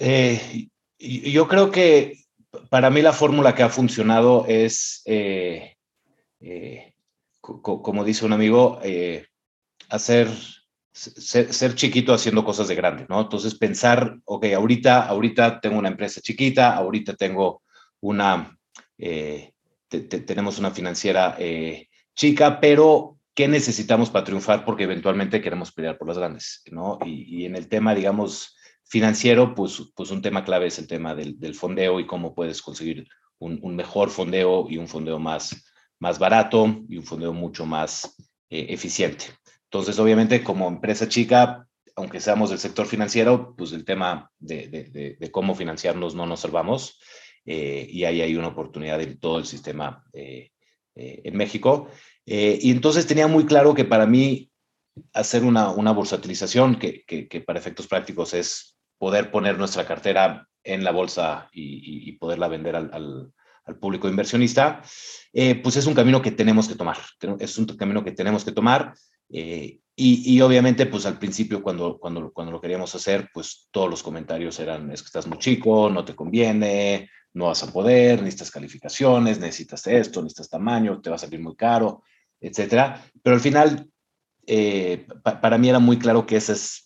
Eh, 0.00 0.68
yo 0.98 1.48
creo 1.48 1.70
que 1.70 2.24
para 2.70 2.90
mí 2.90 3.02
la 3.02 3.12
fórmula 3.12 3.54
que 3.54 3.62
ha 3.62 3.68
funcionado 3.68 4.46
es, 4.48 5.02
eh, 5.06 5.76
eh, 6.40 6.94
como 7.40 8.04
dice 8.04 8.24
un 8.24 8.32
amigo, 8.32 8.80
hacer, 9.90 10.28
ser, 10.92 11.74
chiquito 11.74 12.14
haciendo 12.14 12.44
cosas 12.44 12.68
de 12.68 12.74
grande, 12.74 13.06
¿no? 13.08 13.20
Entonces 13.20 13.54
pensar, 13.54 14.16
ok, 14.24 14.46
ahorita, 14.54 15.06
ahorita 15.06 15.60
tengo 15.60 15.78
una 15.78 15.88
empresa 15.88 16.20
chiquita, 16.22 16.74
ahorita 16.74 17.14
tengo 17.14 17.62
una, 18.00 18.56
tenemos 19.88 20.58
una 20.58 20.70
financiera 20.70 21.36
chica, 22.14 22.60
pero 22.60 23.18
¿qué 23.34 23.46
necesitamos 23.46 24.08
para 24.08 24.24
triunfar? 24.24 24.64
Porque 24.64 24.84
eventualmente 24.84 25.42
queremos 25.42 25.70
pelear 25.70 25.98
por 25.98 26.08
las 26.08 26.16
grandes, 26.16 26.62
¿no? 26.70 26.98
Y, 27.04 27.42
y 27.42 27.44
en 27.44 27.56
el 27.56 27.68
tema, 27.68 27.94
digamos, 27.94 28.56
financiero, 28.94 29.56
pues, 29.56 29.82
pues 29.96 30.12
un 30.12 30.22
tema 30.22 30.44
clave 30.44 30.68
es 30.68 30.78
el 30.78 30.86
tema 30.86 31.16
del, 31.16 31.36
del 31.40 31.56
fondeo 31.56 31.98
y 31.98 32.06
cómo 32.06 32.32
puedes 32.32 32.62
conseguir 32.62 33.08
un, 33.40 33.58
un, 33.60 33.74
mejor 33.74 34.08
fondeo 34.08 34.68
y 34.70 34.78
un 34.78 34.86
fondeo 34.86 35.18
más, 35.18 35.64
más 35.98 36.20
barato 36.20 36.80
y 36.88 36.96
un 36.96 37.02
fondeo 37.02 37.32
mucho 37.32 37.66
más 37.66 38.14
eh, 38.48 38.66
eficiente. 38.68 39.24
Entonces, 39.64 39.98
obviamente, 39.98 40.44
como 40.44 40.68
empresa 40.68 41.08
chica, 41.08 41.66
aunque 41.96 42.20
seamos 42.20 42.50
del 42.50 42.60
sector 42.60 42.86
financiero, 42.86 43.56
pues 43.58 43.72
el 43.72 43.84
tema 43.84 44.30
de, 44.38 44.68
de, 44.68 45.16
de, 45.18 45.30
cómo 45.32 45.56
financiarnos 45.56 46.14
no 46.14 46.24
nos 46.24 46.40
salvamos 46.42 47.00
eh, 47.44 47.88
y 47.90 48.04
ahí 48.04 48.20
hay 48.20 48.36
una 48.36 48.48
oportunidad 48.54 49.00
en 49.00 49.18
todo 49.18 49.40
el 49.40 49.44
sistema 49.44 50.04
eh, 50.12 50.52
eh 50.94 51.20
en 51.24 51.36
México. 51.36 51.88
Eh, 52.26 52.60
y 52.62 52.70
entonces 52.70 53.08
tenía 53.08 53.26
muy 53.26 53.44
claro 53.44 53.74
que 53.74 53.84
para 53.84 54.06
mí 54.06 54.52
hacer 55.12 55.42
una, 55.42 55.70
una 55.70 55.90
bursatilización, 55.90 56.78
que, 56.78 57.04
que, 57.04 57.26
que, 57.26 57.40
para 57.40 57.58
efectos 57.58 57.88
prácticos 57.88 58.34
es 58.34 58.73
poder 59.04 59.30
poner 59.30 59.58
nuestra 59.58 59.84
cartera 59.84 60.48
en 60.62 60.82
la 60.82 60.90
bolsa 60.90 61.50
y, 61.52 62.10
poderla 62.12 62.48
vender 62.48 62.74
al, 62.74 63.30
público 63.78 64.08
inversionista, 64.08 64.80
eh, 65.30 65.56
pues 65.56 65.76
es 65.76 65.84
un 65.84 65.92
camino 65.92 66.22
que 66.22 66.30
tenemos 66.30 66.66
que 66.68 66.74
tomar, 66.74 66.96
es 67.38 67.58
un 67.58 67.66
camino 67.66 68.02
que 68.02 68.12
tenemos 68.12 68.46
que 68.46 68.52
tomar. 68.52 68.94
Eh, 69.28 69.78
y, 69.94 70.40
obviamente, 70.40 70.86
pues 70.86 71.04
al 71.04 71.18
principio 71.18 71.62
cuando, 71.62 71.98
cuando, 71.98 72.32
cuando 72.32 72.50
lo 72.50 72.62
queríamos 72.62 72.94
hacer, 72.94 73.28
pues 73.34 73.68
todos 73.70 73.90
los 73.90 74.02
comentarios 74.02 74.58
eran, 74.58 74.90
es 74.90 75.02
que 75.02 75.08
estás 75.08 75.26
muy 75.26 75.36
chico, 75.36 75.90
no 75.90 76.02
te 76.02 76.16
conviene, 76.16 77.10
no 77.34 77.48
vas 77.48 77.62
a 77.62 77.70
poder, 77.70 78.22
necesitas 78.22 78.50
calificaciones, 78.50 79.38
necesitas 79.38 79.86
esto, 79.86 80.22
necesitas 80.22 80.48
tamaño, 80.48 81.02
te 81.02 81.10
va 81.10 81.16
a 81.16 81.18
salir 81.18 81.40
muy 81.40 81.56
caro, 81.56 82.04
etcétera. 82.40 83.04
Pero 83.22 83.36
al 83.36 83.42
final, 83.42 83.86
eh, 84.46 85.06
para 85.22 85.58
mí 85.58 85.68
era 85.68 85.78
muy 85.78 85.98
claro 85.98 86.24
que 86.24 86.36
ese 86.36 86.54
es 86.54 86.83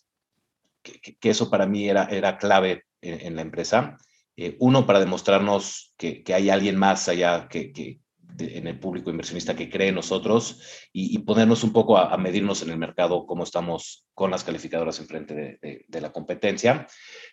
que, 1.00 1.30
eso 1.30 1.50
para 1.50 1.66
mí 1.66 1.88
era, 1.88 2.04
era 2.04 2.38
clave 2.38 2.84
en, 3.00 3.36
la 3.36 3.42
empresa. 3.42 3.96
Eh, 4.36 4.56
uno, 4.60 4.86
para 4.86 5.00
demostrarnos 5.00 5.94
que, 5.96 6.22
que, 6.22 6.34
hay 6.34 6.50
alguien 6.50 6.76
más 6.76 7.08
allá 7.08 7.48
que, 7.48 7.72
que 7.72 8.00
en 8.38 8.66
el 8.66 8.78
público 8.78 9.10
inversionista 9.10 9.56
que 9.56 9.70
cree 9.70 9.88
en 9.88 9.96
nosotros 9.96 10.60
y, 10.92 11.18
ponernos 11.20 11.64
un 11.64 11.72
poco 11.72 11.98
a, 11.98 12.16
medirnos 12.16 12.62
en 12.62 12.70
el 12.70 12.78
mercado 12.78 13.26
cómo 13.26 13.44
estamos 13.44 14.06
con 14.14 14.30
las 14.30 14.44
calificadoras 14.44 15.00
enfrente 15.00 15.34
de, 15.34 15.84
de, 15.86 16.00
la 16.00 16.12
competencia. 16.12 16.86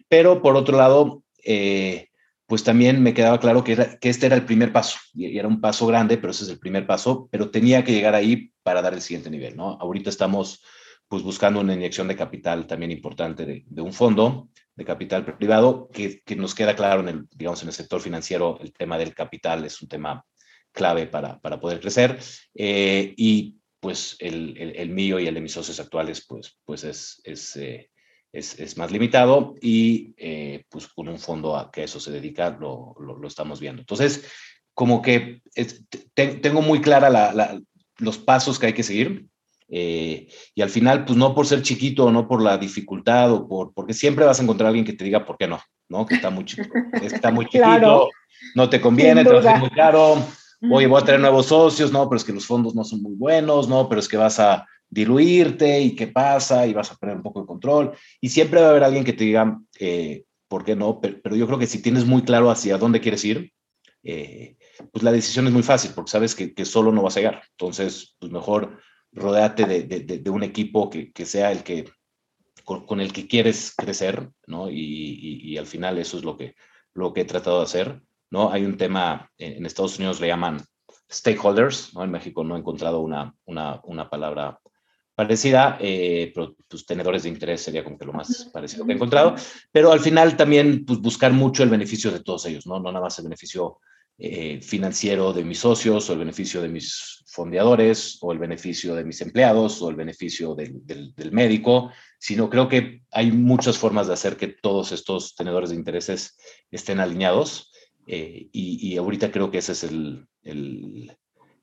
Pero 0.07 0.41
por 0.41 0.55
otro 0.55 0.77
lado, 0.77 1.23
eh, 1.43 2.09
pues 2.47 2.63
también 2.63 3.01
me 3.01 3.13
quedaba 3.13 3.39
claro 3.39 3.63
que, 3.63 3.73
era, 3.73 3.97
que 3.97 4.09
este 4.09 4.25
era 4.25 4.35
el 4.35 4.45
primer 4.45 4.71
paso 4.71 4.97
y 5.13 5.37
era 5.37 5.47
un 5.47 5.61
paso 5.61 5.87
grande, 5.87 6.17
pero 6.17 6.31
ese 6.31 6.43
es 6.43 6.49
el 6.49 6.59
primer 6.59 6.85
paso, 6.85 7.27
pero 7.31 7.49
tenía 7.49 7.83
que 7.83 7.91
llegar 7.91 8.15
ahí 8.15 8.51
para 8.63 8.81
dar 8.81 8.93
el 8.93 9.01
siguiente 9.01 9.29
nivel, 9.29 9.55
¿no? 9.55 9.77
Ahorita 9.79 10.09
estamos 10.09 10.63
pues 11.07 11.23
buscando 11.23 11.59
una 11.59 11.73
inyección 11.73 12.07
de 12.07 12.15
capital 12.15 12.67
también 12.67 12.91
importante 12.91 13.45
de, 13.45 13.81
un 13.81 13.93
fondo 13.93 14.49
de 14.75 14.85
capital 14.85 15.25
privado, 15.37 15.89
que, 15.93 16.21
que, 16.21 16.35
nos 16.35 16.53
queda 16.53 16.75
claro 16.75 17.01
en 17.01 17.09
el, 17.09 17.27
digamos, 17.31 17.61
en 17.61 17.69
el 17.69 17.73
sector 17.73 18.01
financiero, 18.01 18.59
el 18.59 18.73
tema 18.73 18.97
del 18.97 19.13
capital 19.13 19.63
es 19.63 19.81
un 19.81 19.87
tema 19.87 20.25
clave 20.71 21.07
para, 21.07 21.39
para 21.39 21.59
poder 21.59 21.79
crecer. 21.79 22.19
Eh, 22.53 23.13
y 23.15 23.55
pues 23.79 24.17
el, 24.19 24.57
el, 24.57 24.89
mío 24.89 25.19
y 25.19 25.27
el 25.27 25.35
de 25.35 25.41
mis 25.41 25.53
socios 25.53 25.79
actuales, 25.79 26.25
pues, 26.27 26.57
pues 26.65 26.83
es, 26.83 27.21
es, 27.23 27.55
eh, 27.55 27.89
es, 28.33 28.59
es, 28.59 28.77
más 28.77 28.91
limitado 28.91 29.55
y 29.61 30.13
eh, 30.17 30.65
pues 30.69 30.87
con 30.87 31.07
un 31.07 31.19
fondo 31.19 31.55
a 31.55 31.71
que 31.71 31.83
eso 31.83 31.99
se 31.99 32.11
dedica, 32.11 32.49
lo, 32.49 32.95
lo, 32.99 33.27
estamos 33.27 33.59
viendo. 33.59 33.81
Entonces, 33.81 34.29
como 34.73 35.01
que 35.01 35.41
tengo 36.13 36.61
muy 36.61 36.81
clara 36.81 37.09
la, 37.09 37.31
la, 37.31 37.61
los 37.99 38.17
pasos 38.17 38.59
que 38.59 38.65
hay 38.65 38.73
que 38.73 38.83
seguir 38.83 39.27
eh, 39.67 40.27
y 40.53 40.61
al 40.61 40.69
final, 40.69 41.05
pues 41.05 41.17
no 41.17 41.33
por 41.33 41.47
ser 41.47 41.61
chiquito 41.61 42.05
o 42.05 42.11
no 42.11 42.27
por 42.27 42.41
la 42.41 42.57
dificultad 42.57 43.31
o 43.31 43.47
por, 43.47 43.73
porque 43.73 43.93
siempre 43.93 44.25
vas 44.25 44.39
a 44.39 44.43
encontrar 44.43 44.67
a 44.67 44.69
alguien 44.69 44.85
que 44.85 44.93
te 44.93 45.03
diga 45.03 45.25
por 45.25 45.37
qué 45.37 45.47
no, 45.47 45.59
¿no? 45.89 46.05
Que 46.05 46.15
está 46.15 46.29
muy, 46.29 46.45
chico, 46.45 46.63
está 47.01 47.31
muy 47.31 47.45
chiquito, 47.49 48.09
no 48.53 48.69
te 48.69 48.79
conviene, 48.79 49.23
te 49.23 49.33
va 49.33 49.55
a 49.55 49.57
muy 49.57 49.69
caro, 49.71 50.17
oye, 50.71 50.87
voy 50.87 51.01
a 51.01 51.05
tener 51.05 51.21
nuevos 51.21 51.47
socios, 51.47 51.91
no, 51.91 52.07
pero 52.07 52.17
es 52.17 52.23
que 52.23 52.33
los 52.33 52.45
fondos 52.45 52.75
no 52.75 52.83
son 52.83 53.01
muy 53.01 53.15
buenos, 53.15 53.67
no, 53.67 53.89
pero 53.89 53.99
es 53.99 54.07
que 54.07 54.17
vas 54.17 54.39
a, 54.39 54.65
diluirte 54.89 55.81
y 55.81 55.95
qué 55.95 56.07
pasa 56.07 56.65
y 56.65 56.73
vas 56.73 56.91
a 56.91 56.95
perder 56.95 57.17
un 57.17 57.23
poco 57.23 57.41
de 57.41 57.47
control. 57.47 57.93
Y 58.21 58.29
siempre 58.29 58.61
va 58.61 58.67
a 58.67 58.69
haber 58.71 58.83
alguien 58.83 59.03
que 59.03 59.13
te 59.13 59.25
diga, 59.25 59.59
eh, 59.79 60.23
¿por 60.47 60.63
qué 60.63 60.75
no? 60.75 60.99
Pero, 61.01 61.35
yo 61.35 61.45
creo 61.47 61.59
que 61.59 61.67
si 61.67 61.81
tienes 61.81 62.05
muy 62.05 62.23
claro 62.23 62.49
hacia 62.49 62.77
dónde 62.77 63.01
quieres 63.01 63.25
ir, 63.25 63.51
eh, 64.03 64.57
pues 64.91 65.03
la 65.03 65.11
decisión 65.11 65.47
es 65.47 65.53
muy 65.53 65.63
fácil 65.63 65.91
porque 65.95 66.11
sabes 66.11 66.35
que, 66.35 66.53
que, 66.53 66.65
solo 66.65 66.91
no 66.91 67.01
vas 67.01 67.17
a 67.17 67.19
llegar. 67.19 67.43
Entonces, 67.51 68.15
pues 68.19 68.31
mejor 68.31 68.79
rodeate 69.15 69.65
de, 69.65 69.83
de, 69.83 70.19
de 70.19 70.29
un 70.29 70.43
equipo 70.43 70.89
que, 70.89 71.11
que, 71.11 71.25
sea 71.25 71.51
el 71.51 71.63
que, 71.63 71.89
con, 72.63 72.99
el 72.99 73.13
que 73.13 73.27
quieres 73.27 73.73
crecer, 73.75 74.29
¿no? 74.45 74.69
Y, 74.69 74.75
y, 74.75 75.53
y, 75.53 75.57
al 75.57 75.65
final 75.65 75.97
eso 75.97 76.17
es 76.17 76.23
lo 76.23 76.37
que, 76.37 76.55
lo 76.93 77.13
que 77.13 77.21
he 77.21 77.25
tratado 77.25 77.59
de 77.59 77.63
hacer, 77.63 78.01
¿no? 78.29 78.51
Hay 78.51 78.65
un 78.65 78.77
tema, 78.77 79.31
en 79.37 79.65
Estados 79.65 79.97
Unidos 79.97 80.19
le 80.19 80.27
llaman 80.27 80.61
stakeholders, 81.09 81.93
¿no? 81.95 82.03
En 82.03 82.11
México 82.11 82.43
no 82.43 82.55
he 82.55 82.59
encontrado 82.59 82.99
una, 82.99 83.33
una, 83.45 83.79
una 83.85 84.09
palabra 84.09 84.59
parecida, 85.15 85.77
eh, 85.79 86.31
pero 86.35 86.55
pues, 86.67 86.85
tenedores 86.85 87.23
de 87.23 87.29
interés 87.29 87.61
sería 87.61 87.83
como 87.83 87.97
que 87.97 88.05
lo 88.05 88.13
más 88.13 88.49
parecido 88.51 88.85
que 88.85 88.91
he 88.91 88.95
encontrado, 88.95 89.35
pero 89.71 89.91
al 89.91 90.01
final 90.01 90.35
también 90.35 90.85
pues, 90.85 90.99
buscar 90.99 91.31
mucho 91.31 91.63
el 91.63 91.69
beneficio 91.69 92.11
de 92.11 92.19
todos 92.19 92.45
ellos, 92.45 92.67
¿no? 92.67 92.79
No 92.79 92.91
nada 92.91 93.05
más 93.05 93.17
el 93.19 93.23
beneficio 93.23 93.79
eh, 94.17 94.61
financiero 94.61 95.33
de 95.33 95.43
mis 95.43 95.59
socios 95.59 96.09
o 96.09 96.13
el 96.13 96.19
beneficio 96.19 96.61
de 96.61 96.69
mis 96.69 97.23
fondeadores 97.27 98.17
o 98.21 98.31
el 98.31 98.39
beneficio 98.39 98.95
de 98.95 99.03
mis 99.03 99.19
empleados 99.21 99.81
o 99.81 99.89
el 99.89 99.95
beneficio 99.95 100.55
del, 100.55 100.85
del, 100.85 101.31
médico, 101.31 101.91
sino 102.17 102.49
creo 102.49 102.69
que 102.69 103.01
hay 103.11 103.31
muchas 103.31 103.77
formas 103.77 104.07
de 104.07 104.13
hacer 104.13 104.37
que 104.37 104.47
todos 104.47 104.93
estos 104.93 105.35
tenedores 105.35 105.69
de 105.69 105.75
intereses 105.75 106.37
estén 106.71 107.01
alineados 107.01 107.71
eh, 108.07 108.47
y, 108.51 108.89
y, 108.89 108.97
ahorita 108.97 109.31
creo 109.31 109.51
que 109.51 109.57
ese 109.57 109.73
es 109.73 109.83
el, 109.83 110.25
el 110.43 111.11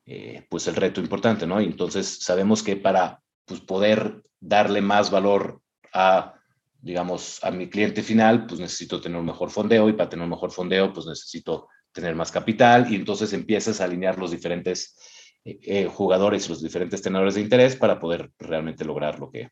eh, 0.04 0.44
pues 0.50 0.66
el 0.66 0.74
reto 0.74 1.00
importante, 1.00 1.46
¿no? 1.46 1.60
Y 1.60 1.64
entonces 1.64 2.18
sabemos 2.22 2.62
que 2.62 2.76
para 2.76 3.22
pues, 3.44 3.60
poder 3.60 4.22
darle 4.40 4.80
más 4.80 5.12
valor 5.12 5.62
a, 5.94 6.34
digamos, 6.80 7.42
a 7.44 7.52
mi 7.52 7.70
cliente 7.70 8.02
final, 8.02 8.46
pues 8.46 8.60
necesito 8.60 9.00
tener 9.00 9.18
un 9.18 9.26
mejor 9.26 9.50
fondeo 9.50 9.88
y 9.88 9.92
para 9.92 10.10
tener 10.10 10.24
un 10.24 10.30
mejor 10.30 10.50
fondeo, 10.50 10.92
pues 10.92 11.06
necesito 11.06 11.68
tener 11.92 12.14
más 12.14 12.32
capital 12.32 12.90
y 12.90 12.96
entonces 12.96 13.32
empiezas 13.32 13.80
a 13.80 13.84
alinear 13.84 14.18
los 14.18 14.30
diferentes 14.30 14.96
eh, 15.44 15.58
eh 15.62 15.86
jugadores, 15.86 16.48
los 16.48 16.62
diferentes 16.62 17.02
tenedores 17.02 17.34
de 17.34 17.40
interés 17.40 17.76
para 17.76 17.98
poder 17.98 18.30
realmente 18.38 18.84
lograr 18.84 19.18
lo 19.18 19.30
que, 19.30 19.50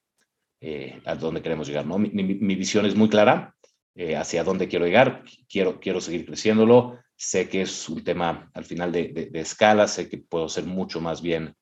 eh, 0.60 1.00
a 1.04 1.14
dónde 1.14 1.42
queremos 1.42 1.68
llegar. 1.68 1.86
Mi, 1.86 2.54
visión 2.54 2.86
es 2.86 2.94
muy 2.94 3.08
clara 3.08 3.54
eh, 3.94 4.16
hacia 4.16 4.44
dónde 4.44 4.68
quiero 4.68 4.86
llegar, 4.86 5.24
quiero, 5.48 5.80
quiero 5.80 6.00
seguir 6.00 6.26
creciéndolo, 6.26 6.98
sé 7.16 7.48
que 7.48 7.62
es 7.62 7.88
un 7.88 8.02
tema 8.02 8.50
al 8.54 8.64
final 8.64 8.92
de, 8.92 9.28
de, 9.30 9.40
escala, 9.40 9.86
sé 9.88 10.08
que 10.08 10.18
puedo 10.18 10.48
ser 10.48 10.64
mucho 10.64 11.00
más 11.00 11.20
bien 11.20 11.54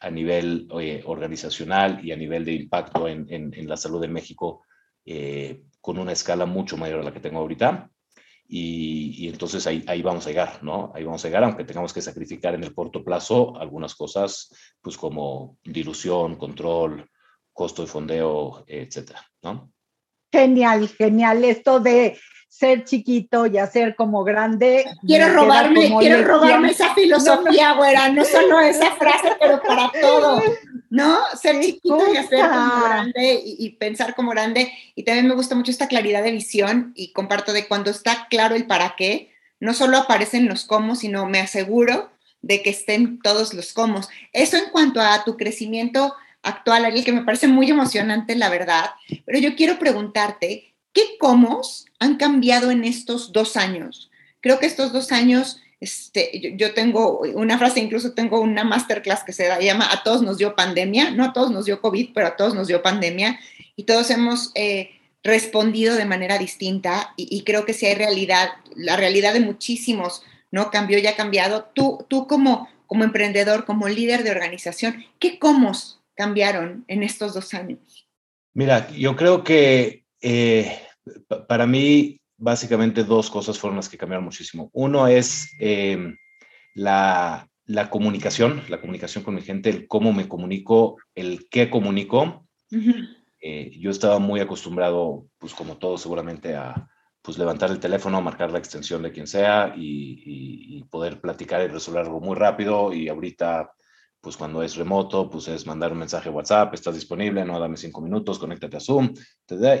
a 0.00 0.10
nivel 0.10 0.66
organizacional 1.04 2.04
y 2.04 2.10
a 2.10 2.16
nivel 2.16 2.44
de 2.44 2.54
impacto 2.54 3.06
en, 3.06 3.28
en, 3.30 3.68
la 3.68 3.76
salud 3.76 4.00
de 4.00 4.08
México 4.08 4.64
con 5.80 5.98
una 5.98 6.10
escala 6.10 6.44
mucho 6.44 6.76
mayor 6.76 7.00
a 7.00 7.04
la 7.04 7.12
que 7.12 7.20
tengo 7.20 7.38
ahorita. 7.38 7.88
Y, 8.50 9.26
y, 9.26 9.28
entonces 9.28 9.66
ahí, 9.66 9.84
ahí 9.86 10.00
vamos 10.00 10.26
a 10.26 10.30
llegar, 10.30 10.62
¿no? 10.62 10.90
Ahí 10.94 11.04
vamos 11.04 11.22
a 11.22 11.28
llegar, 11.28 11.44
aunque 11.44 11.64
tengamos 11.64 11.92
que 11.92 12.00
sacrificar 12.00 12.54
en 12.54 12.64
el 12.64 12.74
corto 12.74 13.04
plazo 13.04 13.54
algunas 13.58 13.94
cosas, 13.94 14.50
pues 14.80 14.96
como 14.96 15.58
dilución, 15.62 16.36
control, 16.36 17.06
costo 17.52 17.82
de 17.82 17.88
fondeo, 17.88 18.64
etcétera, 18.66 19.20
¿no? 19.42 19.70
Genial, 20.32 20.88
genial. 20.88 21.44
Esto 21.44 21.80
de 21.80 22.18
ser 22.48 22.84
chiquito 22.84 23.46
y 23.46 23.58
hacer 23.58 23.94
como 23.94 24.24
grande. 24.24 24.84
Quiero 25.06 25.32
robarme, 25.32 25.94
quiero 25.98 26.26
robarme 26.26 26.70
esa 26.70 26.94
filosofía, 26.94 27.70
no, 27.70 27.76
güera, 27.76 28.08
no 28.08 28.24
solo 28.24 28.58
esa 28.60 28.92
frase, 28.92 29.36
pero 29.38 29.60
para 29.62 29.92
todo, 30.00 30.42
¿no? 30.90 31.18
Ser 31.40 31.60
chiquito 31.60 32.12
y 32.12 32.16
hacer 32.16 32.40
como 32.40 32.84
grande 32.84 33.42
y, 33.44 33.56
y, 33.58 33.70
pensar 33.70 34.14
como 34.14 34.30
grande. 34.30 34.72
Y 34.94 35.02
también 35.04 35.28
me 35.28 35.34
gusta 35.34 35.54
mucho 35.54 35.70
esta 35.70 35.88
claridad 35.88 36.22
de 36.22 36.32
visión 36.32 36.92
y 36.94 37.12
comparto 37.12 37.52
de 37.52 37.66
cuando 37.66 37.90
está 37.90 38.26
claro 38.28 38.54
el 38.54 38.66
para 38.66 38.94
qué, 38.96 39.32
no 39.60 39.74
solo 39.74 39.98
aparecen 39.98 40.48
los 40.48 40.64
cómo, 40.64 40.96
sino 40.96 41.26
me 41.26 41.40
aseguro 41.40 42.10
de 42.42 42.62
que 42.62 42.70
estén 42.70 43.20
todos 43.20 43.54
los 43.54 43.72
cómo. 43.72 44.00
Eso 44.32 44.56
en 44.56 44.70
cuanto 44.70 45.00
a 45.00 45.24
tu 45.24 45.36
crecimiento 45.36 46.14
actual, 46.42 46.84
Ariel, 46.84 47.04
que 47.04 47.12
me 47.12 47.24
parece 47.24 47.48
muy 47.48 47.68
emocionante, 47.70 48.36
la 48.36 48.48
verdad, 48.48 48.90
pero 49.26 49.38
yo 49.38 49.56
quiero 49.56 49.78
preguntarte, 49.78 50.68
¿Qué 50.98 51.16
comos 51.20 51.86
han 52.00 52.16
cambiado 52.16 52.72
en 52.72 52.82
estos 52.82 53.32
dos 53.32 53.56
años? 53.56 54.10
Creo 54.40 54.58
que 54.58 54.66
estos 54.66 54.92
dos 54.92 55.12
años, 55.12 55.60
este, 55.80 56.56
yo, 56.56 56.74
tengo 56.74 57.20
una 57.20 57.56
frase, 57.58 57.80
incluso 57.80 58.12
tengo 58.12 58.40
una 58.40 58.64
masterclass 58.64 59.22
que 59.22 59.32
se 59.32 59.48
llama 59.62 59.88
A 59.90 60.02
todos 60.02 60.22
nos 60.22 60.38
dio 60.38 60.56
pandemia, 60.56 61.10
no 61.10 61.24
a 61.24 61.32
todos 61.32 61.50
nos 61.50 61.66
dio 61.66 61.80
COVID, 61.80 62.10
pero 62.12 62.26
a 62.26 62.36
todos 62.36 62.54
nos 62.54 62.66
dio 62.66 62.82
pandemia 62.82 63.38
y 63.76 63.84
todos 63.84 64.10
hemos 64.10 64.50
eh, 64.56 64.90
respondido 65.22 65.94
de 65.94 66.04
manera 66.04 66.36
distinta 66.38 67.12
y, 67.16 67.44
creo 67.44 67.64
que 67.64 67.74
si 67.74 67.86
hay 67.86 67.94
realidad, 67.94 68.48
la 68.74 68.96
realidad 68.96 69.34
de 69.34 69.40
muchísimos, 69.40 70.22
¿no? 70.50 70.70
Cambió 70.70 70.98
y 70.98 71.06
ha 71.06 71.16
cambiado. 71.16 71.70
Tú, 71.74 72.04
tú 72.08 72.26
como, 72.26 72.68
como 72.86 73.04
emprendedor, 73.04 73.64
como 73.64 73.88
líder 73.88 74.24
de 74.24 74.32
organización, 74.32 75.04
¿qué 75.20 75.38
comos 75.38 76.00
cambiaron 76.14 76.84
en 76.88 77.04
estos 77.04 77.34
dos 77.34 77.54
años? 77.54 78.08
Mira, 78.54 78.90
yo 78.90 79.14
creo 79.14 79.44
que 79.44 80.04
eh, 80.20 80.80
para 81.46 81.66
mí, 81.66 82.20
básicamente 82.38 83.04
dos 83.04 83.30
cosas 83.30 83.58
fueron 83.58 83.76
las 83.76 83.88
que 83.88 83.98
cambiaron 83.98 84.24
muchísimo. 84.24 84.70
Uno 84.72 85.06
es 85.06 85.52
eh, 85.60 86.14
la, 86.74 87.46
la, 87.66 87.90
comunicación, 87.90 88.62
la 88.68 88.80
comunicación 88.80 89.24
con 89.24 89.34
mi 89.34 89.42
gente, 89.42 89.68
el 89.68 89.86
cómo 89.86 90.12
me 90.12 90.28
comunico, 90.28 90.96
el 91.14 91.48
qué 91.50 91.68
comunico. 91.68 92.46
Uh 92.70 92.76
-huh. 92.76 93.16
eh, 93.42 93.70
yo 93.78 93.90
estaba 93.90 94.18
muy 94.18 94.40
acostumbrado, 94.40 95.26
pues 95.38 95.52
como 95.54 95.76
todos 95.76 96.00
seguramente, 96.02 96.54
a 96.54 96.88
pues 97.20 97.36
levantar 97.36 97.70
el 97.70 97.80
teléfono, 97.80 98.22
marcar 98.22 98.50
la 98.50 98.58
extensión 98.58 99.02
de 99.02 99.12
quien 99.12 99.26
sea 99.26 99.74
y, 99.76 100.22
y, 100.24 100.78
y 100.78 100.84
poder 100.84 101.20
platicar 101.20 101.62
y 101.62 101.66
resolver 101.66 102.04
algo 102.04 102.20
muy 102.20 102.36
rápido. 102.36 102.92
Y 102.94 103.08
ahorita 103.08 103.70
pues 104.20 104.36
cuando 104.36 104.62
es 104.62 104.76
remoto, 104.76 105.30
pues 105.30 105.48
es 105.48 105.66
mandar 105.66 105.92
un 105.92 105.98
mensaje 105.98 106.28
WhatsApp, 106.30 106.74
estás 106.74 106.94
disponible, 106.94 107.44
no, 107.44 107.58
dame 107.60 107.76
cinco 107.76 108.00
minutos, 108.00 108.38
conéctate 108.38 108.76
a 108.76 108.80
Zoom, 108.80 109.14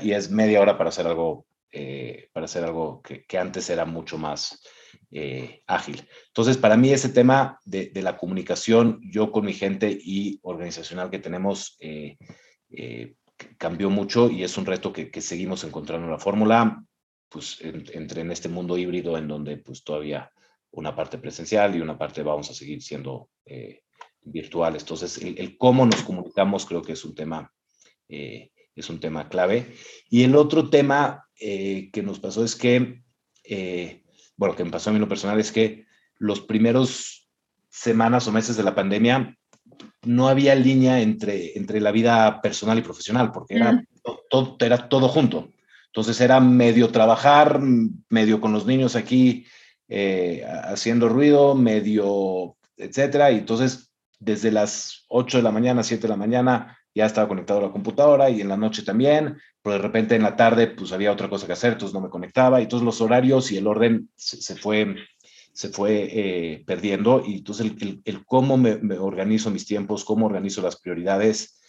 y 0.02 0.12
es 0.12 0.30
media 0.30 0.60
hora 0.60 0.78
para 0.78 0.90
hacer 0.90 1.06
algo, 1.06 1.46
eh, 1.72 2.28
para 2.32 2.46
hacer 2.46 2.64
algo 2.64 3.02
que, 3.02 3.24
que, 3.24 3.38
antes 3.38 3.68
era 3.70 3.84
mucho 3.84 4.18
más 4.18 4.62
eh, 5.10 5.62
ágil. 5.66 6.06
Entonces, 6.28 6.56
para 6.56 6.76
mí 6.76 6.90
ese 6.90 7.10
tema 7.10 7.58
de, 7.64 7.90
de, 7.90 8.02
la 8.02 8.16
comunicación, 8.16 9.00
yo 9.02 9.32
con 9.32 9.44
mi 9.44 9.52
gente 9.52 9.90
y 9.90 10.38
organizacional 10.42 11.10
que 11.10 11.18
tenemos, 11.18 11.76
eh, 11.80 12.16
eh 12.70 13.14
cambió 13.56 13.88
mucho 13.88 14.28
y 14.30 14.42
es 14.42 14.58
un 14.58 14.66
reto 14.66 14.92
que, 14.92 15.10
que 15.10 15.20
seguimos 15.20 15.62
encontrando 15.64 16.08
la 16.08 16.18
fórmula, 16.18 16.82
pues 17.28 17.60
en, 17.60 17.84
entre 17.92 18.22
en 18.22 18.32
este 18.32 18.48
mundo 18.48 18.76
híbrido 18.76 19.16
en 19.16 19.28
donde 19.28 19.58
pues 19.58 19.84
todavía 19.84 20.30
una 20.70 20.94
parte 20.94 21.18
presencial 21.18 21.74
y 21.74 21.80
una 21.80 21.96
parte 21.96 22.22
vamos 22.22 22.50
a 22.50 22.54
seguir 22.54 22.82
siendo 22.82 23.30
eh, 23.46 23.82
virtuales. 24.22 24.82
Entonces, 24.82 25.18
el, 25.18 25.38
el, 25.38 25.56
cómo 25.56 25.86
nos 25.86 26.02
comunicamos 26.02 26.66
creo 26.66 26.82
que 26.82 26.92
es 26.92 27.04
un 27.04 27.14
tema, 27.14 27.52
eh, 28.08 28.50
es 28.74 28.90
un 28.90 29.00
tema 29.00 29.28
clave. 29.28 29.74
Y 30.10 30.24
el 30.24 30.36
otro 30.36 30.68
tema 30.68 31.27
eh, 31.40 31.90
que 31.92 32.02
nos 32.02 32.20
pasó 32.20 32.44
es 32.44 32.56
que, 32.56 33.02
eh, 33.44 34.04
bueno, 34.36 34.56
que 34.56 34.64
me 34.64 34.70
pasó 34.70 34.90
a 34.90 34.92
mí 34.92 34.98
lo 34.98 35.08
personal 35.08 35.38
es 35.40 35.52
que 35.52 35.86
los 36.18 36.40
primeros 36.40 37.28
semanas 37.70 38.26
o 38.26 38.32
meses 38.32 38.56
de 38.56 38.62
la 38.62 38.74
pandemia 38.74 39.36
no 40.02 40.28
había 40.28 40.54
línea 40.54 41.00
entre, 41.00 41.56
entre 41.56 41.80
la 41.80 41.92
vida 41.92 42.40
personal 42.40 42.78
y 42.78 42.82
profesional, 42.82 43.30
porque 43.32 43.56
era, 43.56 43.72
mm. 43.72 43.86
todo, 44.30 44.56
era 44.60 44.88
todo 44.88 45.08
junto. 45.08 45.52
Entonces 45.86 46.20
era 46.20 46.40
medio 46.40 46.90
trabajar, 46.90 47.60
medio 48.08 48.40
con 48.40 48.52
los 48.52 48.66
niños 48.66 48.96
aquí 48.96 49.46
eh, 49.88 50.44
haciendo 50.64 51.08
ruido, 51.08 51.54
medio, 51.54 52.56
etcétera. 52.76 53.30
Y 53.32 53.38
entonces 53.38 53.92
desde 54.18 54.50
las 54.50 55.04
8 55.08 55.38
de 55.38 55.42
la 55.42 55.50
mañana, 55.50 55.82
7 55.82 56.02
de 56.02 56.08
la 56.08 56.16
mañana, 56.16 56.77
ya 56.94 57.06
estaba 57.06 57.28
conectado 57.28 57.60
a 57.60 57.62
la 57.64 57.70
computadora 57.70 58.30
y 58.30 58.40
en 58.40 58.48
la 58.48 58.56
noche 58.56 58.82
también, 58.82 59.38
pero 59.62 59.74
de 59.76 59.82
repente 59.82 60.16
en 60.16 60.22
la 60.22 60.36
tarde 60.36 60.68
pues 60.68 60.92
había 60.92 61.12
otra 61.12 61.28
cosa 61.28 61.46
que 61.46 61.52
hacer, 61.52 61.72
entonces 61.72 61.94
no 61.94 62.00
me 62.00 62.10
conectaba 62.10 62.60
y 62.60 62.66
todos 62.66 62.82
los 62.82 63.00
horarios 63.00 63.52
y 63.52 63.56
el 63.58 63.66
orden 63.66 64.08
se, 64.16 64.56
fue, 64.56 64.96
se 65.52 65.68
fue 65.68 66.08
eh, 66.10 66.64
perdiendo 66.66 67.22
y 67.24 67.38
entonces 67.38 67.66
el, 67.66 67.76
el, 67.80 68.02
el 68.04 68.24
cómo 68.24 68.56
me, 68.56 68.76
me, 68.78 68.98
organizo 68.98 69.50
mis 69.50 69.66
tiempos, 69.66 70.04
cómo 70.04 70.26
organizo 70.26 70.62
las 70.62 70.80
prioridades, 70.80 71.60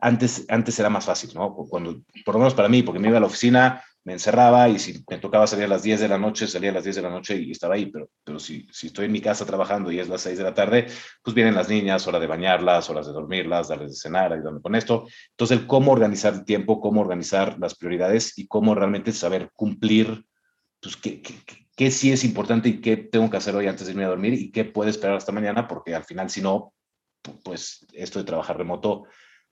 antes, 0.00 0.44
antes 0.48 0.78
era 0.78 0.90
más 0.90 1.06
fácil, 1.06 1.30
¿no? 1.34 1.54
Cuando, 1.54 2.02
por 2.24 2.34
lo 2.34 2.40
menos 2.40 2.54
para 2.54 2.68
mí, 2.68 2.82
porque 2.82 3.00
me 3.00 3.08
iba 3.08 3.16
a 3.16 3.20
la 3.20 3.26
oficina, 3.26 3.82
me 4.08 4.14
encerraba 4.14 4.70
y 4.70 4.78
si 4.78 5.04
me 5.06 5.18
tocaba 5.18 5.46
salir 5.46 5.66
a 5.66 5.68
las 5.68 5.82
10 5.82 6.00
de 6.00 6.08
la 6.08 6.16
noche, 6.16 6.46
salía 6.46 6.70
a 6.70 6.72
las 6.72 6.84
10 6.84 6.96
de 6.96 7.02
la 7.02 7.10
noche 7.10 7.36
y 7.36 7.50
estaba 7.50 7.74
ahí, 7.74 7.90
pero, 7.90 8.08
pero 8.24 8.38
si, 8.38 8.66
si 8.72 8.86
estoy 8.86 9.04
en 9.04 9.12
mi 9.12 9.20
casa 9.20 9.44
trabajando 9.44 9.92
y 9.92 9.98
es 9.98 10.08
las 10.08 10.22
6 10.22 10.38
de 10.38 10.44
la 10.44 10.54
tarde, 10.54 10.86
pues 11.22 11.34
vienen 11.34 11.54
las 11.54 11.68
niñas, 11.68 12.06
hora 12.06 12.18
de 12.18 12.26
bañarlas, 12.26 12.88
horas 12.88 13.06
de 13.06 13.12
dormirlas, 13.12 13.68
darles 13.68 13.90
de 13.90 13.96
cenar, 13.96 14.32
ayudarme 14.32 14.62
con 14.62 14.74
esto. 14.74 15.04
Entonces, 15.32 15.58
el 15.58 15.66
cómo 15.66 15.92
organizar 15.92 16.32
el 16.32 16.46
tiempo, 16.46 16.80
cómo 16.80 17.02
organizar 17.02 17.58
las 17.58 17.74
prioridades 17.74 18.38
y 18.38 18.46
cómo 18.46 18.74
realmente 18.74 19.12
saber 19.12 19.50
cumplir, 19.52 20.24
pues, 20.80 20.96
qué, 20.96 21.20
qué, 21.20 21.34
qué 21.76 21.90
sí 21.90 22.10
es 22.10 22.24
importante 22.24 22.70
y 22.70 22.80
qué 22.80 22.96
tengo 22.96 23.28
que 23.28 23.36
hacer 23.36 23.54
hoy 23.56 23.66
antes 23.66 23.86
de 23.86 23.92
irme 23.92 24.04
a 24.04 24.08
dormir 24.08 24.32
y 24.32 24.50
qué 24.50 24.64
puede 24.64 24.88
esperar 24.88 25.16
hasta 25.18 25.32
mañana, 25.32 25.68
porque 25.68 25.94
al 25.94 26.04
final, 26.04 26.30
si 26.30 26.40
no, 26.40 26.72
pues 27.44 27.86
esto 27.92 28.20
de 28.20 28.24
trabajar 28.24 28.56
remoto 28.56 29.04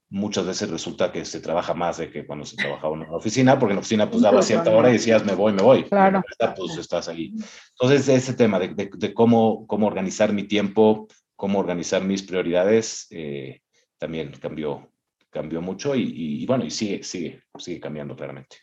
muchas 0.09 0.47
veces 0.47 0.71
resulta 0.71 1.11
que 1.11 1.25
se 1.25 1.41
trabaja 1.41 1.75
más 1.75 1.99
de 1.99 2.11
que 2.11 2.27
cuando 2.27 2.45
se 2.45 2.57
trabajaba 2.57 2.95
en 2.95 3.03
una 3.03 3.17
oficina, 3.17 3.59
porque 3.59 3.73
en 3.73 3.77
la 3.77 3.81
oficina 3.81 4.11
pues 4.11 4.23
daba 4.23 4.43
cierta 4.43 4.71
hora 4.71 4.91
y 4.91 4.95
decías 4.95 5.25
me 5.25 5.35
voy, 5.35 5.53
me 5.53 5.63
voy. 5.63 5.85
Claro. 5.85 6.23
pues 6.57 6.77
estás 6.77 7.09
ahí. 7.09 7.35
Entonces 7.71 8.09
ese 8.09 8.35
tema 8.35 8.59
de, 8.59 8.69
de, 8.69 9.15
cómo, 9.15 9.67
cómo 9.67 9.87
organizar 9.87 10.33
mi 10.33 10.45
tiempo, 10.45 11.09
cómo 11.35 11.59
organizar 11.59 12.05
mis 12.05 12.23
prioridades, 12.23 13.07
eh, 13.11 13.63
también 13.99 14.33
cambió, 14.33 14.91
cambió 15.31 15.61
mucho 15.61 15.95
y, 15.95 16.13
y, 16.43 16.47
bueno, 16.47 16.65
y 16.65 16.71
sigue, 16.71 17.03
sigue, 17.03 17.43
sigue 17.59 17.81
cambiando 17.81 18.15
claramente. 18.15 18.59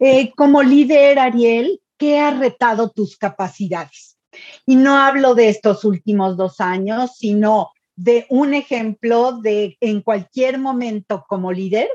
Eh, 0.00 0.32
como 0.36 0.62
líder, 0.62 1.18
Ariel, 1.18 1.80
¿qué 1.96 2.18
ha 2.18 2.30
retado 2.30 2.90
tus 2.90 3.16
capacidades? 3.16 4.18
Y 4.66 4.76
no 4.76 4.96
hablo 4.98 5.34
de 5.34 5.48
estos 5.48 5.84
últimos 5.84 6.36
dos 6.36 6.60
años, 6.60 7.16
sino 7.16 7.70
de 7.96 8.26
un 8.28 8.54
ejemplo 8.54 9.40
de 9.40 9.76
en 9.80 10.02
cualquier 10.02 10.58
momento 10.58 11.24
como 11.28 11.50
líder, 11.50 11.88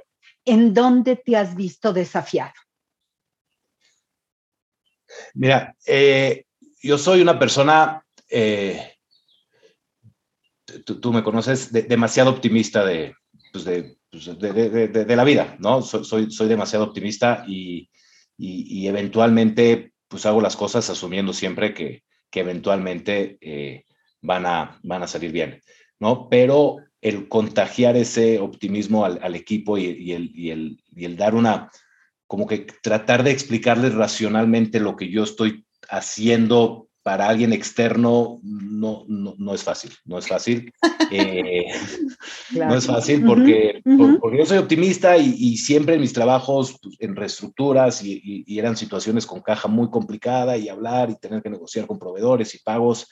en 0.43 0.73
dónde 0.73 1.15
te 1.15 1.37
has 1.37 1.55
visto 1.55 1.93
desafiado. 1.93 2.53
Mira, 5.35 5.75
eh, 5.85 6.45
yo 6.81 6.97
soy 6.97 7.21
una 7.21 7.37
persona, 7.37 8.03
eh, 8.29 8.95
tú, 10.85 11.13
me 11.13 11.23
conoces, 11.23 11.71
demasiado 11.71 12.31
optimista 12.31 12.83
pues 13.51 13.65
pues 14.09 14.25
de, 14.39 14.87
de, 14.89 15.15
la 15.15 15.23
vida, 15.23 15.55
¿no? 15.59 15.81
Soy, 15.81 16.31
soy, 16.31 16.49
demasiado 16.49 16.83
optimista 16.83 17.45
y, 17.47 17.89
y, 18.37 18.87
eventualmente 18.87 19.93
pues 20.09 20.25
hago 20.25 20.41
las 20.41 20.57
cosas 20.57 20.89
asumiendo 20.89 21.31
siempre 21.31 21.73
que, 21.73 22.03
que 22.29 22.41
eventualmente 22.41 23.37
eh, 23.39 23.85
van, 24.21 24.45
a, 24.45 24.79
van 24.83 25.03
a 25.03 25.07
salir 25.07 25.31
bien. 25.31 25.61
¿No? 26.01 26.27
Pero 26.29 26.77
el 26.99 27.29
contagiar 27.29 27.95
ese 27.95 28.39
optimismo 28.39 29.05
al, 29.05 29.35
equipo 29.35 29.77
y, 29.77 29.85
el, 29.85 30.31
y, 30.35 30.49
el, 30.51 30.83
y, 30.93 31.05
el, 31.05 31.15
dar 31.15 31.35
una, 31.35 31.71
como 32.27 32.45
que 32.47 32.67
tratar 32.81 33.23
de 33.23 33.31
explicarles 33.31 33.93
racionalmente 33.93 34.79
lo 34.79 34.95
que 34.95 35.09
yo 35.09 35.23
estoy 35.23 35.65
haciendo 35.89 36.87
para 37.03 37.27
alguien 37.27 37.53
externo, 37.53 38.39
no, 38.43 39.05
no, 39.07 39.33
no 39.37 39.53
es 39.55 39.63
fácil, 39.63 39.91
no 40.05 40.17
es 40.17 40.27
fácil. 40.27 40.73
Eh, 41.13 41.65
no 42.51 42.73
es 42.73 42.85
fácil 42.85 43.25
porque, 43.25 43.81
porque 44.21 44.37
yo 44.37 44.45
soy 44.45 44.59
optimista 44.59 45.17
y, 45.17 45.57
siempre 45.57 45.95
en 45.95 45.99
mis 45.99 46.13
trabajos 46.13 46.77
pues, 46.81 46.95
en 47.01 47.17
reestructuras 47.17 48.01
y 48.01 48.45
eran 48.57 48.77
situaciones 48.77 49.25
con 49.25 49.41
caja 49.41 49.67
muy 49.67 49.89
complicada 49.89 50.55
y 50.55 50.69
hablar 50.69 51.09
y 51.09 51.19
tener 51.19 51.43
que 51.43 51.49
negociar 51.49 51.85
con 51.85 51.99
proveedores 51.99 52.55
y 52.55 52.59
pagos 52.59 53.09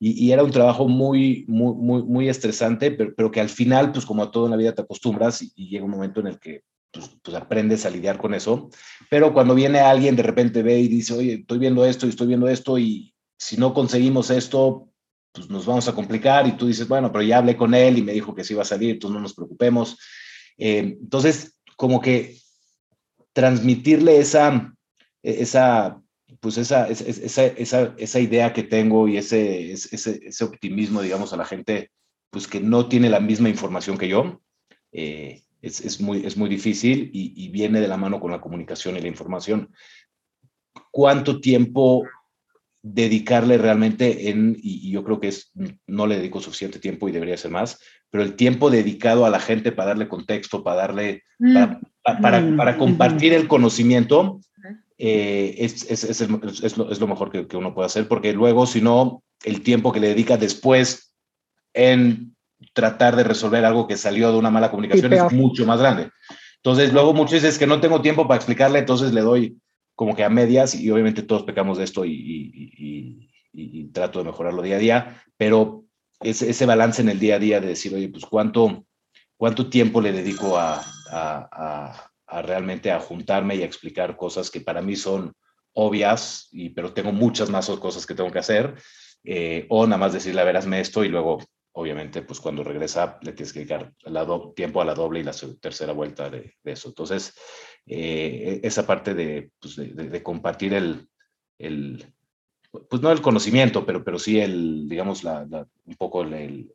y, 0.00 0.30
era 0.30 0.44
un 0.44 0.52
trabajo 0.52 0.86
muy, 0.86 1.44
muy, 1.48 1.74
muy, 1.74 2.02
muy 2.04 2.28
estresante, 2.28 2.92
pero, 2.92 3.14
pero, 3.16 3.30
que 3.30 3.40
al 3.40 3.48
final, 3.48 3.90
pues 3.90 4.06
como 4.06 4.22
a 4.22 4.30
todo 4.30 4.44
en 4.44 4.52
la 4.52 4.56
vida 4.56 4.72
te 4.72 4.82
acostumbras 4.82 5.42
y, 5.42 5.68
llega 5.68 5.84
un 5.84 5.90
momento 5.90 6.20
en 6.20 6.28
el 6.28 6.38
que 6.38 6.62
pues, 6.92 7.10
pues, 7.20 7.36
aprendes 7.36 7.84
a 7.84 7.90
lidiar 7.90 8.18
con 8.18 8.32
eso. 8.32 8.70
Pero 9.10 9.32
cuando 9.32 9.54
viene 9.54 9.80
alguien, 9.80 10.14
de 10.14 10.22
repente 10.22 10.62
ve 10.62 10.78
y 10.78 10.88
dice, 10.88 11.14
oye, 11.14 11.34
estoy 11.40 11.58
viendo 11.58 11.84
esto 11.84 12.06
y 12.06 12.10
estoy 12.10 12.28
viendo 12.28 12.48
esto 12.48 12.78
y 12.78 13.12
si 13.36 13.56
no 13.56 13.74
conseguimos 13.74 14.30
esto, 14.30 14.88
pues 15.32 15.50
nos 15.50 15.66
vamos 15.66 15.88
a 15.88 15.94
complicar 15.94 16.46
y 16.46 16.52
tú 16.52 16.66
dices, 16.66 16.86
bueno, 16.86 17.10
pero 17.10 17.22
ya 17.22 17.38
hablé 17.38 17.56
con 17.56 17.74
él 17.74 17.98
y 17.98 18.02
me 18.02 18.12
dijo 18.12 18.34
que 18.34 18.44
sí 18.44 18.54
iba 18.54 18.62
a 18.62 18.66
salir, 18.66 18.90
entonces 18.90 19.14
no 19.14 19.20
nos 19.20 19.34
preocupemos. 19.34 19.98
Eh, 20.56 20.96
entonces, 21.00 21.58
como 21.76 22.00
que 22.00 22.36
transmitirle 23.32 24.18
esa, 24.18 24.74
esa 25.22 26.00
pues 26.40 26.58
esa, 26.58 26.88
esa, 26.88 27.46
esa, 27.46 27.94
esa, 27.96 28.20
idea 28.20 28.52
que 28.52 28.62
tengo 28.62 29.08
y 29.08 29.16
ese, 29.16 29.72
ese, 29.72 30.20
ese, 30.22 30.44
optimismo, 30.44 31.02
digamos, 31.02 31.32
a 31.32 31.36
la 31.36 31.44
gente, 31.44 31.90
pues 32.30 32.46
que 32.46 32.60
no 32.60 32.88
tiene 32.88 33.10
la 33.10 33.20
misma 33.20 33.48
información 33.48 33.98
que 33.98 34.08
yo, 34.08 34.40
eh, 34.92 35.42
es, 35.62 35.80
es, 35.80 36.00
muy, 36.00 36.24
es 36.24 36.36
muy 36.36 36.48
difícil 36.48 37.10
y, 37.12 37.32
y, 37.44 37.48
viene 37.48 37.80
de 37.80 37.88
la 37.88 37.96
mano 37.96 38.20
con 38.20 38.30
la 38.30 38.40
comunicación 38.40 38.96
y 38.96 39.00
la 39.00 39.08
información. 39.08 39.72
¿Cuánto 40.90 41.40
tiempo 41.40 42.04
dedicarle 42.82 43.58
realmente 43.58 44.30
en, 44.30 44.56
y, 44.62 44.90
yo 44.90 45.04
creo 45.04 45.20
que 45.20 45.28
es, 45.28 45.52
no 45.86 46.06
le 46.06 46.16
dedico 46.16 46.40
suficiente 46.40 46.78
tiempo 46.78 47.08
y 47.08 47.12
debería 47.12 47.36
ser 47.36 47.50
más, 47.50 47.80
pero 48.10 48.22
el 48.22 48.34
tiempo 48.34 48.70
dedicado 48.70 49.26
a 49.26 49.30
la 49.30 49.40
gente 49.40 49.72
para 49.72 49.88
darle 49.88 50.08
contexto, 50.08 50.62
para 50.62 50.76
darle, 50.76 51.22
para, 51.38 51.66
mm. 51.66 51.80
para, 52.02 52.56
para, 52.56 52.72
mm. 52.72 52.78
compartir 52.78 53.32
el 53.32 53.48
conocimiento, 53.48 54.40
eh, 54.98 55.54
es, 55.58 55.88
es, 55.90 56.04
es, 56.04 56.28
lo, 56.28 56.90
es, 56.90 57.00
lo, 57.00 57.06
mejor 57.06 57.30
que, 57.30 57.46
que, 57.46 57.56
uno 57.56 57.72
puede 57.72 57.86
hacer, 57.86 58.08
porque 58.08 58.32
luego, 58.32 58.66
si 58.66 58.80
no, 58.80 59.22
el 59.44 59.62
tiempo 59.62 59.92
que 59.92 60.00
le 60.00 60.08
dedica 60.08 60.36
después 60.36 61.14
en 61.72 62.36
tratar 62.72 63.14
de 63.14 63.22
resolver 63.22 63.64
algo 63.64 63.86
que 63.86 63.96
salió 63.96 64.32
de 64.32 64.38
una 64.38 64.50
mala 64.50 64.70
comunicación 64.70 65.12
es 65.12 65.32
mucho 65.32 65.64
más 65.64 65.78
grande. 65.78 66.10
Entonces, 66.56 66.92
luego 66.92 67.14
muchos 67.14 67.40
dicen 67.40 67.58
que 67.58 67.66
no 67.68 67.80
tengo 67.80 68.02
tiempo 68.02 68.26
para 68.26 68.36
explicarle, 68.36 68.80
entonces 68.80 69.12
le 69.12 69.20
doy 69.20 69.56
como 69.94 70.16
que 70.16 70.24
a 70.24 70.28
medias 70.28 70.74
y 70.74 70.90
obviamente 70.90 71.22
todos 71.22 71.44
pecamos 71.44 71.78
de 71.78 71.84
esto 71.84 72.04
y, 72.04 72.12
y, 72.12 73.30
y, 73.52 73.80
y 73.80 73.84
trato 73.92 74.18
de 74.18 74.24
mejorarlo 74.24 74.62
día 74.62 74.76
a 74.76 74.80
día, 74.80 75.22
pero 75.36 75.84
ese, 76.20 76.50
ese, 76.50 76.66
balance 76.66 77.02
en 77.02 77.08
el 77.08 77.20
día 77.20 77.36
a 77.36 77.38
día 77.38 77.60
de 77.60 77.68
decir, 77.68 77.94
oye, 77.94 78.08
pues 78.08 78.24
cuánto, 78.24 78.84
cuánto 79.36 79.68
tiempo 79.68 80.00
le 80.00 80.12
dedico 80.12 80.58
a, 80.58 80.84
a 81.12 81.48
a 81.50 82.07
realmente 82.42 82.90
a 82.90 83.00
juntarme 83.00 83.56
y 83.56 83.62
a 83.62 83.66
explicar 83.66 84.16
cosas 84.16 84.50
que 84.50 84.60
para 84.60 84.82
mí 84.82 84.96
son 84.96 85.32
obvias, 85.72 86.48
y, 86.50 86.70
pero 86.70 86.92
tengo 86.92 87.12
muchas 87.12 87.50
más 87.50 87.68
cosas 87.70 88.06
que 88.06 88.14
tengo 88.14 88.30
que 88.30 88.40
hacer, 88.40 88.74
eh, 89.24 89.66
o 89.68 89.86
nada 89.86 89.98
más 89.98 90.12
decirle, 90.12 90.40
a 90.40 90.44
ver, 90.44 90.56
hazme 90.56 90.80
esto 90.80 91.04
y 91.04 91.08
luego, 91.08 91.38
obviamente, 91.72 92.22
pues 92.22 92.40
cuando 92.40 92.64
regresa 92.64 93.18
le 93.22 93.32
tienes 93.32 93.52
que 93.52 93.60
dedicar 93.60 93.92
tiempo 94.54 94.80
a 94.80 94.84
la 94.84 94.94
doble 94.94 95.20
y 95.20 95.22
la 95.22 95.34
tercera 95.60 95.92
vuelta 95.92 96.30
de, 96.30 96.56
eso. 96.64 96.88
Entonces, 96.88 97.34
eh, 97.86 98.60
esa 98.62 98.86
parte 98.86 99.14
de, 99.14 99.50
pues 99.60 99.76
de, 99.76 100.22
compartir 100.22 100.74
el, 100.74 101.08
el, 101.58 102.12
pues 102.88 103.00
no 103.00 103.12
el 103.12 103.22
conocimiento, 103.22 103.86
pero, 103.86 104.02
pero 104.04 104.18
sí 104.18 104.40
el, 104.40 104.88
digamos, 104.88 105.24
la, 105.24 105.46
un 105.84 105.94
poco 105.96 106.22
el, 106.22 106.72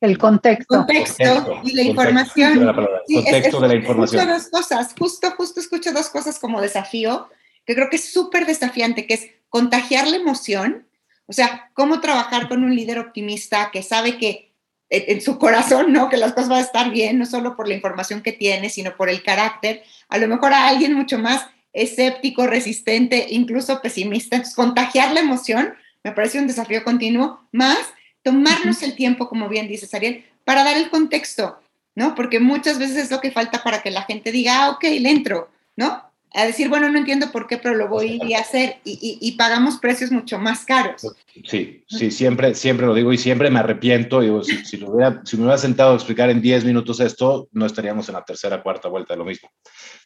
el 0.00 0.18
contexto. 0.18 0.76
Contexto, 0.76 1.60
y 1.64 1.72
la 1.72 1.82
información. 1.82 2.66
contexto 3.12 3.60
de 3.60 3.68
la 3.68 3.74
información. 3.76 4.20
Escucho 4.20 4.34
dos 4.34 4.48
cosas, 4.50 4.94
justo, 4.98 5.30
justo 5.32 5.60
escucho 5.60 5.92
dos 5.92 6.08
cosas 6.08 6.38
como 6.38 6.60
desafío, 6.60 7.28
que 7.64 7.74
creo 7.74 7.88
que 7.90 7.96
es 7.96 8.12
súper 8.12 8.46
desafiante, 8.46 9.06
que 9.06 9.14
es 9.14 9.26
contagiar 9.48 10.06
la 10.08 10.16
emoción, 10.16 10.86
o 11.26 11.32
sea, 11.32 11.70
cómo 11.74 12.00
trabajar 12.00 12.48
con 12.48 12.62
un 12.62 12.74
líder 12.74 12.98
optimista 12.98 13.70
que 13.72 13.82
sabe 13.82 14.18
que 14.18 14.46
en 14.88 15.20
su 15.20 15.38
corazón, 15.38 15.92
¿no? 15.92 16.08
Que 16.08 16.16
las 16.16 16.32
cosas 16.32 16.48
van 16.48 16.58
a 16.58 16.62
estar 16.64 16.90
bien, 16.90 17.18
no 17.18 17.26
solo 17.26 17.56
por 17.56 17.66
la 17.66 17.74
información 17.74 18.22
que 18.22 18.32
tiene, 18.32 18.70
sino 18.70 18.96
por 18.96 19.08
el 19.08 19.24
carácter. 19.24 19.82
A 20.08 20.18
lo 20.18 20.28
mejor 20.28 20.52
a 20.52 20.68
alguien 20.68 20.94
mucho 20.94 21.18
más 21.18 21.44
escéptico, 21.72 22.46
resistente, 22.46 23.26
incluso 23.30 23.82
pesimista. 23.82 24.36
Entonces, 24.36 24.54
contagiar 24.54 25.12
la 25.12 25.20
emoción 25.20 25.74
me 26.04 26.12
parece 26.12 26.38
un 26.38 26.46
desafío 26.46 26.84
continuo, 26.84 27.48
más 27.50 27.78
tomarnos 28.26 28.82
el 28.82 28.96
tiempo, 28.96 29.28
como 29.28 29.48
bien 29.48 29.68
dices, 29.68 29.94
Ariel, 29.94 30.24
para 30.42 30.64
dar 30.64 30.76
el 30.76 30.90
contexto, 30.90 31.60
¿no? 31.94 32.16
Porque 32.16 32.40
muchas 32.40 32.76
veces 32.76 32.96
es 32.96 33.10
lo 33.12 33.20
que 33.20 33.30
falta 33.30 33.62
para 33.62 33.82
que 33.82 33.92
la 33.92 34.02
gente 34.02 34.32
diga, 34.32 34.64
ah, 34.64 34.70
ok, 34.70 34.82
le 34.82 35.08
entro, 35.08 35.48
¿no? 35.76 36.02
A 36.34 36.44
decir, 36.44 36.68
bueno, 36.68 36.88
no 36.88 36.98
entiendo 36.98 37.30
por 37.30 37.46
qué, 37.46 37.56
pero 37.56 37.76
lo 37.76 37.86
voy 37.86 38.34
a 38.34 38.40
hacer 38.40 38.78
y, 38.82 39.30
pagamos 39.38 39.78
precios 39.78 40.10
mucho 40.10 40.40
más 40.40 40.64
caros. 40.64 41.06
Sí, 41.44 41.84
sí, 41.88 42.10
siempre, 42.10 42.56
siempre 42.56 42.86
lo 42.86 42.94
digo 42.94 43.12
y 43.12 43.16
siempre 43.16 43.48
me 43.48 43.60
arrepiento. 43.60 44.20
Digo, 44.20 44.42
si, 44.42 44.64
si, 44.64 44.76
me 44.76 44.88
hubiera 44.88 45.58
sentado 45.58 45.92
a 45.92 45.94
explicar 45.94 46.28
en 46.28 46.42
10 46.42 46.64
minutos 46.64 46.98
esto, 46.98 47.48
no 47.52 47.64
estaríamos 47.64 48.08
en 48.08 48.16
la 48.16 48.24
tercera, 48.24 48.60
cuarta 48.60 48.88
vuelta 48.88 49.14
de 49.14 49.18
lo 49.18 49.24
mismo. 49.24 49.48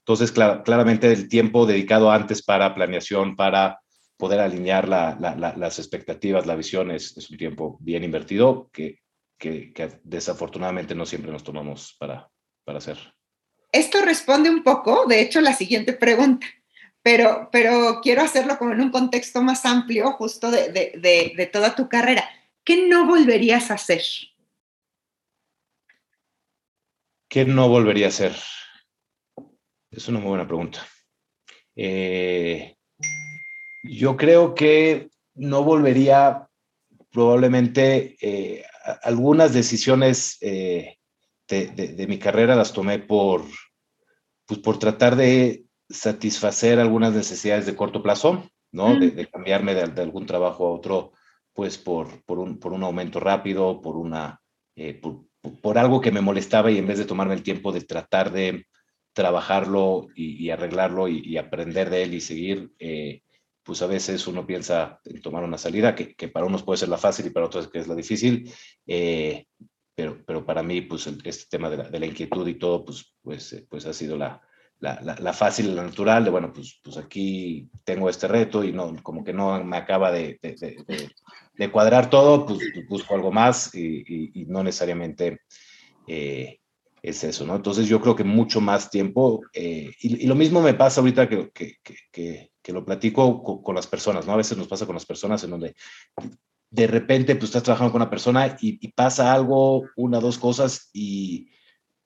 Entonces, 0.00 0.30
claramente 0.30 1.10
el 1.10 1.26
tiempo 1.26 1.64
dedicado 1.64 2.10
antes 2.12 2.42
para 2.42 2.74
planeación, 2.74 3.34
para 3.34 3.80
poder 4.20 4.38
alinear 4.38 4.88
las 4.88 5.78
expectativas, 5.80 6.46
la 6.46 6.54
visión 6.54 6.92
es, 6.92 7.16
un 7.28 7.36
tiempo 7.36 7.78
bien 7.80 8.04
invertido 8.04 8.70
que, 8.72 9.00
que, 9.36 9.72
desafortunadamente 10.04 10.94
no 10.94 11.06
siempre 11.06 11.32
nos 11.32 11.42
tomamos 11.42 11.96
para, 11.98 12.30
para 12.64 12.78
hacer. 12.78 12.98
Esto 13.72 14.02
responde 14.02 14.50
un 14.50 14.62
poco, 14.62 15.06
de 15.06 15.22
hecho, 15.22 15.40
la 15.40 15.54
siguiente 15.54 15.92
pregunta, 15.92 16.46
pero, 17.02 17.48
pero 17.50 18.00
quiero 18.02 18.22
hacerlo 18.22 18.58
como 18.58 18.72
en 18.72 18.82
un 18.82 18.90
contexto 18.90 19.42
más 19.42 19.64
amplio, 19.64 20.12
justo 20.12 20.50
de, 20.50 20.70
de, 20.70 21.32
de 21.36 21.46
toda 21.46 21.74
tu 21.74 21.88
carrera. 21.88 22.28
¿Qué 22.62 22.86
no 22.86 23.06
volverías 23.06 23.70
a 23.70 23.74
hacer? 23.74 24.02
¿Qué 27.28 27.44
no 27.44 27.68
volvería 27.68 28.06
a 28.06 28.10
hacer? 28.10 28.36
Es 29.90 30.08
una 30.08 30.18
muy 30.20 30.28
buena 30.28 30.46
pregunta. 30.46 30.86
Eh, 31.74 32.76
yo 33.82 34.16
creo 34.16 34.54
que 34.54 35.10
no 35.34 35.64
volvería 35.64 36.48
probablemente 37.10 38.16
eh, 38.20 38.64
algunas 39.02 39.52
decisiones 39.52 40.38
eh, 40.40 40.96
de, 41.48 42.06
mi 42.08 42.18
carrera 42.18 42.54
las 42.54 42.72
tomé 42.72 42.98
por, 42.98 43.44
pues 44.46 44.60
por 44.60 44.78
tratar 44.78 45.16
de 45.16 45.64
satisfacer 45.88 46.78
algunas 46.78 47.12
necesidades 47.12 47.66
de 47.66 47.74
corto 47.74 48.02
plazo, 48.02 48.48
¿no? 48.70 48.98
De, 48.98 49.26
cambiarme 49.26 49.74
de, 49.74 50.00
algún 50.00 50.26
trabajo 50.26 50.66
a 50.66 50.72
otro 50.72 51.12
pues 51.52 51.76
por, 51.76 52.24
por, 52.24 52.38
un, 52.38 52.60
por 52.60 52.72
un 52.72 52.84
aumento 52.84 53.18
rápido, 53.18 53.80
por, 53.80 53.96
una, 53.96 54.40
eh, 54.76 55.00
por, 55.00 55.78
algo 55.78 56.00
que 56.00 56.12
me 56.12 56.20
molestaba 56.20 56.70
y 56.70 56.78
en 56.78 56.86
vez 56.86 56.98
de 56.98 57.04
tomarme 57.04 57.34
el 57.34 57.42
tiempo 57.42 57.72
de 57.72 57.80
tratar 57.80 58.30
de 58.30 58.66
trabajarlo 59.12 60.06
y, 60.14 60.50
arreglarlo 60.50 61.08
y, 61.08 61.36
aprender 61.36 61.90
de 61.90 62.04
él 62.04 62.14
y 62.14 62.20
seguir, 62.20 62.72
eh, 62.78 63.22
pues 63.70 63.82
a 63.82 63.86
veces 63.86 64.26
uno 64.26 64.44
piensa 64.44 64.98
en 65.04 65.22
tomar 65.22 65.44
una 65.44 65.56
salida 65.56 65.94
que, 65.94 66.16
que, 66.16 66.26
para 66.26 66.44
unos 66.44 66.64
puede 66.64 66.78
ser 66.78 66.88
la 66.88 66.98
fácil 66.98 67.26
y 67.26 67.30
para 67.30 67.46
otros 67.46 67.68
que 67.68 67.78
es 67.78 67.86
la 67.86 67.94
difícil, 67.94 68.52
eh, 68.84 69.46
pero, 69.94 70.24
pero 70.26 70.44
para 70.44 70.64
mí 70.64 70.80
pues 70.80 71.06
este 71.22 71.44
tema 71.48 71.70
de 71.70 71.76
la, 71.76 71.88
la, 71.88 72.04
inquietud 72.04 72.48
y 72.48 72.54
todo 72.54 72.84
pues, 72.84 73.14
pues, 73.22 73.64
pues 73.70 73.86
ha 73.86 73.92
sido 73.92 74.16
la, 74.16 74.42
la, 74.80 75.16
la, 75.20 75.32
fácil, 75.32 75.76
la 75.76 75.84
natural, 75.84 76.24
de 76.24 76.30
bueno, 76.30 76.52
pues, 76.52 76.80
pues 76.82 76.96
aquí 76.96 77.70
tengo 77.84 78.10
este 78.10 78.26
reto 78.26 78.64
y 78.64 78.72
no, 78.72 78.92
como 79.04 79.22
que 79.22 79.32
no 79.32 79.62
me 79.62 79.76
acaba 79.76 80.10
de, 80.10 80.40
de, 80.42 81.70
cuadrar 81.70 82.10
todo, 82.10 82.46
pues, 82.46 82.58
pues, 82.74 82.88
busco 82.88 83.14
algo 83.14 83.30
más 83.30 83.72
y, 83.72 84.02
y, 84.34 84.46
no 84.46 84.64
necesariamente 84.64 85.42
eh, 86.08 86.58
es 87.02 87.24
eso, 87.24 87.46
¿no? 87.46 87.56
Entonces 87.56 87.86
yo 87.86 88.00
creo 88.00 88.16
que 88.16 88.24
mucho 88.24 88.60
más 88.60 88.90
tiempo, 88.90 89.42
eh, 89.52 89.90
y, 90.00 90.24
y, 90.24 90.26
lo 90.26 90.34
mismo 90.34 90.60
me 90.60 90.74
pasa 90.74 91.00
ahorita 91.00 91.28
que, 91.28 91.50
que, 91.50 91.76
que, 92.10 92.50
que 92.62 92.72
lo 92.72 92.84
platico 92.84 93.42
con, 93.42 93.62
con, 93.62 93.74
las 93.74 93.86
personas, 93.86 94.26
¿no? 94.26 94.32
A 94.32 94.36
veces 94.36 94.56
nos 94.58 94.68
pasa 94.68 94.86
con 94.86 94.94
las 94.94 95.06
personas 95.06 95.42
en 95.44 95.50
donde 95.50 95.74
de 96.70 96.86
repente 96.86 97.34
pues 97.34 97.50
estás 97.50 97.64
trabajando 97.64 97.92
con 97.92 98.02
una 98.02 98.10
persona 98.10 98.56
y, 98.60 98.78
y 98.80 98.88
pasa 98.92 99.32
algo, 99.32 99.84
una, 99.96 100.20
dos 100.20 100.38
cosas 100.38 100.88
y, 100.92 101.50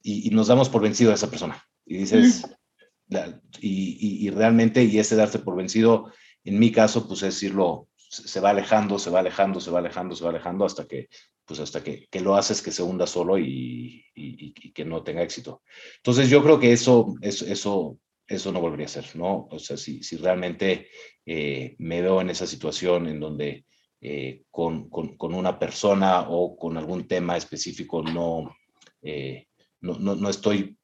y, 0.03 0.31
nos 0.31 0.49
damos 0.49 0.69
por 0.69 0.83
vencido 0.83 1.11
a 1.11 1.15
esa 1.15 1.31
persona. 1.31 1.63
Y 1.85 1.99
dices, 1.99 2.47
y, 3.61 4.31
realmente, 4.31 4.85
y 4.85 4.99
ese 4.99 5.17
darse 5.17 5.39
por 5.39 5.57
vencido, 5.57 6.13
en 6.45 6.59
mi 6.59 6.73
caso, 6.73 7.07
pues 7.07 7.23
es 7.23 7.35
decirlo, 7.35 7.89
se 7.97 8.41
va 8.41 8.51
alejando, 8.51 8.99
se 8.99 9.11
va 9.11 9.21
alejando, 9.21 9.61
se 9.61 9.71
va 9.71 9.81
alejando, 9.81 10.15
se 10.15 10.25
va 10.25 10.31
alejando 10.31 10.65
hasta 10.65 10.87
que, 10.87 11.09
pues 11.45 11.61
hasta 11.61 11.83
que, 11.83 12.07
que 12.11 12.21
lo 12.21 12.35
haces 12.37 12.63
que 12.63 12.73
se 12.73 12.83
hunda 12.83 13.07
solo 13.07 13.39
y, 13.39 14.05
y, 14.15 14.73
que 14.73 14.85
no 14.85 15.03
tenga 15.03 15.23
éxito. 15.23 15.63
Entonces 15.97 16.29
yo 16.31 16.43
creo 16.43 16.59
que 16.59 16.73
eso, 16.73 17.15
eso, 17.21 17.99
eso, 18.27 18.53
no 18.53 18.61
volvería 18.61 18.87
a 18.87 18.89
ser, 18.89 19.15
¿no? 19.15 19.47
O 19.51 19.59
sea, 19.59 19.77
si, 19.77 20.03
si 20.03 20.17
realmente 20.17 20.89
eh, 21.27 21.77
me 21.79 22.03
veo 22.03 22.21
en 22.21 22.31
esa 22.31 22.47
situación 22.47 23.07
en 23.07 23.21
donde 23.21 23.67
eh, 24.01 24.43
con, 24.51 24.89
con, 24.91 25.17
con, 25.17 25.35
una 25.35 25.59
persona 25.59 26.27
o 26.29 26.57
con 26.57 26.77
algún 26.77 27.07
tema 27.07 27.37
específico 27.37 28.03
no, 28.03 28.57
eh, 29.03 29.47
no, 29.81 29.99
no, 29.99 30.15
no 30.15 30.29
estoy 30.29 30.77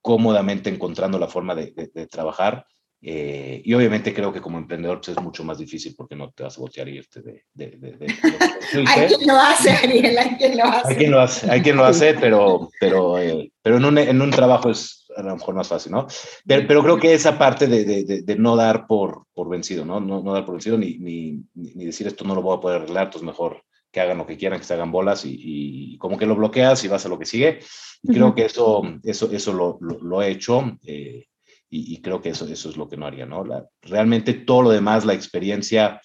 cómodamente 0.00 0.70
encontrando 0.70 1.18
la 1.18 1.28
forma 1.28 1.54
de, 1.54 1.72
trabajar. 2.10 2.66
Eh, 3.02 3.62
y 3.64 3.72
obviamente 3.72 4.12
creo 4.12 4.30
que 4.30 4.42
como 4.42 4.58
emprendedor 4.58 5.00
pues, 5.00 5.16
es 5.16 5.22
mucho 5.22 5.42
más 5.42 5.56
difícil 5.56 5.94
porque 5.96 6.14
no 6.14 6.30
te 6.32 6.42
vas 6.42 6.58
a 6.58 6.60
voltear 6.60 6.86
y 6.88 6.98
irte 6.98 7.22
de... 7.22 7.44
hay 8.86 9.06
quien 9.06 9.26
lo 9.26 9.36
hace, 9.36 9.70
Ariel, 9.70 10.18
hay 10.18 10.36
quien 10.36 10.58
lo 10.58 10.64
hace. 10.64 10.88
Hay 10.88 10.96
quien 10.96 11.10
lo 11.10 11.20
hace, 11.20 11.50
hay 11.50 11.62
quien 11.62 11.76
lo 11.76 11.84
hace 11.84 12.14
pero, 12.14 12.68
pero, 12.78 13.18
eh, 13.18 13.50
pero 13.62 13.78
en, 13.78 13.84
un, 13.86 13.98
en 13.98 14.20
un 14.20 14.30
trabajo 14.30 14.70
es 14.70 15.06
a 15.16 15.22
lo 15.22 15.34
mejor 15.34 15.54
más 15.54 15.68
fácil, 15.68 15.92
¿no? 15.92 16.06
Pero, 16.46 16.66
pero 16.68 16.82
creo 16.82 16.98
que 16.98 17.14
esa 17.14 17.38
parte 17.38 17.66
de, 17.66 17.84
de, 17.84 18.22
de, 18.22 18.36
no 18.36 18.54
dar 18.54 18.86
por, 18.86 19.24
por 19.32 19.48
vencido, 19.48 19.84
¿no? 19.84 19.98
¿no? 19.98 20.22
No 20.22 20.32
dar 20.32 20.44
por 20.44 20.54
vencido 20.54 20.76
ni, 20.76 20.98
ni, 20.98 21.42
ni 21.54 21.84
decir 21.86 22.06
esto 22.06 22.24
no 22.24 22.34
lo 22.34 22.42
voy 22.42 22.56
a 22.56 22.60
poder 22.60 22.82
arreglar, 22.82 23.06
entonces 23.06 23.26
mejor 23.26 23.62
que 23.90 24.00
hagan 24.00 24.18
lo 24.18 24.26
que 24.26 24.36
quieran, 24.36 24.58
que 24.58 24.64
se 24.64 24.74
hagan 24.74 24.92
bolas 24.92 25.24
y, 25.24 25.36
y 25.36 25.98
como 25.98 26.16
que 26.16 26.26
lo 26.26 26.36
bloqueas 26.36 26.84
y 26.84 26.88
vas 26.88 27.04
a 27.06 27.08
lo 27.08 27.18
que 27.18 27.26
sigue. 27.26 27.60
Creo 28.06 28.34
que 28.34 28.46
eso, 28.46 28.82
eso, 29.02 29.30
eso 29.30 29.52
lo, 29.52 29.78
lo, 29.80 30.22
he 30.22 30.30
hecho 30.30 30.78
eh, 30.84 31.26
y, 31.70 31.94
y, 31.94 32.02
creo 32.02 32.20
que 32.20 32.30
eso, 32.30 32.46
eso 32.46 32.68
es 32.68 32.76
lo 32.76 32.88
que 32.88 32.96
no 32.96 33.06
haría, 33.06 33.26
¿no? 33.26 33.44
La, 33.44 33.66
realmente 33.82 34.34
todo 34.34 34.62
lo 34.62 34.70
demás, 34.70 35.04
la 35.04 35.14
experiencia 35.14 36.00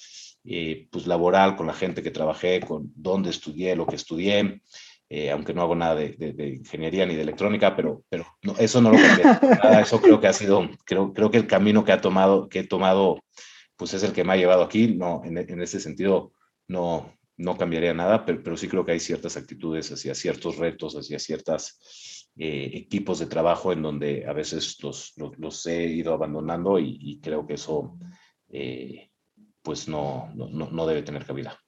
eh, 0.48 0.88
pues 0.92 1.08
laboral 1.08 1.56
con 1.56 1.66
la 1.66 1.74
gente 1.74 2.04
que 2.04 2.12
trabajé, 2.12 2.60
con 2.60 2.92
dónde 2.96 3.32
estudié, 3.32 3.76
lo 3.76 3.88
que 3.88 3.96
estudié, 3.96 4.62
eh, 5.10 5.32
aunque 5.32 5.56
no 5.56 5.64
hago 5.64 5.76
nada 5.76 5.96
de, 5.96 6.10
de, 6.10 6.48
ingeniería 6.50 7.08
ni 7.08 7.16
de 7.16 7.24
electrónica, 7.24 7.76
pero, 7.76 8.04
pero 8.10 8.28
no, 8.44 8.56
eso 8.60 8.80
no 8.80 8.92
lo 8.92 8.98
cambié. 8.98 9.26
eso 9.82 10.00
creo 10.00 10.20
que 10.22 10.28
ha 10.28 10.34
sido, 10.34 10.70
creo, 10.86 11.14
creo 11.14 11.32
que 11.32 11.38
el 11.38 11.48
camino 11.48 11.84
que, 11.84 11.94
ha 11.94 12.00
tomado, 12.00 12.48
que 12.48 12.60
he 12.60 12.68
tomado, 12.68 13.24
pues 13.76 13.96
es 13.96 14.04
el 14.04 14.14
que 14.14 14.24
me 14.24 14.34
ha 14.34 14.38
llevado 14.38 14.62
aquí, 14.62 14.90
no, 14.90 15.24
en, 15.26 15.38
en 15.38 15.62
ese 15.64 15.80
sentido, 15.80 16.32
no, 16.68 17.12
no 17.38 17.58
cambiaría 17.58 17.96
nada, 17.96 18.24
pero, 18.24 18.44
pero, 18.44 18.56
sí 18.56 18.68
creo 18.68 18.86
que 18.86 18.92
hay 18.92 19.00
ciertas 19.00 19.38
actitudes 19.38 19.92
hacia 19.92 20.14
ciertos 20.14 20.58
retos, 20.58 20.96
hacia 20.96 21.18
ciertos 21.18 22.15
eh, 22.38 22.72
equipos 22.74 23.20
de 23.20 23.28
trabajo 23.28 23.72
en 23.72 23.82
donde 23.82 24.26
a 24.28 24.34
veces 24.34 24.78
los, 24.84 25.14
los, 25.38 25.66
he 25.68 25.86
ido 25.86 26.14
abandonando 26.14 26.80
y, 26.80 27.20
creo 27.22 27.48
que 27.48 27.54
eso 27.54 27.98
eh, 28.50 29.10
pues 29.62 29.88
no, 29.88 30.30
no, 30.36 30.50
no 30.50 30.86
debe 30.86 31.02
tener 31.04 31.26
cabida. 31.26 31.60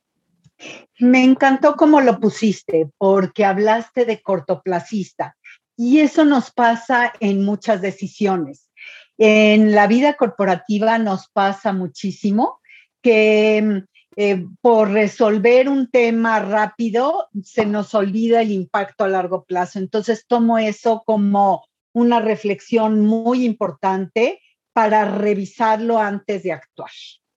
Me 0.99 1.23
encantó 1.23 1.75
cómo 1.75 2.01
lo 2.01 2.19
pusiste, 2.19 2.89
porque 2.97 3.45
hablaste 3.45 4.05
de 4.05 4.21
cortoplacista 4.21 5.37
y 5.77 5.99
eso 5.99 6.25
nos 6.25 6.51
pasa 6.51 7.13
en 7.19 7.45
muchas 7.45 7.81
decisiones. 7.81 8.69
En 9.17 9.73
la 9.73 9.87
vida 9.87 10.15
corporativa 10.15 10.97
nos 10.97 11.29
pasa 11.29 11.71
muchísimo 11.71 12.59
que 13.01 13.83
eh, 14.19 14.47
por 14.61 14.89
resolver 14.89 15.69
un 15.69 15.91
tema 15.91 16.39
rápido, 16.39 17.29
se 17.43 17.67
nos 17.67 17.93
olvida 17.93 18.41
el 18.41 18.51
impacto 18.51 19.03
a 19.03 19.09
largo 19.09 19.43
plazo. 19.43 19.77
Entonces, 19.77 20.25
tomo 20.27 20.57
eso 20.57 21.03
como 21.05 21.67
una 21.93 22.19
reflexión 22.19 23.05
muy 23.05 23.45
importante 23.45 24.41
para 24.73 25.05
revisarlo 25.05 25.99
antes 25.99 26.41
de 26.41 26.51
actuar, 26.51 26.89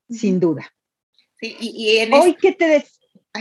sin 0.08 0.40
duda. 0.40 0.72
Sí, 1.38 1.54
y, 1.60 1.98
en 1.98 2.14
Hoy, 2.14 2.34
¿qué 2.40 2.52
te 2.52 2.82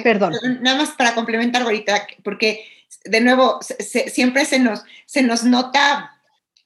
Perdón. 0.04 0.34
Nada 0.60 0.78
más 0.78 0.92
para 0.92 1.16
complementar 1.16 1.62
ahorita, 1.62 2.08
porque 2.26 2.66
de 3.06 3.22
nuevo, 3.22 3.60
siempre 3.62 4.44
se 4.44 4.60
nos, 4.60 4.84
se 5.06 5.22
nos 5.22 5.46
nota 5.46 6.12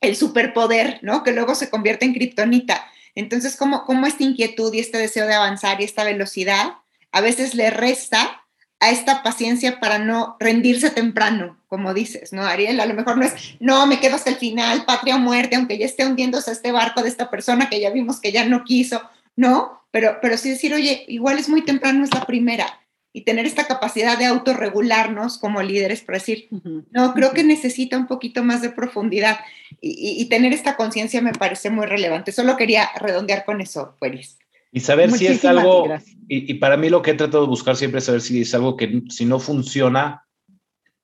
el 0.01 0.15
superpoder, 0.15 0.97
¿no? 1.03 1.21
Que 1.21 1.33
luego 1.33 1.53
se 1.53 1.69
convierte 1.69 2.05
en 2.05 2.15
kriptonita. 2.15 2.83
Entonces, 3.15 3.55
¿cómo, 3.55 3.85
¿cómo 3.85 4.07
esta 4.07 4.23
inquietud 4.23 4.73
y 4.73 4.79
este 4.79 4.97
deseo 4.97 5.27
de 5.27 5.33
avanzar 5.33 5.81
y 5.81 5.83
esta 5.83 6.03
velocidad 6.03 6.73
a 7.11 7.21
veces 7.21 7.53
le 7.53 7.69
resta 7.69 8.43
a 8.79 8.89
esta 8.89 9.23
paciencia 9.23 9.79
para 9.79 9.97
no 9.97 10.35
rendirse 10.41 10.89
temprano, 10.89 11.57
como 11.69 11.93
dices, 11.93 12.33
¿no, 12.33 12.43
Ariel? 12.43 12.81
A 12.81 12.85
lo 12.85 12.93
mejor 12.93 13.17
no 13.17 13.23
es, 13.23 13.55
no, 13.61 13.87
me 13.87 14.01
quedo 14.01 14.15
hasta 14.15 14.31
el 14.31 14.35
final, 14.35 14.83
patria 14.83 15.15
o 15.15 15.19
muerte, 15.19 15.55
aunque 15.55 15.77
ya 15.77 15.85
esté 15.85 16.05
hundiéndose 16.05 16.51
este 16.51 16.73
barco 16.73 17.01
de 17.01 17.07
esta 17.07 17.29
persona 17.29 17.69
que 17.69 17.79
ya 17.79 17.91
vimos 17.91 18.19
que 18.19 18.33
ya 18.33 18.43
no 18.43 18.65
quiso, 18.65 19.01
¿no? 19.37 19.81
Pero, 19.91 20.17
pero 20.21 20.37
sí 20.37 20.49
decir, 20.49 20.73
oye, 20.73 21.05
igual 21.07 21.39
es 21.39 21.47
muy 21.47 21.61
temprano, 21.61 22.03
es 22.03 22.13
la 22.13 22.25
primera. 22.25 22.65
Y 23.15 23.21
tener 23.21 23.45
esta 23.45 23.67
capacidad 23.67 24.17
de 24.17 24.25
autorregularnos 24.25 25.37
como 25.37 25.61
líderes 25.61 26.01
para 26.01 26.17
decir, 26.17 26.47
no, 26.91 27.13
creo 27.13 27.31
que 27.31 27.43
necesita 27.43 27.95
un 27.95 28.07
poquito 28.07 28.43
más 28.43 28.63
de 28.63 28.71
profundidad. 28.71 29.37
Y, 29.79 30.25
tener 30.25 30.51
esta 30.51 30.75
conciencia 30.75 31.21
me 31.21 31.31
parece 31.31 31.69
muy 31.69 31.85
relevante. 31.85 32.31
Solo 32.31 32.57
quería 32.57 32.89
redondear 32.99 33.45
con 33.45 33.61
eso, 33.61 33.95
Pueris. 33.99 34.39
Y 34.71 34.79
saber 34.79 35.11
si 35.11 35.27
es 35.27 35.45
algo, 35.45 35.87
y, 36.27 36.55
para 36.55 36.75
mí 36.75 36.89
lo 36.89 37.03
que 37.03 37.11
he 37.11 37.13
tratado 37.13 37.43
de 37.43 37.49
buscar 37.49 37.75
siempre 37.75 37.99
es 37.99 38.05
saber 38.05 38.21
si 38.21 38.41
es 38.41 38.55
algo 38.55 38.75
que 38.75 39.03
si 39.09 39.25
no 39.25 39.39
funciona 39.39 40.25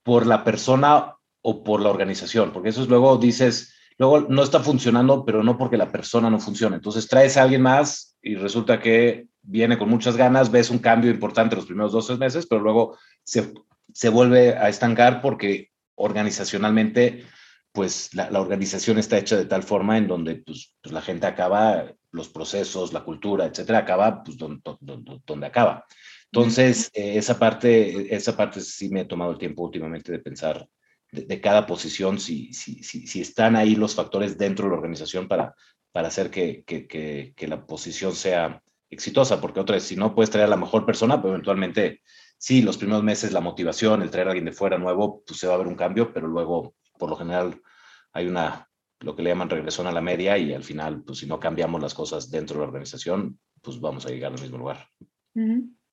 por 0.02 0.26
la 0.26 0.44
persona 0.44 1.16
o 1.42 1.64
por 1.64 1.80
la 1.80 1.90
organización, 1.90 2.52
porque 2.52 2.70
eso 2.70 2.82
es 2.82 2.90
luego 2.90 3.18
dices, 3.18 3.76
luego 4.00 4.22
no 4.22 4.42
está 4.42 4.62
funcionando, 4.62 5.24
pero 5.24 5.44
no 5.44 5.58
porque 5.58 5.78
la 5.78 5.92
persona 5.92 6.32
no 6.32 6.40
funcione. 6.40 6.78
Entonces 6.78 7.08
traes 7.08 7.38
a 7.38 7.44
alguien 7.44 7.62
más 7.62 8.18
y 8.24 8.36
resulta 8.36 8.80
que 8.80 9.28
viene 9.50 9.78
con 9.78 9.90
muchas 9.90 10.16
ganas, 10.16 10.52
ves 10.52 10.70
un 10.70 10.80
cambio 10.80 11.10
importante 11.10 11.56
los 11.56 11.66
primeros 11.66 11.92
dos 11.92 12.08
tres 12.08 12.20
meses, 12.20 12.46
pero 12.48 12.62
luego 12.62 12.98
se, 13.24 13.52
se 13.94 14.10
vuelve 14.10 14.56
a 14.56 14.70
estancar 14.70 15.22
porque 15.22 15.72
organizacionalmente 15.96 17.26
pues 17.72 18.14
la, 18.14 18.30
organización 18.40 18.98
está 18.98 19.18
hecha 19.18 19.38
de 19.38 19.46
tal 19.46 19.64
forma 19.64 19.98
en 19.98 20.08
donde 20.08 20.36
pues, 20.36 20.74
pues, 20.82 20.94
la 20.94 21.02
gente 21.02 21.28
acaba, 21.28 21.92
los 22.12 22.30
procesos, 22.30 22.94
la 22.94 23.04
cultura, 23.04 23.46
etcétera, 23.46 23.80
acaba 23.80 24.24
pues 24.24 24.38
donde, 24.38 24.62
donde, 24.80 25.48
acaba. 25.48 25.86
Entonces, 26.32 26.90
eh, 26.94 27.18
esa, 27.18 27.38
parte, 27.38 28.14
esa 28.16 28.36
parte 28.36 28.62
sí 28.62 28.90
me 28.90 29.02
he 29.02 29.06
tomado 29.06 29.32
el 29.32 29.38
tiempo 29.38 29.64
últimamente 29.64 30.12
de 30.12 30.20
pensar 30.20 30.68
de, 31.12 31.42
cada 31.42 31.66
posición, 31.66 32.20
si, 32.20 32.54
si, 32.54 32.84
si, 32.84 33.08
si, 33.08 33.22
están 33.22 33.56
ahí 33.56 33.76
los 33.76 33.96
factores 33.96 34.38
dentro 34.38 34.66
de 34.66 34.72
la 34.72 34.78
organización 34.78 35.28
para, 35.28 35.56
para 35.92 36.08
hacer 36.08 36.30
que, 36.30 36.64
que, 36.66 36.88
que, 36.88 37.34
que 37.36 37.48
la 37.48 37.66
posición 37.66 38.16
sea 38.16 38.62
exitosa, 38.90 39.40
porque 39.40 39.60
otra 39.60 39.76
vez, 39.76 39.84
si 39.84 39.96
no 39.96 40.16
puedes 40.16 40.30
traer 40.30 40.48
a 40.48 40.50
la 40.50 40.58
mejor 40.58 40.86
persona, 40.86 41.22
pues 41.22 41.32
eventualmente, 41.32 42.02
sí, 42.38 42.62
los 42.62 42.78
primeros 42.78 43.04
meses 43.04 43.32
la 43.32 43.42
motivación, 43.42 44.02
el 44.02 44.10
traer 44.10 44.28
a 44.28 44.32
alguien 44.32 44.46
de 44.46 44.52
fuera 44.52 44.78
nuevo, 44.78 45.24
pues 45.26 45.40
se 45.40 45.48
va 45.48 45.54
a 45.54 45.58
ver 45.58 45.68
un 45.68 45.76
cambio, 45.76 46.12
pero 46.14 46.28
luego 46.28 46.76
por 46.98 47.10
lo 47.10 47.16
general 47.16 47.62
hay 48.14 48.28
una, 48.28 48.68
lo 49.00 49.16
que 49.16 49.22
le 49.22 49.30
llaman 49.30 49.50
regresión 49.50 49.88
a 49.88 49.92
la 49.92 50.02
media 50.02 50.38
y 50.38 50.54
al 50.54 50.64
final, 50.64 51.04
pues 51.04 51.20
si 51.20 51.28
no 51.28 51.40
cambiamos 51.40 51.82
las 51.82 51.94
cosas 51.94 52.30
dentro 52.32 52.56
de 52.56 52.62
la 52.62 52.68
organización, 52.68 53.40
pues 53.62 53.80
vamos 53.80 54.06
a 54.06 54.10
llegar 54.10 54.34
al 54.34 54.42
mismo 54.42 54.58
lugar. 54.58 54.88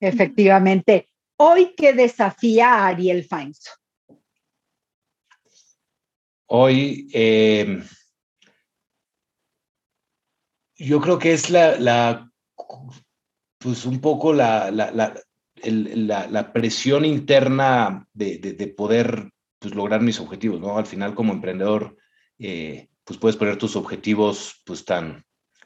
Efectivamente. 0.01 1.11
Hoy, 1.39 1.75
¿qué 1.77 1.93
desafía 1.93 2.75
a 2.75 2.87
Ariel 2.89 3.25
Feinso? 3.25 3.71
Hoy, 6.49 7.09
em, 7.13 7.85
yo 10.77 11.01
creo 11.01 11.19
que 11.19 11.33
es 11.33 11.51
la, 11.51 11.79
la 11.79 12.31
pues 13.59 13.85
un 13.85 14.01
poco 14.01 14.33
la, 14.33 14.71
la, 14.71 14.93
la, 14.93 16.53
presión 16.53 17.05
interna 17.05 18.07
de, 18.13 18.75
poder 18.77 19.31
pues, 19.59 19.75
lograr 19.75 20.03
mis 20.03 20.21
objetivos, 20.21 20.61
¿no? 20.61 20.79
Al 20.79 20.87
final 20.87 21.15
como 21.15 21.33
emprendedor, 21.33 21.97
eh, 22.39 22.89
pues 23.05 23.19
puedes 23.19 23.37
poner 23.37 23.57
tus 23.57 23.77
objetivos 23.77 24.63
pues 24.65 24.85
tan, 24.85 25.25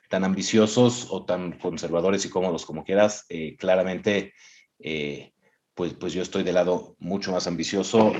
tan 0.08 0.24
ambiciosos 0.24 1.08
o 1.10 1.24
tan 1.24 1.58
conservadores 1.58 2.24
y 2.24 2.30
cómodos 2.30 2.64
como 2.64 2.84
quieras. 2.84 3.26
Eh, 3.28 3.56
claramente, 3.56 4.34
eh, 4.78 5.32
pues, 5.74 5.94
pues 5.94 6.12
yo 6.12 6.22
estoy 6.22 6.42
del 6.42 6.54
lado 6.54 6.96
mucho 6.98 7.32
más 7.32 7.46
ambicioso. 7.46 8.12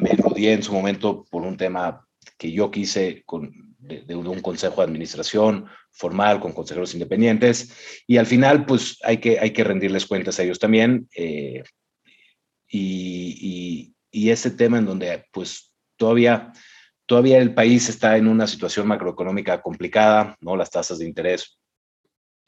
Me 0.00 0.10
rodeé 0.10 0.52
en 0.52 0.62
su 0.62 0.72
momento 0.72 1.24
por 1.30 1.42
un 1.42 1.56
tema 1.56 2.06
que 2.38 2.52
yo 2.52 2.70
quise 2.70 3.22
con, 3.24 3.71
de, 3.82 4.14
un 4.14 4.40
consejo 4.40 4.76
de 4.80 4.86
administración 4.86 5.66
formal 5.90 6.40
con 6.40 6.52
consejeros 6.52 6.94
independientes 6.94 8.04
y 8.06 8.16
al 8.16 8.26
final 8.26 8.64
pues 8.64 8.98
hay 9.02 9.18
que, 9.18 9.40
hay 9.40 9.50
que 9.52 9.64
rendirles 9.64 10.06
cuentas 10.06 10.38
a 10.38 10.44
ellos 10.44 10.58
también 10.58 11.08
eh, 11.16 11.64
y, 12.68 13.92
y, 14.10 14.30
ese 14.30 14.52
tema 14.52 14.78
en 14.78 14.86
donde 14.86 15.24
pues 15.32 15.74
todavía, 15.96 16.52
todavía 17.06 17.38
el 17.38 17.54
país 17.54 17.88
está 17.88 18.16
en 18.16 18.28
una 18.28 18.46
situación 18.46 18.86
macroeconómica 18.86 19.60
complicada, 19.60 20.36
¿no? 20.40 20.56
Las 20.56 20.70
tasas 20.70 20.98
de 20.98 21.06
interés 21.06 21.58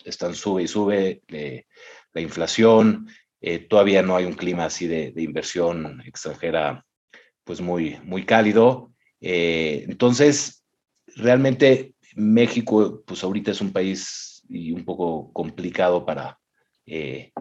están 0.04 0.34
sube 0.34 0.62
y 0.62 0.68
sube, 0.68 1.22
eh, 1.28 1.64
la 2.12 2.20
inflación, 2.20 3.08
eh, 3.40 3.58
todavía 3.58 4.02
no 4.02 4.16
hay 4.16 4.24
un 4.24 4.34
clima 4.34 4.66
así 4.66 4.86
de, 4.86 5.12
inversión 5.16 6.02
extranjera 6.06 6.86
pues 7.44 7.60
muy, 7.60 7.98
muy 8.04 8.24
cálido. 8.24 8.92
entonces, 9.20 10.63
realmente 11.16 11.94
México, 12.14 13.02
pues 13.06 13.22
ahorita 13.24 13.50
es 13.50 13.60
un 13.60 13.72
país 13.72 14.42
y 14.48 14.72
un 14.72 14.84
poco 14.84 15.32
complicado 15.32 16.04
para, 16.04 16.38
eh, 16.86 17.32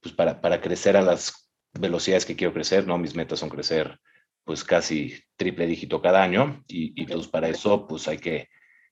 pues 0.00 0.14
para, 0.14 0.40
para, 0.40 0.60
crecer 0.60 0.96
a 0.96 1.02
las 1.02 1.50
velocidades 1.72 2.24
que 2.24 2.36
quiero 2.36 2.52
crecer, 2.52 2.86
¿no? 2.86 2.98
Mis 2.98 3.14
metas 3.14 3.40
son 3.40 3.48
crecer 3.48 3.98
pues 4.44 4.64
casi 4.64 5.14
triple 5.36 5.66
dígito 5.66 6.02
cada 6.02 6.22
año 6.22 6.64
y, 6.66 7.00
y 7.00 7.06
pues 7.06 7.28
para 7.28 7.48
eso 7.48 7.86
pues 7.86 8.08
hay 8.08 8.18
que, 8.18 8.48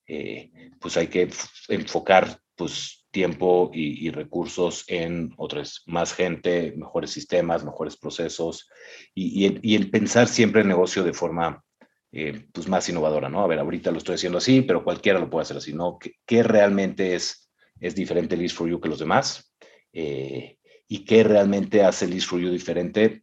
eh, 0.07 0.51
pues 0.81 0.97
hay 0.97 1.09
que 1.09 1.29
enfocar 1.69 2.39
pues 2.55 3.07
tiempo 3.11 3.71
y, 3.75 4.11
recursos 4.11 4.85
en 4.87 5.33
otras, 5.37 5.83
más 5.87 6.13
gente, 6.13 6.73
mejores 6.77 7.11
sistemas, 7.11 7.65
mejores 7.65 7.97
procesos 7.97 8.69
y, 9.15 9.47
y, 9.47 9.59
y 9.63 9.75
el 9.75 9.91
pensar 9.91 10.29
siempre 10.29 10.61
el 10.61 10.69
negocio 10.69 11.03
de 11.03 11.13
forma 11.13 11.65
eh, 12.13 12.47
pues 12.53 12.69
más 12.69 12.89
innovadora, 12.89 13.29
¿no? 13.29 13.43
A 13.43 13.47
ver, 13.47 13.61
ahorita 13.61 13.93
lo 13.93 13.99
estoy 13.99 14.17
haciendo 14.17 14.39
así, 14.39 14.63
pero 14.63 14.83
cualquiera 14.83 15.21
lo 15.21 15.31
puede 15.31 15.43
hacer 15.43 15.57
así, 15.57 15.73
¿no? 15.73 15.99
¿Qué, 16.27 16.43
realmente 16.43 17.15
es, 17.15 17.51
es 17.79 17.95
diferente 17.95 18.37
List 18.37 18.57
for 18.57 18.69
You 18.69 18.81
que 18.81 18.89
los 18.89 18.99
demás? 18.99 19.55
Eh, 19.93 20.59
¿Y 20.89 21.05
qué 21.05 21.23
realmente 21.23 21.85
hace 21.85 22.09
List 22.09 22.29
for 22.29 22.41
You 22.41 22.51
diferente 22.51 23.23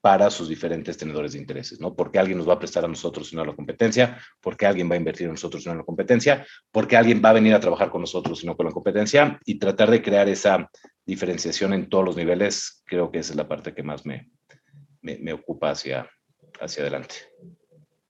para 0.00 0.30
sus 0.30 0.48
diferentes 0.48 0.96
tenedores 0.96 1.32
de 1.32 1.38
intereses, 1.38 1.80
¿no? 1.80 1.94
Porque 1.94 2.18
alguien 2.18 2.38
nos 2.38 2.48
va 2.48 2.54
a 2.54 2.58
prestar 2.58 2.84
a 2.84 2.88
nosotros 2.88 3.30
y 3.32 3.36
no 3.36 3.42
a 3.42 3.46
la 3.46 3.54
competencia, 3.54 4.18
porque 4.40 4.64
alguien 4.64 4.88
va 4.88 4.94
a 4.94 4.98
invertir 4.98 5.26
en 5.26 5.32
nosotros 5.32 5.64
y 5.64 5.66
no 5.66 5.72
en 5.72 5.78
la 5.78 5.84
competencia, 5.84 6.46
porque 6.70 6.96
alguien 6.96 7.20
va 7.22 7.30
a 7.30 7.34
venir 7.34 7.52
a 7.52 7.60
trabajar 7.60 7.90
con 7.90 8.00
nosotros 8.00 8.42
y 8.42 8.46
no 8.46 8.56
con 8.56 8.66
la 8.66 8.72
competencia, 8.72 9.38
y 9.44 9.58
tratar 9.58 9.90
de 9.90 10.00
crear 10.00 10.28
esa 10.28 10.70
diferenciación 11.04 11.74
en 11.74 11.88
todos 11.88 12.04
los 12.04 12.16
niveles, 12.16 12.82
creo 12.86 13.10
que 13.10 13.18
esa 13.18 13.32
es 13.32 13.36
la 13.36 13.48
parte 13.48 13.74
que 13.74 13.82
más 13.82 14.06
me, 14.06 14.30
me, 15.02 15.18
me 15.18 15.32
ocupa 15.32 15.70
hacia, 15.70 16.08
hacia 16.60 16.82
adelante. 16.82 17.16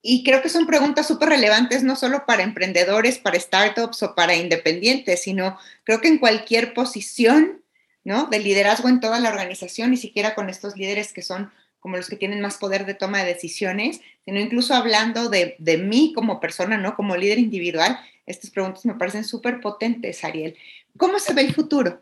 Y 0.01 0.23
creo 0.23 0.41
que 0.41 0.49
son 0.49 0.65
preguntas 0.65 1.07
súper 1.07 1.29
relevantes, 1.29 1.83
no 1.83 1.95
solo 1.95 2.25
para 2.25 2.43
emprendedores, 2.43 3.17
para 3.17 3.39
startups 3.39 4.01
o 4.03 4.15
para 4.15 4.35
independientes, 4.35 5.23
sino 5.23 5.57
creo 5.83 5.99
que 5.99 6.07
en 6.07 6.19
cualquier 6.19 6.73
posición, 6.73 7.61
¿no? 8.05 8.27
De 8.27 8.39
liderazgo 8.39 8.87
en 8.87 9.01
toda 9.01 9.19
la 9.19 9.29
organización, 9.29 9.91
ni 9.91 9.97
siquiera 9.97 10.35
con 10.35 10.49
estos 10.49 10.77
líderes 10.77 11.11
que 11.11 11.21
son 11.21 11.51
como 11.81 11.97
los 11.97 12.09
que 12.09 12.15
tienen 12.15 12.41
más 12.41 12.57
poder 12.57 12.85
de 12.85 12.93
toma 12.93 13.19
de 13.19 13.33
decisiones, 13.33 14.01
sino 14.25 14.39
incluso 14.39 14.73
hablando 14.73 15.29
de, 15.29 15.55
de 15.59 15.77
mí 15.77 16.13
como 16.13 16.39
persona, 16.39 16.77
¿no? 16.77 16.95
Como 16.95 17.15
líder 17.15 17.39
individual, 17.39 17.99
estas 18.25 18.51
preguntas 18.51 18.85
me 18.85 18.95
parecen 18.95 19.23
súper 19.23 19.59
potentes, 19.59 20.23
Ariel. 20.23 20.57
¿Cómo 20.97 21.19
se 21.19 21.33
ve 21.33 21.41
el 21.41 21.53
futuro? 21.53 22.01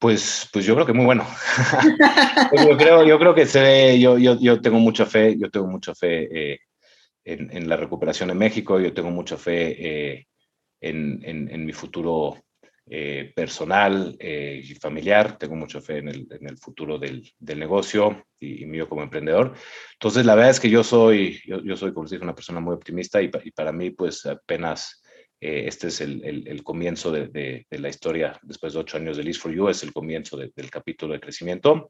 Pues, 0.00 0.48
pues 0.50 0.64
yo 0.64 0.74
creo 0.74 0.86
que 0.86 0.94
muy 0.94 1.04
bueno. 1.04 1.26
yo, 2.66 2.76
creo, 2.78 3.04
yo 3.04 3.18
creo 3.18 3.34
que 3.34 3.44
se 3.44 3.60
ve, 3.60 4.00
yo, 4.00 4.16
yo, 4.16 4.40
yo 4.40 4.58
tengo 4.62 4.78
mucha 4.78 5.04
fe, 5.04 5.36
yo 5.38 5.50
tengo 5.50 5.66
mucha 5.66 5.94
fe 5.94 6.26
eh, 6.32 6.60
en, 7.22 7.54
en, 7.54 7.68
la 7.68 7.76
recuperación 7.76 8.30
en 8.30 8.38
México, 8.38 8.80
yo 8.80 8.94
tengo 8.94 9.10
mucha 9.10 9.36
fe 9.36 9.76
eh, 9.78 10.26
en, 10.80 11.20
en, 11.22 11.66
mi 11.66 11.74
futuro 11.74 12.42
eh, 12.86 13.30
personal 13.36 14.16
y 14.18 14.74
familiar, 14.76 15.36
tengo 15.36 15.54
mucha 15.54 15.82
fe 15.82 15.98
en 15.98 16.08
el, 16.08 16.26
el 16.30 16.56
futuro 16.56 16.98
del, 16.98 17.30
del 17.38 17.58
negocio 17.58 18.24
y, 18.38 18.62
y, 18.62 18.66
mío 18.66 18.88
como 18.88 19.02
emprendedor. 19.02 19.52
Entonces, 19.92 20.24
la 20.24 20.34
verdad 20.34 20.52
es 20.52 20.60
que 20.60 20.70
yo 20.70 20.82
soy, 20.82 21.42
yo, 21.46 21.62
yo 21.62 21.76
soy, 21.76 21.92
como 21.92 22.04
les 22.04 22.12
dije, 22.12 22.24
una 22.24 22.34
persona 22.34 22.60
muy 22.60 22.72
optimista 22.72 23.20
y, 23.20 23.30
y 23.44 23.50
para 23.50 23.70
mí, 23.70 23.90
pues 23.90 24.24
apenas 24.24 25.02
eh, 25.40 25.64
este 25.66 25.88
es 25.88 26.00
el, 26.00 26.24
el, 26.24 26.48
el 26.48 26.62
comienzo 26.62 27.10
de, 27.10 27.28
de, 27.28 27.66
de, 27.70 27.78
la 27.78 27.88
historia, 27.88 28.38
después 28.42 28.72
de 28.72 28.80
ocho 28.80 28.96
años 28.96 29.16
de 29.16 29.24
List 29.24 29.40
for 29.40 29.52
You, 29.52 29.68
es 29.68 29.82
el 29.82 29.92
comienzo 29.92 30.36
de, 30.36 30.52
del 30.54 30.70
capítulo 30.70 31.14
de 31.14 31.20
crecimiento. 31.20 31.88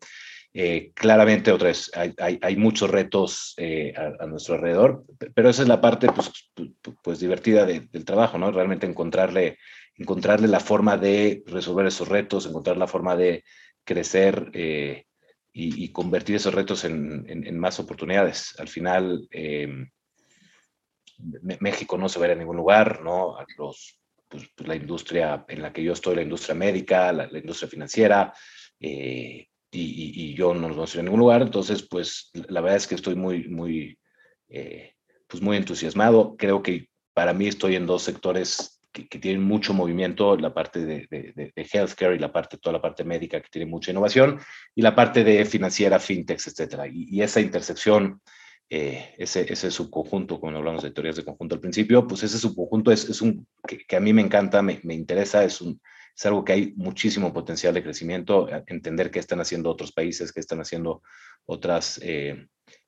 Eh, 0.52 0.90
claramente, 0.94 1.52
otra 1.52 1.68
vez, 1.68 1.90
hay, 1.94 2.12
hay, 2.18 2.38
hay 2.42 2.56
muchos 2.56 2.90
retos 2.90 3.54
eh, 3.56 3.92
a, 3.96 4.24
a, 4.24 4.26
nuestro 4.26 4.56
alrededor, 4.56 5.04
pero 5.32 5.48
esa 5.48 5.62
es 5.62 5.68
la 5.68 5.80
parte 5.80 6.08
pues, 6.10 6.50
pues 7.02 7.20
divertida 7.20 7.64
del 7.66 8.04
trabajo, 8.04 8.36
¿no? 8.36 8.50
Realmente 8.50 8.86
encontrarle, 8.86 9.58
encontrarle 9.94 10.48
la 10.48 10.58
forma 10.58 10.96
de 10.96 11.44
resolver 11.46 11.86
esos 11.86 12.08
retos, 12.08 12.46
encontrar 12.46 12.76
la 12.76 12.88
forma 12.88 13.14
de 13.14 13.44
crecer 13.84 14.50
eh, 14.52 15.04
y, 15.52 15.84
y, 15.84 15.92
convertir 15.92 16.36
esos 16.36 16.54
retos 16.54 16.84
en, 16.84 17.24
en, 17.28 17.46
en, 17.46 17.58
más 17.58 17.78
oportunidades. 17.78 18.54
Al 18.58 18.68
final, 18.68 19.28
eh, 19.30 19.68
México 21.60 21.96
no 21.98 22.08
se 22.08 22.18
va 22.18 22.26
a 22.26 22.28
ir 22.28 22.32
a 22.36 22.38
ningún 22.38 22.56
lugar, 22.56 23.02
¿no? 23.02 23.36
Los, 23.56 24.00
pues, 24.30 24.48
pues, 24.56 24.68
la 24.68 24.76
industria 24.76 25.44
en 25.48 25.60
la 25.60 25.72
que 25.72 25.82
yo 25.82 25.92
estoy, 25.92 26.14
la 26.14 26.22
industria 26.22 26.54
médica, 26.54 27.12
la, 27.12 27.28
industria 27.36 27.68
financiera, 27.68 28.32
eh, 28.78 29.48
y, 29.72 30.34
yo 30.34 30.54
no 30.54 30.68
nos 30.68 30.76
vamos 30.76 30.94
a 30.94 30.96
ir 30.96 31.00
a 31.00 31.02
ningún 31.04 31.20
lugar. 31.20 31.42
Entonces, 31.42 31.82
pues 31.82 32.30
la 32.32 32.60
verdad 32.60 32.76
es 32.76 32.86
que 32.86 32.94
estoy 32.94 33.16
muy, 33.16 33.48
muy, 33.48 33.98
eh, 34.48 34.94
pues 35.26 35.42
muy 35.42 35.56
entusiasmado. 35.56 36.36
Creo 36.36 36.62
que 36.62 36.88
para 37.12 37.32
mí 37.32 37.48
estoy 37.48 37.74
en 37.76 37.86
dos 37.86 38.02
sectores 38.02 38.80
que, 38.92 39.04
tienen 39.18 39.42
mucho 39.42 39.74
movimiento, 39.74 40.36
la 40.36 40.54
parte 40.54 40.84
de, 40.84 41.06
de, 41.10 41.52
de, 41.54 41.68
healthcare 41.72 42.14
y 42.14 42.18
la 42.18 42.32
parte, 42.32 42.58
toda 42.58 42.72
la 42.74 42.82
parte 42.82 43.04
médica 43.04 43.40
que 43.40 43.48
tiene 43.50 43.70
mucha 43.70 43.90
innovación, 43.90 44.40
y 44.74 44.82
la 44.82 44.94
parte 44.94 45.22
de 45.22 45.44
financiera, 45.44 45.98
fintechs, 45.98 46.48
etcétera. 46.48 46.86
Y 46.88 47.22
esa 47.22 47.40
intersección 47.40 48.20
eh, 48.70 49.14
ese, 49.18 49.52
ese 49.52 49.70
subconjunto, 49.70 50.38
cuando 50.38 50.60
hablamos 50.60 50.84
de 50.84 50.92
teorías 50.92 51.16
de 51.16 51.24
conjunto 51.24 51.56
al 51.56 51.60
principio, 51.60 52.06
pues 52.06 52.22
ese 52.22 52.38
subconjunto 52.38 52.92
es, 52.92 53.08
es 53.10 53.20
un 53.20 53.46
que, 53.66 53.78
que, 53.78 53.96
a 53.96 54.00
mí 54.00 54.12
me 54.12 54.22
encanta, 54.22 54.62
me, 54.62 54.80
me 54.84 54.94
interesa, 54.94 55.42
es, 55.42 55.60
un, 55.60 55.80
es 56.16 56.26
algo 56.26 56.44
que 56.44 56.52
hay 56.52 56.72
muchísimo 56.76 57.32
potencial 57.32 57.74
de 57.74 57.82
crecimiento, 57.82 58.48
entender 58.68 59.10
qué 59.10 59.18
están 59.18 59.40
haciendo 59.40 59.70
otros 59.70 59.90
países, 59.90 60.32
qué 60.32 60.38
están 60.38 60.60
haciendo 60.60 61.02
otras, 61.46 61.98
eh, 62.02 62.46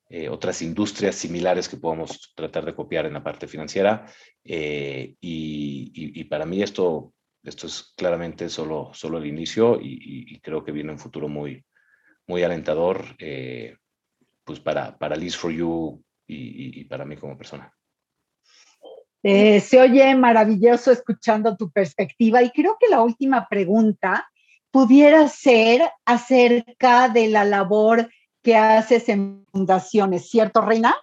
eh, 0.09 0.29
otras 0.29 0.61
industrias 0.61 1.15
similares 1.15 1.67
que 1.67 1.77
podamos 1.77 2.31
tratar 2.33 2.63
de 2.63 2.75
copiar 2.75 3.05
en 3.05 3.13
la 3.13 3.23
parte 3.23 3.47
financiera. 3.47 4.05
Eh, 4.43 5.15
y, 5.19 5.91
y, 5.93 6.21
y, 6.21 6.23
para 6.25 6.45
mí 6.45 6.61
esto, 6.61 7.13
esto 7.43 7.67
es 7.67 7.93
claramente 7.97 8.47
solo, 8.47 8.91
solo 8.93 9.17
el 9.17 9.25
inicio 9.25 9.81
y, 9.81 10.33
y 10.33 10.39
creo 10.39 10.63
que 10.63 10.71
viene 10.71 10.93
un 10.93 10.99
futuro 10.99 11.27
muy, 11.27 11.65
muy 12.27 12.43
alentador. 12.43 13.03
Eh, 13.19 13.75
pues 14.43 14.59
para, 14.59 14.97
para 14.97 15.15
Liz 15.15 15.35
for 15.35 15.51
You 15.51 16.03
y, 16.27 16.81
y 16.81 16.83
para 16.85 17.05
mí 17.05 17.17
como 17.17 17.37
persona. 17.37 17.73
Eh, 19.25 19.61
se 19.61 19.79
oye 19.79 20.13
maravilloso 20.15 20.91
escuchando 20.91 21.55
tu 21.55 21.71
perspectiva 21.71 22.43
y 22.43 22.51
creo 22.51 22.77
que 22.77 22.89
la 22.89 23.01
última 23.01 23.47
pregunta 23.47 24.29
pudiera 24.69 25.29
ser 25.29 25.89
acerca 26.03 27.07
de 27.07 27.29
la 27.29 27.45
labor 27.45 28.09
que 28.41 28.57
haces 28.57 29.07
en 29.07 29.45
fundaciones, 29.49 30.29
¿cierto, 30.29 30.59
Reina? 30.59 30.93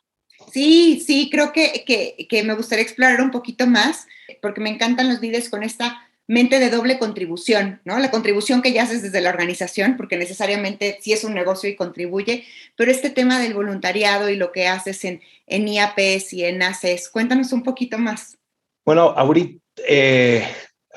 Sí, 0.53 1.01
sí, 1.01 1.31
creo 1.31 1.53
que, 1.53 1.85
que, 1.87 2.27
que 2.29 2.43
me 2.43 2.55
gustaría 2.55 2.83
explorar 2.83 3.23
un 3.23 3.31
poquito 3.31 3.67
más, 3.67 4.07
porque 4.43 4.61
me 4.61 4.71
encantan 4.71 5.09
los 5.09 5.21
líderes 5.21 5.49
con 5.49 5.63
esta 5.63 6.10
mente 6.31 6.61
de 6.61 6.71
doble 6.71 6.97
contribución, 6.97 7.81
¿no? 7.85 7.99
La 7.99 8.13
contribución 8.13 8.63
que 8.63 8.73
ya 8.73 8.85
haces 8.85 9.03
desde 9.03 9.21
la 9.21 9.31
organización, 9.31 9.97
porque 9.97 10.17
necesariamente 10.17 10.97
sí 11.01 11.13
es 11.13 11.25
un 11.25 11.35
negocio 11.35 11.69
y 11.69 11.75
contribuye, 11.75 12.45
pero 12.77 12.93
este 12.93 13.11
tema 13.11 13.41
del 13.41 13.53
voluntariado 13.53 14.31
y 14.31 14.37
lo 14.37 14.53
que 14.53 14.69
haces 14.69 15.05
en, 15.05 15.21
en 15.49 15.67
IAPs 15.67 16.33
y 16.33 16.45
en 16.45 16.63
ACES, 16.63 17.09
cuéntanos 17.09 17.53
un 17.53 17.65
poquito 17.65 17.99
más. 17.99 18.39
Bueno, 18.85 19.13
ahorita, 19.17 19.61
eh, 19.89 20.47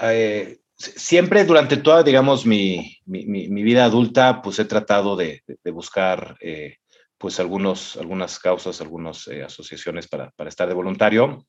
eh, 0.02 0.60
siempre 0.78 1.46
durante 1.46 1.78
toda, 1.78 2.04
digamos, 2.04 2.46
mi, 2.46 3.00
mi, 3.08 3.64
vida 3.64 3.86
adulta, 3.86 4.40
pues 4.40 4.60
he 4.60 4.66
tratado 4.66 5.16
de, 5.16 5.42
de 5.48 5.72
buscar, 5.72 6.38
eh, 6.42 6.78
pues, 7.18 7.40
algunos, 7.40 7.98
algunas 7.98 8.38
causas, 8.38 8.82
algunas 8.82 9.28
asociaciones 9.28 10.08
para, 10.08 10.30
para, 10.36 10.50
estar 10.50 10.68
de 10.68 10.76
voluntario. 10.76 11.48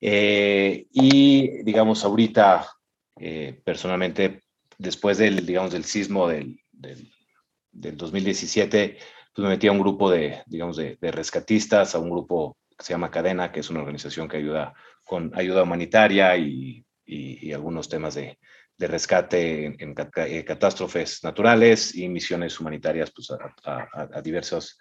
Y, 0.00 1.62
digamos, 1.64 2.04
ahorita 2.04 2.64
eh, 3.20 3.60
personalmente, 3.64 4.44
después 4.78 5.18
del, 5.18 5.44
digamos, 5.44 5.72
del 5.72 5.84
sismo 5.84 6.28
del, 6.28 6.60
del, 6.72 7.10
2017, 7.72 8.98
pues 9.34 9.42
me 9.42 9.50
metí 9.50 9.68
a 9.68 9.72
un 9.72 9.80
grupo 9.80 10.10
de, 10.10 10.42
digamos, 10.46 10.76
de, 10.76 10.96
rescatistas, 11.00 11.94
a 11.94 11.98
un 11.98 12.10
grupo 12.10 12.56
que 12.76 12.84
se 12.84 12.92
llama 12.92 13.10
Cadena, 13.10 13.52
que 13.52 13.60
es 13.60 13.70
una 13.70 13.80
organización 13.80 14.28
que 14.28 14.36
ayuda 14.36 14.74
con 15.04 15.32
ayuda 15.34 15.62
humanitaria 15.62 16.36
y, 16.36 16.84
y, 17.06 17.52
algunos 17.52 17.88
temas 17.88 18.14
de, 18.14 18.38
de 18.76 18.86
rescate 18.86 19.64
en, 19.66 19.94
eh, 20.16 20.44
catástrofes 20.44 21.24
naturales 21.24 21.94
y 21.94 22.08
misiones 22.08 22.58
humanitarias 22.60 23.10
pues, 23.10 23.30
a, 23.30 23.88
a, 23.92 24.22
diversos 24.22 24.78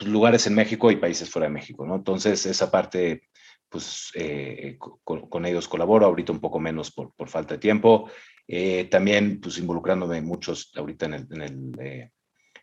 lugares 0.00 0.46
en 0.46 0.54
México 0.54 0.90
y 0.90 0.96
países 0.96 1.30
fuera 1.30 1.46
de 1.46 1.54
México, 1.54 1.86
¿no? 1.86 1.96
Entonces, 1.96 2.44
esa 2.46 2.70
parte, 2.70 3.28
pues, 3.76 4.10
eh, 4.14 4.78
con, 4.78 5.44
ellos 5.44 5.68
colaboro, 5.68 6.06
ahorita 6.06 6.32
un 6.32 6.40
poco 6.40 6.58
menos 6.58 6.90
por, 6.90 7.12
por 7.14 7.28
falta 7.28 7.54
de 7.54 7.60
tiempo, 7.60 8.10
eh, 8.48 8.84
también, 8.84 9.38
pues, 9.38 9.58
involucrándome 9.58 10.22
muchos 10.22 10.72
ahorita 10.74 11.04
en, 11.04 11.12
el, 11.12 11.26
en, 11.30 11.42
el, 11.42 12.10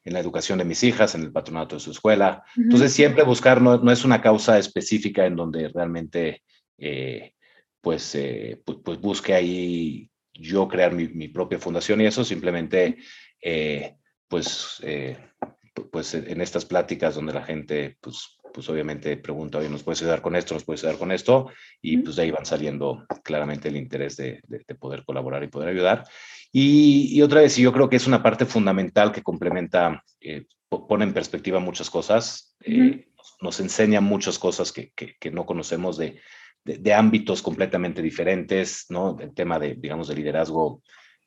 en, 0.04 0.14
la 0.14 0.20
educación 0.20 0.58
de 0.58 0.66
mis 0.66 0.82
hijas, 0.84 1.14
en 1.14 1.22
el 1.22 1.32
patronato 1.32 1.76
de 1.76 1.82
su 1.82 1.92
escuela. 1.92 2.44
Entonces, 2.58 2.94
siempre 2.94 3.24
buscar, 3.24 3.62
no, 3.62 3.78
no, 3.78 3.92
es 3.92 4.04
una 4.04 4.22
causa 4.22 4.58
específica 4.58 5.28
en 5.28 5.36
donde 5.36 5.68
realmente, 5.68 6.42
pues, 7.80 8.18
pues, 8.66 8.78
pues, 8.84 9.00
busque 9.00 9.36
ahí 9.36 10.10
yo 10.34 10.68
crear 10.68 10.94
mi, 10.94 11.28
propia 11.28 11.60
fundación 11.60 12.02
y 12.02 12.08
eso 12.08 12.24
simplemente, 12.24 12.98
eh, 13.40 13.98
pues, 14.28 14.80
eh, 14.82 15.16
pues 15.92 16.16
en 16.16 16.42
estas 16.42 16.66
pláticas 16.66 17.14
donde 17.14 17.34
la 17.34 17.44
gente, 17.44 17.98
pues, 18.02 18.40
pues 18.54 18.70
obviamente 18.70 19.18
pregunta, 19.18 19.58
oye, 19.58 19.70
¿nos 19.70 19.84
puedes 19.84 20.02
ayudar 20.02 20.22
con 20.22 20.36
esto? 20.36 20.54
¿Nos 20.54 20.64
puedes 20.64 20.84
ayudar 20.84 21.00
con 21.00 21.12
esto? 21.12 21.50
Y 21.82 21.98
pues 21.98 22.16
de 22.16 22.24
ahí 22.24 22.32
van 22.32 22.46
saliendo 22.46 23.06
claramente 23.24 23.70
el 23.70 23.78
interés 23.78 24.18
de, 24.18 24.42
de, 24.48 24.76
poder 24.76 25.04
colaborar 25.04 25.44
y 25.44 25.48
poder 25.48 25.70
ayudar. 25.70 26.04
Y, 26.52 27.10
y, 27.12 27.22
otra 27.22 27.42
vez, 27.42 27.56
yo 27.58 27.74
creo 27.74 27.90
que 27.90 27.96
es 27.96 28.08
una 28.08 28.22
parte 28.22 28.46
fundamental 28.46 29.12
que 29.12 29.24
complementa, 29.24 30.04
eh, 30.22 30.46
pone 30.70 31.04
en 31.04 31.14
perspectiva 31.14 31.60
muchas 31.60 31.90
cosas, 31.90 32.56
nos 33.42 33.60
enseña 33.60 34.02
muchas 34.02 34.38
cosas 34.38 34.72
que, 34.72 34.92
que, 34.96 35.16
que 35.20 35.32
no 35.32 35.46
conocemos 35.46 35.98
de, 35.98 36.20
de, 36.64 36.94
ámbitos 36.94 37.42
completamente 37.42 38.02
diferentes, 38.02 38.86
¿no? 38.90 39.18
El 39.20 39.34
tema 39.34 39.60
de, 39.60 39.76
digamos, 39.76 40.08
de 40.08 40.16
liderazgo, 40.16 40.82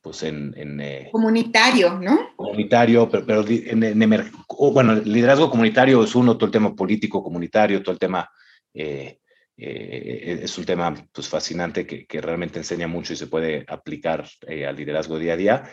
pues 0.06 0.22
en... 0.22 0.54
en 0.56 0.80
eh, 0.80 1.08
comunitario, 1.10 1.98
¿no? 1.98 2.28
Comunitario, 2.36 3.10
pero, 3.10 3.26
pero 3.26 3.44
en, 3.48 3.82
en 3.82 4.30
bueno, 4.72 4.92
el 4.92 5.12
liderazgo 5.12 5.50
comunitario 5.50 6.04
es 6.04 6.14
uno, 6.14 6.36
todo 6.36 6.46
el 6.46 6.52
tema 6.52 6.76
político 6.76 7.24
comunitario, 7.24 7.82
todo 7.82 7.92
el 7.92 7.98
tema... 7.98 8.30
Eh, 8.72 9.18
eh, 9.58 10.40
es 10.42 10.58
un 10.58 10.64
tema 10.64 10.94
pues, 11.10 11.28
fascinante 11.28 11.84
que, 11.84 12.06
que, 12.06 12.20
realmente 12.20 12.60
enseña 12.60 12.86
mucho 12.86 13.14
y 13.14 13.16
se 13.16 13.26
puede 13.26 13.64
aplicar 13.66 14.28
al 14.46 14.76
liderazgo 14.76 15.18
día 15.18 15.32
a 15.32 15.36
día. 15.36 15.70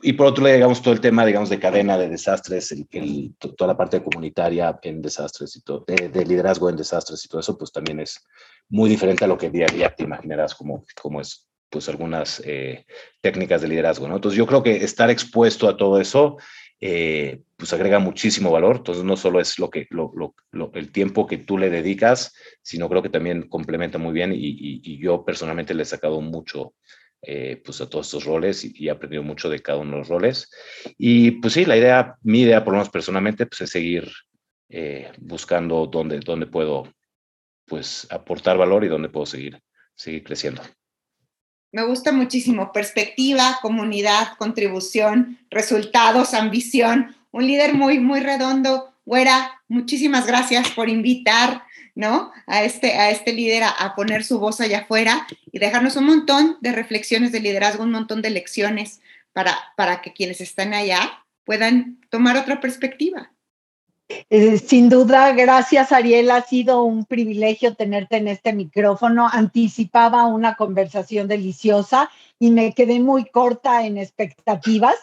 Y 0.00 0.14
por 0.14 0.28
otro 0.28 0.44
lado, 0.44 0.54
digamos, 0.54 0.80
todo 0.80 0.94
el 0.94 1.00
tema, 1.00 1.26
digamos, 1.26 1.50
de 1.50 1.58
cadena 1.58 1.98
de 1.98 2.08
desastres, 2.08 2.72
el, 2.72 3.34
toda 3.36 3.72
la 3.72 3.76
parte 3.76 4.02
comunitaria 4.02 4.78
en 4.82 5.02
desastres 5.02 5.56
y 5.56 5.62
todo, 5.62 5.84
de, 5.86 6.24
liderazgo 6.24 6.70
en 6.70 6.76
desastres 6.76 7.22
y 7.22 7.28
todo 7.28 7.40
eso, 7.40 7.58
pues 7.58 7.70
también 7.70 8.00
es, 8.00 8.24
muy 8.68 8.88
diferente 8.88 9.24
a 9.24 9.28
lo 9.28 9.36
que 9.36 9.50
día 9.50 9.66
a 9.68 9.72
día 9.72 9.94
te 9.94 10.04
imaginarás 10.04 10.54
como, 10.54 10.84
como 11.00 11.20
es 11.20 11.46
pues 11.74 11.88
algunas 11.88 12.40
eh, 12.44 12.86
técnicas 13.20 13.60
de 13.60 13.66
liderazgo, 13.66 14.06
¿no? 14.06 14.14
Entonces 14.14 14.38
yo 14.38 14.46
creo 14.46 14.62
que 14.62 14.84
estar 14.84 15.10
expuesto 15.10 15.68
a 15.68 15.76
todo 15.76 16.00
eso 16.00 16.36
eh, 16.80 17.40
pues 17.56 17.72
agrega 17.72 17.98
muchísimo 17.98 18.52
valor, 18.52 18.76
entonces 18.76 19.02
no 19.02 19.16
solo 19.16 19.40
es 19.40 19.58
lo 19.58 19.70
que, 19.70 19.88
lo, 19.90 20.12
lo, 20.52 20.70
el 20.74 20.92
tiempo 20.92 21.26
que 21.26 21.38
tú 21.38 21.58
le 21.58 21.70
dedicas, 21.70 22.32
sino 22.62 22.88
creo 22.88 23.02
que 23.02 23.08
también 23.08 23.48
complementa 23.48 23.98
muy 23.98 24.12
bien 24.12 24.32
y, 24.32 24.38
y, 24.84 24.98
yo 24.98 25.24
personalmente 25.24 25.74
le 25.74 25.82
he 25.82 25.86
sacado 25.86 26.20
mucho 26.20 26.74
eh, 27.22 27.60
pues 27.64 27.80
a 27.80 27.90
todos 27.90 28.06
estos 28.06 28.24
roles 28.24 28.64
y, 28.64 28.86
he 28.86 28.90
aprendido 28.92 29.24
mucho 29.24 29.48
de 29.48 29.58
cada 29.58 29.78
uno 29.78 29.92
de 29.92 29.98
los 29.98 30.08
roles. 30.08 30.48
Y 30.96 31.32
pues 31.32 31.54
sí, 31.54 31.64
la 31.64 31.76
idea, 31.76 32.14
mi 32.22 32.42
idea 32.42 32.62
por 32.62 32.72
lo 32.72 32.78
menos 32.78 32.90
personalmente, 32.90 33.46
pues 33.46 33.62
es 33.62 33.70
seguir 33.70 34.12
buscando 35.18 35.88
dónde, 35.88 36.20
dónde 36.20 36.46
puedo 36.46 36.84
pues 37.66 38.06
aportar 38.10 38.58
valor 38.58 38.84
y 38.84 38.88
dónde 38.88 39.08
puedo 39.08 39.26
seguir, 39.26 39.60
seguir 39.96 40.22
creciendo. 40.22 40.62
Me 41.74 41.82
gusta 41.82 42.12
muchísimo. 42.12 42.70
Perspectiva, 42.70 43.58
comunidad, 43.60 44.36
contribución, 44.38 45.40
resultados, 45.50 46.32
ambición. 46.32 47.16
Un 47.32 47.48
líder 47.48 47.74
muy, 47.74 47.98
muy 47.98 48.20
redondo. 48.20 48.94
Güera, 49.04 49.60
muchísimas 49.66 50.24
gracias 50.24 50.70
por 50.70 50.88
invitar, 50.88 51.64
¿no? 51.96 52.30
A 52.46 52.62
este, 52.62 52.92
a 52.92 53.10
este 53.10 53.32
líder 53.32 53.64
a, 53.64 53.96
poner 53.96 54.22
su 54.22 54.38
voz 54.38 54.60
allá 54.60 54.82
afuera 54.82 55.26
y 55.50 55.58
dejarnos 55.58 55.96
un 55.96 56.04
montón 56.04 56.58
de 56.60 56.70
reflexiones 56.70 57.32
de 57.32 57.40
liderazgo, 57.40 57.82
un 57.82 57.90
montón 57.90 58.22
de 58.22 58.30
lecciones 58.30 59.00
para, 59.32 59.58
para 59.76 60.00
que 60.00 60.12
quienes 60.12 60.40
están 60.40 60.74
allá 60.74 61.24
puedan 61.44 61.98
tomar 62.08 62.36
otra 62.36 62.60
perspectiva. 62.60 63.32
Eh, 64.08 64.58
sin 64.58 64.90
duda, 64.90 65.32
gracias 65.32 65.90
Ariel, 65.90 66.30
ha 66.30 66.42
sido 66.42 66.84
un 66.84 67.04
privilegio 67.06 67.74
tenerte 67.74 68.16
en 68.18 68.28
este 68.28 68.52
micrófono. 68.52 69.28
Anticipaba 69.30 70.26
una 70.26 70.56
conversación 70.56 71.26
deliciosa 71.26 72.10
y 72.38 72.50
me 72.50 72.74
quedé 72.74 73.00
muy 73.00 73.24
corta 73.24 73.86
en 73.86 73.96
expectativas 73.96 74.96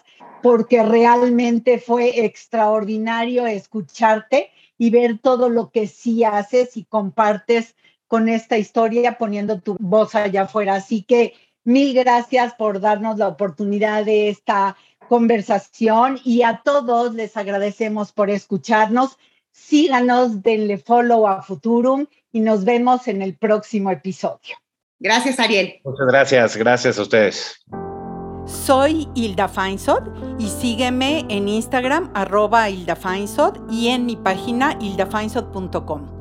porque 0.44 0.84
realmente 0.84 1.80
fue 1.80 2.26
extraordinario 2.26 3.48
escucharte 3.48 4.52
y 4.78 4.90
ver 4.90 5.20
todo 5.20 5.50
lo 5.50 5.70
que 5.72 5.88
sí 5.88 6.24
haces 6.24 6.78
y 6.78 6.86
compartes 6.86 7.76
con 8.08 8.28
esta 8.28 8.58
historia 8.58 9.18
poniendo 9.18 9.62
tu 9.62 9.78
voz 9.80 10.16
allá 10.16 10.44
afuera. 10.44 10.76
Así 10.76 11.04
que 11.04 11.34
mil 11.64 11.94
gracias 11.94 12.54
por 12.56 12.80
darnos 12.80 13.18
la 13.18 13.28
oportunidad 13.28 14.06
de 14.06 14.30
esta 14.30 14.76
conversación 15.12 16.22
y 16.24 16.44
a 16.44 16.62
todos 16.64 17.14
les 17.14 17.36
agradecemos 17.36 18.14
por 18.14 18.30
escucharnos. 18.30 19.18
Síganos, 19.52 20.42
denle 20.42 20.78
follow 20.78 21.28
a 21.28 21.42
Futurum 21.42 22.06
y 22.32 22.40
nos 22.40 22.64
vemos 22.64 23.10
en 23.10 23.22
el 23.22 23.36
próximo 23.36 23.92
episodio. 23.92 24.56
Gracias, 25.02 25.38
Ariel. 25.38 25.82
Muchas 25.84 26.08
gracias, 26.08 26.56
gracias 26.56 26.98
a 26.98 27.02
ustedes. 27.02 27.62
Soy 28.46 29.10
Hilda 29.14 29.50
Feinsod 29.50 30.04
y 30.40 30.48
sígueme 30.48 31.26
en 31.28 31.50
Instagram 31.50 32.10
arroba 32.14 32.70
Hilda 32.70 32.96
Feinsod 32.96 33.70
y 33.70 33.90
en 33.90 34.06
mi 34.06 34.16
página 34.16 34.78
hildafeinsod.com. 34.80 36.21